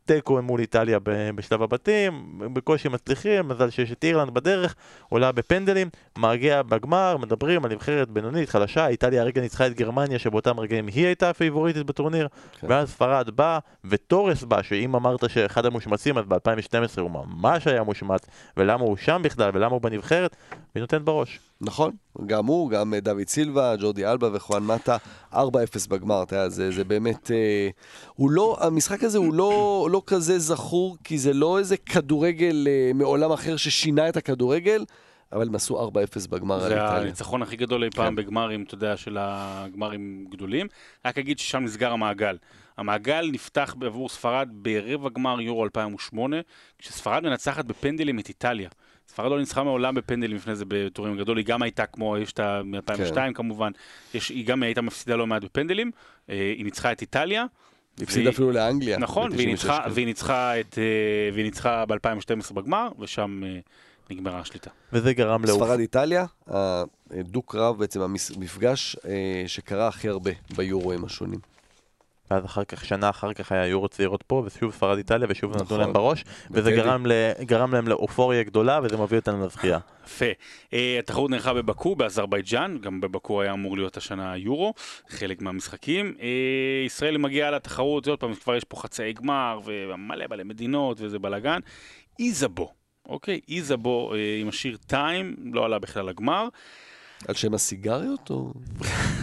[0.05, 0.98] תיקו מול איטליה
[1.35, 4.74] בשלב הבתים, בקושי מצליחים, מזל שיש את אירלנד בדרך,
[5.09, 10.60] עולה בפנדלים, מגיע בגמר, מדברים על נבחרת בינונית, חלשה, איטליה הרגע ניצחה את גרמניה שבאותם
[10.60, 12.28] רגעים היא הייתה הפייבוריטית בטורניר,
[12.60, 12.66] כן.
[12.70, 18.26] ואז ספרד בא, וטורס בא, שאם אמרת שאחד המושמצים, אז ב-2012 הוא ממש היה מושמץ,
[18.56, 20.36] ולמה הוא שם בכלל, ולמה הוא בנבחרת,
[20.74, 21.40] והיא נותנת בראש.
[21.64, 21.90] נכון,
[22.26, 24.96] גם הוא, גם אה, דוד סילבה, ג'ורדי אלבה וחואן מטה,
[25.32, 25.36] 4-0
[25.88, 27.30] בגמר, אתה יודע, זה, זה באמת...
[27.30, 27.68] אה,
[28.14, 32.90] הוא לא, המשחק הזה הוא לא, לא כזה זכור, כי זה לא איזה כדורגל אה,
[32.94, 34.84] מעולם אחר ששינה את הכדורגל,
[35.32, 37.00] אבל הם עשו 4-0 בגמר על זה איטליה.
[37.00, 38.14] הניצחון הכי גדול אי פעם כן.
[38.14, 40.66] בגמרים, אתה יודע, של הגמרים גדולים.
[41.04, 42.36] רק אגיד ששם נסגר המעגל.
[42.78, 46.36] המעגל נפתח בעבור ספרד ברבע גמר יורו 2008,
[46.78, 48.68] כשספרד מנצחת בפנדלים את איטליה.
[49.09, 52.40] ספרד לא ניצחה מעולם בפנדלים לפני זה בטורים גדול, היא גם הייתה כמו, יש את
[52.40, 53.32] ה-2002 כן.
[53.32, 53.72] כמובן,
[54.14, 55.90] יש, היא גם הייתה מפסידה לא מעט בפנדלים,
[56.31, 57.44] אה, היא ניצחה את איטליה.
[58.02, 58.98] הפסיד והיא- אפילו לאנגליה.
[58.98, 59.90] נכון, והיא 96, ניצחה, כן.
[59.94, 60.85] והיא ניצחה, את, אה,
[61.35, 63.59] והיא ניצחה ב-2012 בגמר, ושם אה,
[64.10, 64.70] נגמרה השליטה.
[64.93, 65.62] וזה גרם לעוף.
[65.62, 66.24] ספרד איטליה,
[67.10, 71.39] הדו-קרב בעצם המפגש אה, שקרה הכי הרבה ביורואים השונים.
[72.30, 75.64] ואז אחר כך, שנה אחר כך היה יורו צעירות פה, ושוב ספרד איטליה, ושוב נתנו
[75.64, 75.80] נכון.
[75.80, 76.72] להם בראש, וזה.
[76.72, 77.12] גרם, ל...
[77.40, 79.78] גרם להם לאופוריה גדולה, וזה מביא אותנו לזכייה.
[80.06, 80.24] יפה.
[80.72, 84.74] אה, התחרות נערכה בבקו, באזרבייג'אן, גם בבקו היה אמור להיות השנה היורו,
[85.09, 86.14] חלק מהמשחקים.
[86.20, 91.18] אה, ישראל מגיעה לתחרות, עוד פעם, כבר יש פה חצאי גמר, ומלא מלא מדינות, וזה
[91.18, 91.60] בלאגן.
[92.18, 92.72] איזבו,
[93.09, 93.40] אוקיי?
[93.48, 96.48] איזבו אה, עם השיר טיים, לא עלה בכלל לגמר.
[97.28, 98.52] על שם הסיגריות או...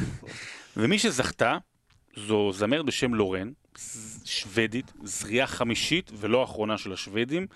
[0.78, 1.58] ומי שזכתה,
[2.16, 3.52] זו זמרת בשם לורן,
[4.26, 7.48] שוודית, זריעה חמישית ולא אחרונה של השוודים.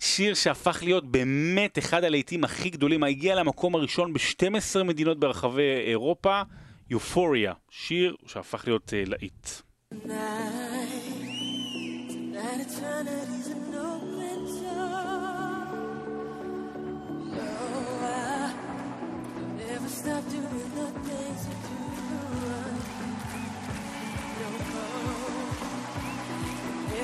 [0.00, 6.42] שיר שהפך להיות באמת אחד הלהיטים הכי גדולים, הגיע למקום הראשון ב-12 מדינות ברחבי אירופה,
[6.90, 9.48] יופוריה, שיר שהפך להיות uh, להיט.
[12.38, 13.68] That eternity's an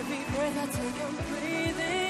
[0.07, 2.04] Every breath I take, I'm breathing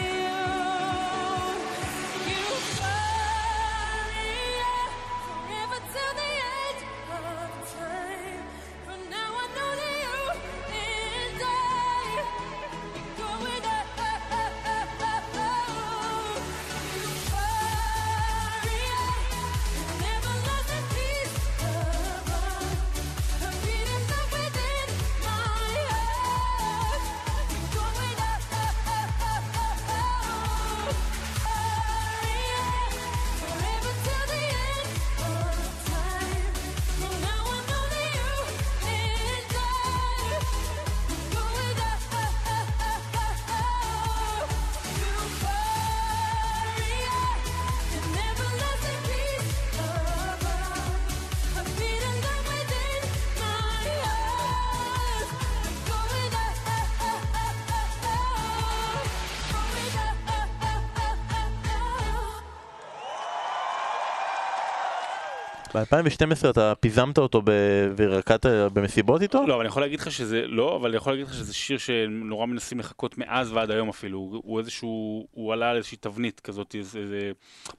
[65.75, 69.47] ב-2012 אתה פיזמת אותו ב- ורקדת במסיבות איתו?
[69.47, 71.79] לא, אבל אני יכול להגיד לך שזה, לא, אבל אני יכול להגיד לך שזה שיר
[71.79, 74.19] שנורא מנסים לחכות מאז ועד היום אפילו.
[74.19, 77.33] הוא, הוא איזשהו, הוא עלה על איזושהי תבנית כזאת, איזה, איזה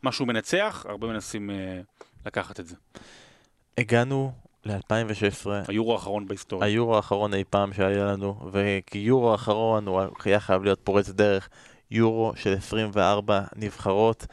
[0.04, 1.56] משהו מנצח, הרבה מנסים אה,
[2.26, 2.76] לקחת את זה.
[3.78, 4.32] הגענו
[4.66, 6.68] ל-2016, היורו האחרון בהיסטוריה.
[6.68, 11.50] היורו האחרון אי פעם שהיה לנו, וכי יורו האחרון הוא היה חייב להיות פורץ דרך,
[11.92, 14.26] יורו של 24 נבחרות,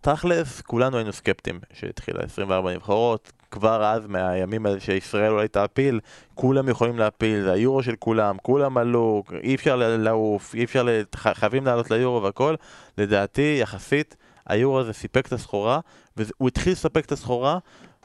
[0.00, 6.00] ותכלס כולנו היינו סקפטיים שהתחילה 24 נבחרות, כבר אז מהימים האלה שישראל אולי תעפיל,
[6.34, 11.02] כולם יכולים להפיל, זה היורו של כולם, כולם עלו, אי אפשר לעוף, אי אפשר, ל-
[11.16, 12.54] ח- חייבים לעלות ליורו והכל,
[12.98, 14.16] לדעתי יחסית
[14.46, 15.80] היורו הזה סיפק את הסחורה,
[16.16, 17.58] והוא התחיל לספק את הסחורה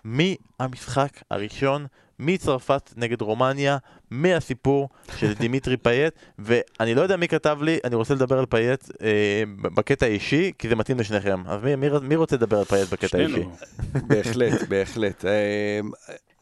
[0.03, 1.85] מהמשחק הראשון,
[2.19, 3.77] מצרפת נגד רומניה,
[4.11, 8.83] מהסיפור של דימיטרי פייט, ואני לא יודע מי כתב לי, אני רוצה לדבר על פייט
[9.01, 11.41] אה, בקטע האישי, כי זה מתאים לשניכם.
[11.47, 13.43] אז מי, מי, מי רוצה לדבר על פייט בקטע האישי?
[14.09, 15.25] בהחלט, בהחלט.
[15.25, 15.91] אמ,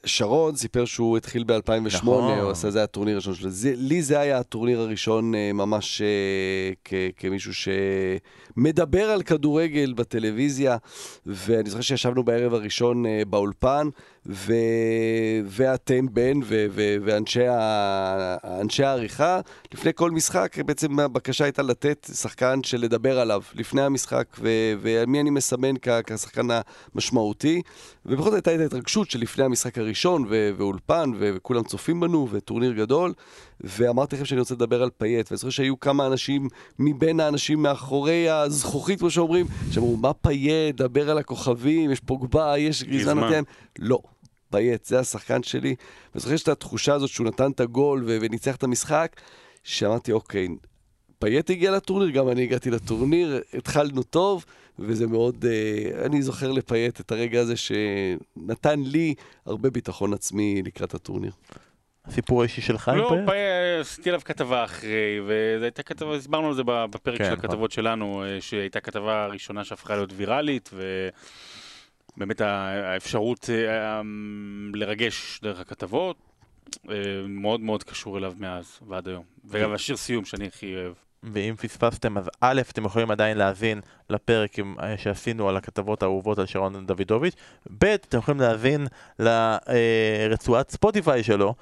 [0.05, 2.39] שרון סיפר שהוא התחיל ב-2008, נכון.
[2.39, 3.49] הוא עשה, זה היה הטורניר הראשון שלו.
[3.49, 6.07] זה- לי זה היה הטורניר הראשון אה, ממש אה,
[6.85, 10.77] כ- כמישהו שמדבר על כדורגל בטלוויזיה,
[11.25, 13.87] ואני זוכר שישבנו בערב הראשון אה, באולפן,
[14.25, 14.53] ו...
[15.45, 16.65] ואתם, בן, ו...
[16.71, 16.95] ו...
[17.05, 18.37] ואנשי ה...
[18.83, 19.39] העריכה,
[19.73, 24.49] לפני כל משחק, בעצם הבקשה הייתה לתת שחקן שלדבר עליו לפני המשחק, ו...
[24.81, 25.89] ומי אני מסמן כ...
[26.05, 26.47] כשחקן
[26.95, 27.61] המשמעותי.
[28.05, 30.49] ובכל זאת הייתה את ההתרגשות שלפני המשחק הראשון, ו...
[30.57, 31.31] ואולפן, ו...
[31.35, 33.13] וכולם צופים בנו, וטורניר גדול.
[33.63, 36.47] ואמרתי לכם שאני רוצה לדבר על פייט, ואני זוכר שהיו כמה אנשים
[36.79, 42.83] מבין האנשים מאחורי הזכוכית, כמו שאומרים, שאמרו, מה פייט, דבר על הכוכבים, יש פוגבה, יש
[42.83, 43.23] גריזמן.
[43.23, 43.43] נותן.
[43.79, 43.99] לא.
[44.51, 45.69] פייט, זה השחקן שלי.
[45.69, 49.21] ואני זוכר שיש את התחושה הזאת שהוא נתן את הגול ו- וניצח את המשחק,
[49.63, 50.47] שאמרתי, אוקיי,
[51.19, 54.45] פייט הגיע לטורניר, גם אני הגעתי לטורניר, התחלנו טוב,
[54.79, 55.45] וזה מאוד...
[55.45, 59.13] אה, אני זוכר לפייט את הרגע הזה שנתן לי
[59.45, 61.31] הרבה ביטחון עצמי לקראת הטורניר.
[62.05, 63.29] הסיפור האישי שלך עם לא, פייט?
[63.29, 67.45] פ- עשיתי עליו כתבה אחרי, וזו הייתה כתבה, הסברנו על זה בפרק כן, של נכון.
[67.45, 71.13] הכתבות שלנו, אה, שהייתה כתבה ראשונה שהפכה להיות ויראלית, ובאמת
[72.41, 74.01] ה- האפשרות אה,
[74.73, 76.15] לרגש דרך הכתבות,
[76.89, 76.95] אה,
[77.27, 79.23] מאוד מאוד קשור אליו מאז ועד היום.
[79.45, 80.93] וגם השיר סיום שאני הכי אוהב.
[81.23, 86.45] ואם פספסתם, אז א', אתם יכולים עדיין להאזין לפרק אה, שעשינו על הכתבות האהובות על
[86.45, 87.35] שרון דוידוביץ',
[87.77, 88.87] ב', אתם יכולים להאזין
[89.19, 91.55] לרצועת ספוטיפיי שלו.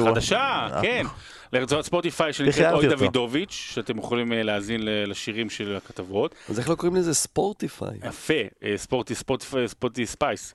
[0.00, 1.06] החדשה, אה, כן.
[1.52, 2.88] לרצועת ספוטיפיי שנקראת אוי.
[2.88, 6.34] דוידוביץ', שאתם יכולים אה, להאזין לשירים של הכתבות.
[6.48, 7.98] אז איך לא קוראים לזה ספורטיפיי?
[8.08, 10.54] יפה, אה, ספורטי, ספורטי, ספורטי ספייס.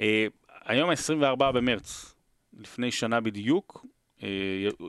[0.00, 0.26] אה,
[0.66, 2.14] היום ה-24 במרץ,
[2.60, 3.86] לפני שנה בדיוק,
[4.22, 4.28] אה,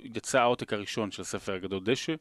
[0.03, 2.13] יצא העותק הראשון של הספר הגדול דשא,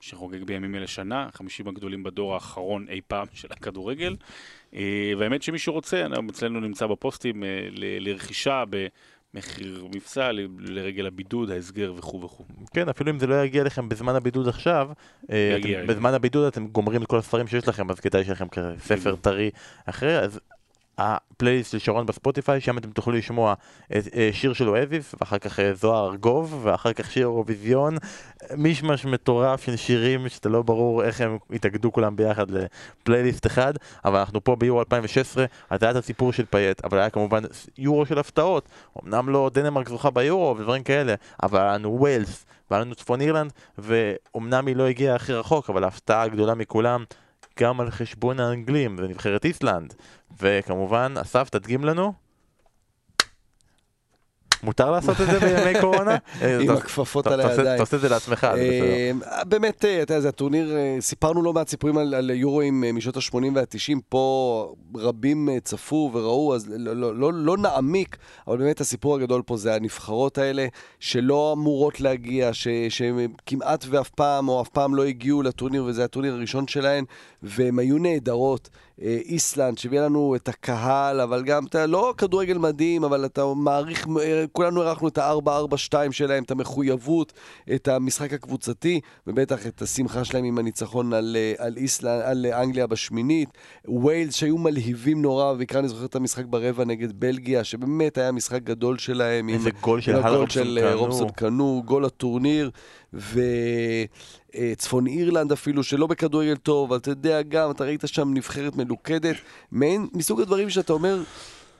[0.00, 4.16] שחוגג בימים אלה שנה, 50 הגדולים בדור האחרון אי פעם של הכדורגל.
[4.74, 7.48] אה, והאמת שמי שרוצה, אצלנו נמצא בפוסטים אה,
[8.00, 8.64] לרכישה
[9.34, 12.44] במחיר מבצע לרגל הבידוד, ההסגר וכו' וכו'.
[12.74, 14.90] כן, אפילו אם זה לא יגיע לכם בזמן הבידוד עכשיו,
[15.30, 15.94] אה, יגיע, אתם, יגיע.
[15.94, 18.46] בזמן הבידוד אתם גומרים את כל הספרים שיש לכם, אז כדאי שיהיה לכם
[18.78, 19.50] ספר טרי
[19.86, 20.40] אחרי, אז
[20.98, 23.54] הפלייליסט של שרון בספוטיפיי, שם אתם תוכלו לשמוע
[23.92, 27.96] אה, שיר של אוהביס, ואחר כך אה, זוהר ארגוב, ואחר כך שיר אירוויזיון,
[28.56, 33.74] מישמש מטורף של שירים שאתה לא ברור איך הם התאגדו כולם ביחד לפלייליסט אחד,
[34.04, 37.42] אבל אנחנו פה ביורו 2016, אז היה את הסיפור של פייט, אבל היה כמובן
[37.78, 38.68] יורו של הפתעות,
[39.04, 43.52] אמנם לא דנמרק זוכה ביורו ודברים כאלה, אבל היה לנו ווילס, והיה לנו צפון אירלנד,
[43.78, 47.04] ואומנם היא לא הגיעה הכי רחוק, אבל ההפתעה הגדולה מכולם,
[47.60, 49.94] גם על חשבון האנגלים, זה נבחרת איסלנד.
[50.40, 52.12] וכמובן, אסף, תדגים לנו.
[54.62, 56.16] מותר לעשות את זה בימי קורונה?
[56.60, 57.74] עם הכפפות על הידיים.
[57.74, 58.44] אתה עושה את זה לעצמך.
[58.44, 59.10] אה,
[59.44, 63.16] באמת, אה, אתה יודע, זה הטורניר, אה, סיפרנו לא מעט סיפורים על, יורואים אה, משנות
[63.16, 68.16] ה-80 וה-90, פה רבים צפו וראו, אז לא, לא, לא, לא נעמיק,
[68.48, 70.66] אבל באמת הסיפור הגדול פה זה הנבחרות האלה,
[71.00, 76.04] שלא אמורות להגיע, ש, שהם כמעט ואף פעם, או אף פעם לא הגיעו לטורניר, וזה
[76.04, 77.04] הטורניר הראשון שלהן,
[77.42, 78.68] והן היו נהדרות.
[79.02, 84.06] אה, איסלנד, שהביאה לנו את הקהל, אבל גם, אתה לא כדורגל מדהים, אבל אתה מעריך,
[84.22, 85.72] אה, כולנו הערכנו את ה-4-4-2
[86.12, 87.32] שלהם, את המחויבות,
[87.74, 92.86] את המשחק הקבוצתי, ובטח את השמחה שלהם עם הניצחון על, אה, על, איסלנד, על אנגליה
[92.86, 93.48] בשמינית.
[93.88, 98.62] ווילס שהיו מלהיבים נורא, ובעיקר אני זוכר את המשחק ברבע נגד בלגיה, שבאמת היה משחק
[98.62, 99.48] גדול שלהם.
[99.48, 100.98] עם- איזה גול של עם הלרובסון של קנו.
[101.00, 102.70] רובסון קנו, גול הטורניר,
[103.14, 109.36] וצפון אירלנד אפילו, שלא בכדורגל טוב, אתה יודע גם, אתה ראית שם נבחרת מלוכדת,
[109.72, 111.22] מעין, מסוג הדברים שאתה אומר,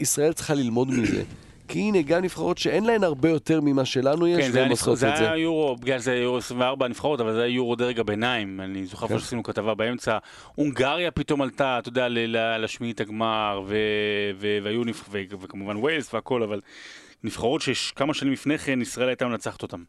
[0.00, 1.22] ישראל צריכה ללמוד מזה.
[1.68, 4.94] כי הנה, גם נבחרות שאין להן הרבה יותר ממה שלנו יש, כן, והן עושות נבח-
[5.00, 5.22] זה את זה.
[5.30, 8.60] היה יורו, בגלל זה יורו 24 הנבחרות, אבל זה היה יורו דרג הביניים.
[8.60, 9.18] אני זוכר כן.
[9.18, 10.18] שעשינו כתבה באמצע.
[10.54, 12.06] הונגריה פתאום עלתה, אתה יודע,
[12.59, 13.62] לשמינית הגמר,
[14.62, 15.04] והיו נבח...
[15.10, 16.60] ו- וכמובן ווילס והכל, אבל
[17.24, 19.82] נבחרות שכמה שנים לפני כן ישראל הייתה מנצחת אותן.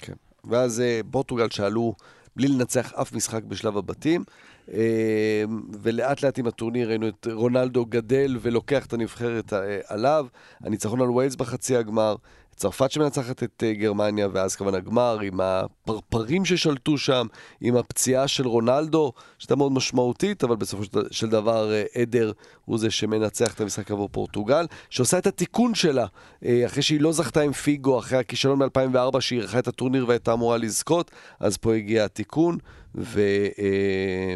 [0.00, 0.12] כן.
[0.44, 1.94] ואז אה, פורטוגל שעלו
[2.36, 4.24] בלי לנצח אף משחק בשלב הבתים,
[4.72, 5.44] אה,
[5.82, 10.26] ולאט לאט עם הטורניר ראינו את רונלדו גדל ולוקח את הנבחרת אה, עליו,
[10.60, 12.16] הניצחון על ווילס בחצי הגמר,
[12.60, 17.26] צרפת שמנצחת את אה, גרמניה, ואז כמובן הגמר, עם הפרפרים ששלטו שם,
[17.60, 22.32] עם הפציעה של רונלדו, שהייתה מאוד משמעותית, אבל בסופו של- דבר אה, עדר
[22.64, 26.06] הוא זה שמנצח את המשחק עבור פורטוגל, שעושה את התיקון שלה,
[26.44, 30.32] אה, אחרי שהיא לא זכתה עם פיגו, אחרי הכישלון ב-2004, שהיא אירחה את הטורניר והייתה
[30.32, 31.10] אמורה לזכות,
[31.40, 32.58] אז פה הגיע התיקון,
[32.94, 33.20] ו,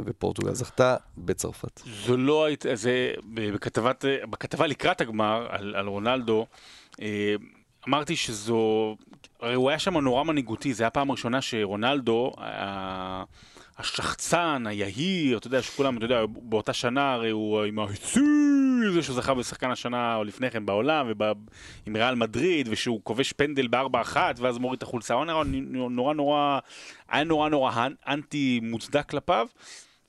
[0.06, 1.80] ופורטוגל זכתה בצרפת.
[2.06, 6.46] זו לא הייתה, זה, בכתבת, בכתבה לקראת הגמר על, על רונלדו,
[7.88, 8.96] אמרתי שזו,
[9.40, 12.32] הרי הוא היה שם נורא מנהיגותי, זו הייתה הפעם הראשונה שרונלדו,
[13.78, 18.20] השחצן, היהיר, אתה יודע, שכולם, אתה יודע, באותה שנה הרי הוא עם ההיצי,
[18.94, 21.12] זה שהוא זכה בשחקן השנה או לפני כן בעולם,
[21.86, 26.58] ועם ריאל מדריד, ושהוא כובש פנדל בארבע אחת, ואז מוריד את החולצה, הוא נורא, נורא
[27.08, 29.46] היה נורא נורא אנטי מוצדק כלפיו.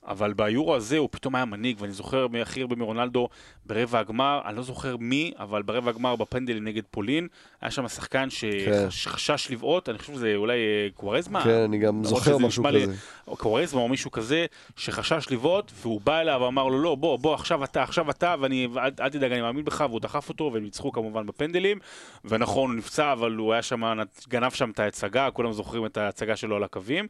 [0.06, 3.28] אבל ביורו הזה הוא פתאום היה מנהיג, ואני זוכר הכי הרבה מרונלדו
[3.66, 7.28] ברבע הגמר, אני לא זוכר מי, אבל ברבע הגמר בפנדלים נגד פולין,
[7.60, 8.86] היה שם שחקן כן.
[8.90, 11.44] שחשש לבעוט, אני חושב שזה אולי אה, קוורזמה.
[11.44, 12.94] כן, אני גם זוכר משהו לי- כזה.
[13.28, 14.46] או קוורזמה או מישהו כזה,
[14.76, 18.68] שחשש לבעוט, והוא בא אליו ואמר לו, לא, בוא, בוא, עכשיו אתה, עכשיו אתה, ואני,
[18.76, 21.78] אל, אל תדאג, אני מאמין בך, והוא דחף אותו, והם ניצחו כמובן בפנדלים,
[22.24, 23.82] ונכון, הוא נפצע, אבל הוא היה שם,
[24.28, 27.06] גנב שם את ההצגה, כולם זוכרים את ההצגה שלו על הקווים.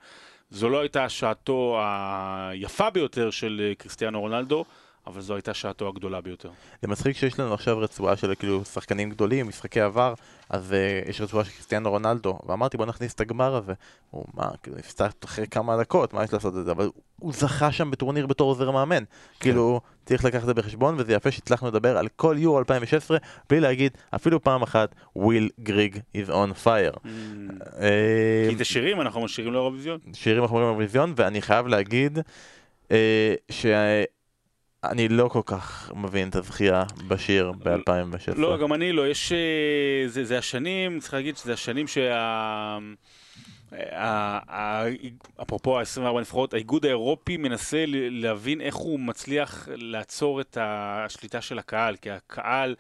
[0.51, 4.65] זו לא הייתה שעתו היפה ביותר של אה, קריסטיאנו רונלדו,
[5.07, 6.51] אבל זו הייתה שעתו הגדולה ביותר.
[6.83, 10.15] זה מצחיק שיש לנו עכשיו רצועה של כאילו שחקנים גדולים, משחקי עבר,
[10.51, 13.73] אז uh, יש רצועה של קריסטיאנו רונלדו, ואמרתי בוא נכניס את הגמר הזה.
[14.11, 16.71] הוא מה, כאילו נפצע אחרי כמה דקות, מה יש לעשות את זה?
[16.71, 19.03] אבל הוא זכה שם בטורניר בתור עוזר מאמן.
[19.41, 23.19] כאילו, צריך לקחת את זה בחשבון, וזה יפה שהצלחנו לדבר על כל יורו 2016,
[23.51, 26.99] בלי להגיד אפילו פעם אחת, וויל גריג is on fire.
[27.81, 29.99] אה, כי את השירים אנחנו משאירים לאירוויזיון.
[30.13, 32.19] שירים אנחנו אומרים באירוויזיון, ואני חייב להגיד
[32.91, 33.35] אה,
[34.89, 38.35] שאני לא כל כך מבין את הזכייה בשיר ב-2016.
[38.37, 39.33] לא, גם אני לא, יש...
[39.33, 42.79] אה, זה, זה השנים, צריך להגיד שזה השנים שה...
[43.93, 44.85] ה- ה-
[45.43, 51.97] אפרופו ה-24 נבחרות, האיגוד האירופי מנסה להבין איך הוא מצליח לעצור את השליטה של הקהל,
[51.97, 52.75] כי הקהל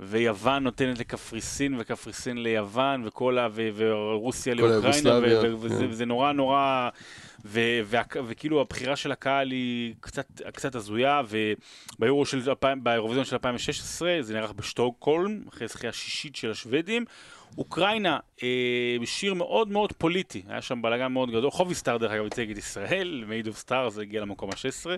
[0.00, 3.48] ויוון נותנת לקפריסין וקפריסין ליוון וכל ה...
[3.74, 5.86] ורוסיה לאוקראינה, וזה כן.
[5.90, 6.88] וזה נורא נורא...
[7.44, 11.22] וכאילו הבחירה של הקהל היא קצת, קצת הזויה,
[11.98, 12.42] וביורו של,
[12.82, 17.04] באירוויזיון של 2016 זה נערך בשטוקהולם, אחרי זכייה שישית של השוודים.
[17.58, 22.24] אוקראינה, אה, שיר מאוד מאוד פוליטי, היה שם בלאגן מאוד גדול, חובי סטאר דרך אגב
[22.24, 24.90] ייצג את ישראל, Made of Stars זה הגיע למקום ה-16.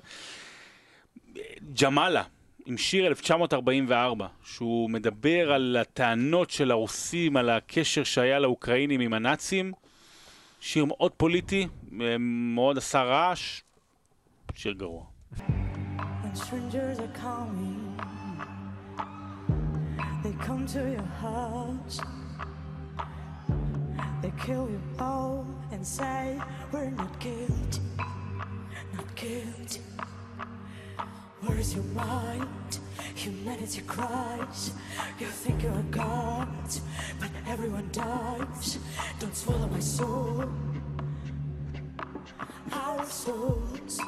[1.83, 2.23] ג'מאלה,
[2.67, 9.73] עם שיר 1944, שהוא מדבר על הטענות של הרוסים, על הקשר שהיה לאוקראינים עם הנאצים.
[10.61, 11.67] שיר מאוד פוליטי,
[12.01, 13.63] אה, מאוד עשה רעש,
[14.55, 15.05] שיר גרוע.
[20.23, 22.22] They come to your house.
[24.41, 26.41] Kill you all and say,
[26.73, 27.81] We're not guilty,
[28.95, 29.81] not guilty.
[31.43, 32.79] Where's your mind?
[33.15, 34.73] Humanity cries.
[35.19, 36.49] You think you're a god,
[37.21, 38.79] but everyone dies.
[39.19, 40.45] Don't swallow my soul.
[42.73, 44.01] Our souls.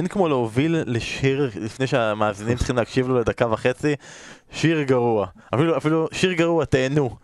[0.00, 3.94] אין כמו להוביל לשיר לפני שהמאזינים צריכים להקשיב לו לדקה וחצי,
[4.52, 5.26] שיר גרוע.
[5.54, 7.16] אפילו, אפילו שיר גרוע, תהנו.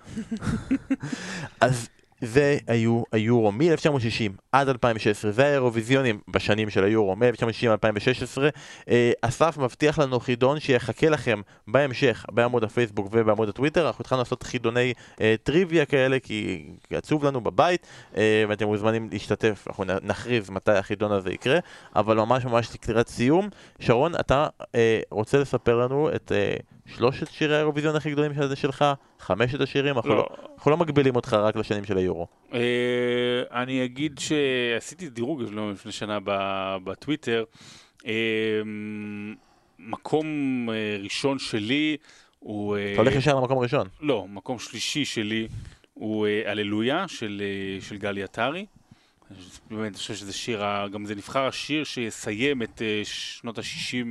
[1.61, 1.89] אז
[2.21, 8.49] זה היו היורו מ-1960 עד 2016, זה האירוויזיונים בשנים של היורו מ-1960 עד 2016.
[8.89, 14.43] אה, אסף מבטיח לנו חידון שיחכה לכם בהמשך בעמוד הפייסבוק ובעמוד הטוויטר, אנחנו התחלנו לעשות
[14.43, 17.87] חידוני אה, טריוויה כאלה כי עצוב לנו בבית
[18.17, 21.59] אה, ואתם מוזמנים להשתתף, אנחנו נכריז מתי החידון הזה יקרה,
[21.97, 23.49] אבל ממש ממש לקראת סיום.
[23.81, 26.57] שרון, אתה אה, רוצה לספר לנו את אה,
[26.87, 28.85] שלושת שירי האירוויזיון הכי גדולים שלך?
[29.21, 29.97] חמשת השירים?
[29.97, 30.27] אנחנו לא, לא.
[30.55, 32.27] אנחנו לא מגבילים אותך רק לשנים של היורו.
[32.55, 32.61] אה,
[33.63, 37.45] אני אגיד שעשיתי דירוג לא, לפני שנה ב- בטוויטר.
[38.07, 38.13] אה,
[39.79, 40.27] מקום
[40.71, 41.97] אה, ראשון שלי
[42.39, 42.77] הוא...
[42.77, 43.89] אה, אתה הולך ישר למקום ראשון.
[44.01, 45.49] לא, מקום שלישי שלי
[45.95, 48.67] הוא אה, הללויה של, אה, של גלי עטרי.
[49.71, 50.63] באמת, אני חושב שזה שיר,
[50.93, 54.07] גם זה נבחר השיר שיסיים את אה, שנות ה-60,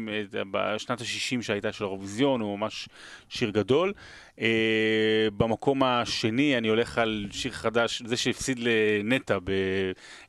[0.52, 2.90] בשנת ה-60 שהייתה של האירוויזיון, הוא ממש
[3.30, 3.94] שיר גדול.
[4.42, 9.38] אה, במקום השני אני הולך על שיר חדש, זה שהפסיד לנטע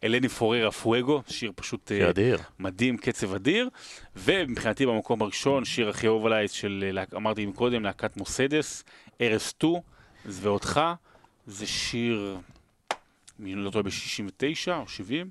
[0.03, 2.39] באלני פוררה פואגו, שיר פשוט אה, אדיר.
[2.59, 3.69] מדהים, קצב אדיר.
[4.17, 8.85] ומבחינתי במקום הראשון, שיר הכי אהוב עליי של, אה, אמרתי מקודם, להקת מוסדס,
[9.21, 9.83] Eres tú,
[10.27, 10.81] ואותך,
[11.47, 12.37] זה שיר,
[13.41, 15.31] אם אני לא טועה, ב-69 או 70,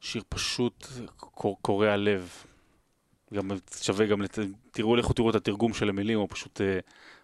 [0.00, 0.86] שיר פשוט
[1.16, 2.28] קור- קורע לב.
[3.34, 3.50] גם
[3.82, 4.38] שווה גם, לת...
[4.70, 6.78] תראו, לכו תראו את התרגום של המילים, הוא פשוט, אה,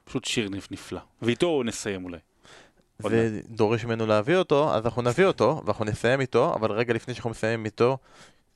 [0.04, 1.00] פשוט שיר נפ- נפלא.
[1.22, 2.18] ואיתו נסיים אולי.
[3.00, 7.30] ודורש ממנו להביא אותו, אז אנחנו נביא אותו, ואנחנו נסיים איתו, אבל רגע לפני שאנחנו
[7.30, 7.98] מסיימים איתו,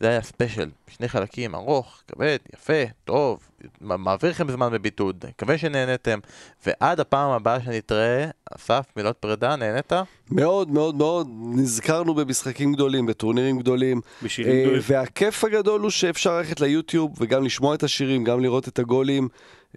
[0.01, 3.39] זה היה ספיישל, שני חלקים, ארוך, כבד, יפה, טוב,
[3.81, 6.19] מעביר לכם זמן בבידוד, מקווה שנהנתם,
[6.67, 9.93] ועד הפעם הבאה שנתראה, אסף, מילות פרידה, נהנית?
[10.31, 14.01] מאוד מאוד מאוד נזכרנו במשחקים גדולים, בטורנירים גדולים.
[14.23, 14.81] בשירים אה, גדולים.
[14.85, 19.29] והכיף הגדול הוא שאפשר ללכת ליוטיוב וגם לשמוע את השירים, גם לראות את הגולים.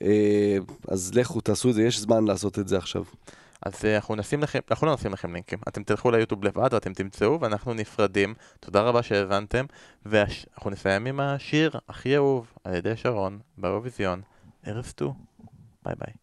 [0.01, 3.03] אה, אז לכו, תעשו את זה, יש זמן לעשות את זה עכשיו.
[3.65, 6.93] אז אה, אנחנו נשים לכם, אנחנו לא נשים לכם לינקים, אתם תלכו ליוטיוב לבד ואתם
[6.93, 8.33] תמצאו, ואנחנו נפרדים.
[8.59, 9.65] תודה רבה שהאזנתם,
[10.05, 14.21] ואנחנו נסיים עם השיר הכי אהוב על ידי שרון באירוויזיון,
[14.67, 15.13] Eres tú.
[15.85, 16.13] ביי ביי.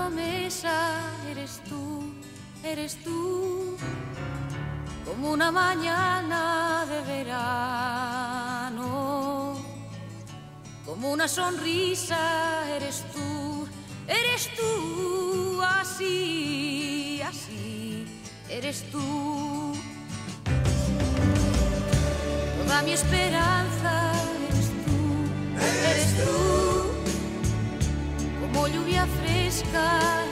[0.00, 0.29] Como
[1.30, 2.12] eres tú,
[2.64, 3.76] eres tú.
[5.04, 8.80] Como una mañana de verano.
[10.84, 13.68] Como una sonrisa eres tú,
[14.08, 15.62] eres tú.
[15.62, 18.06] Así, así,
[18.48, 19.72] eres tú.
[22.64, 24.12] Toda mi esperanza
[24.48, 24.98] eres tú,
[25.86, 26.69] eres tú
[28.52, 30.22] voglio via fresca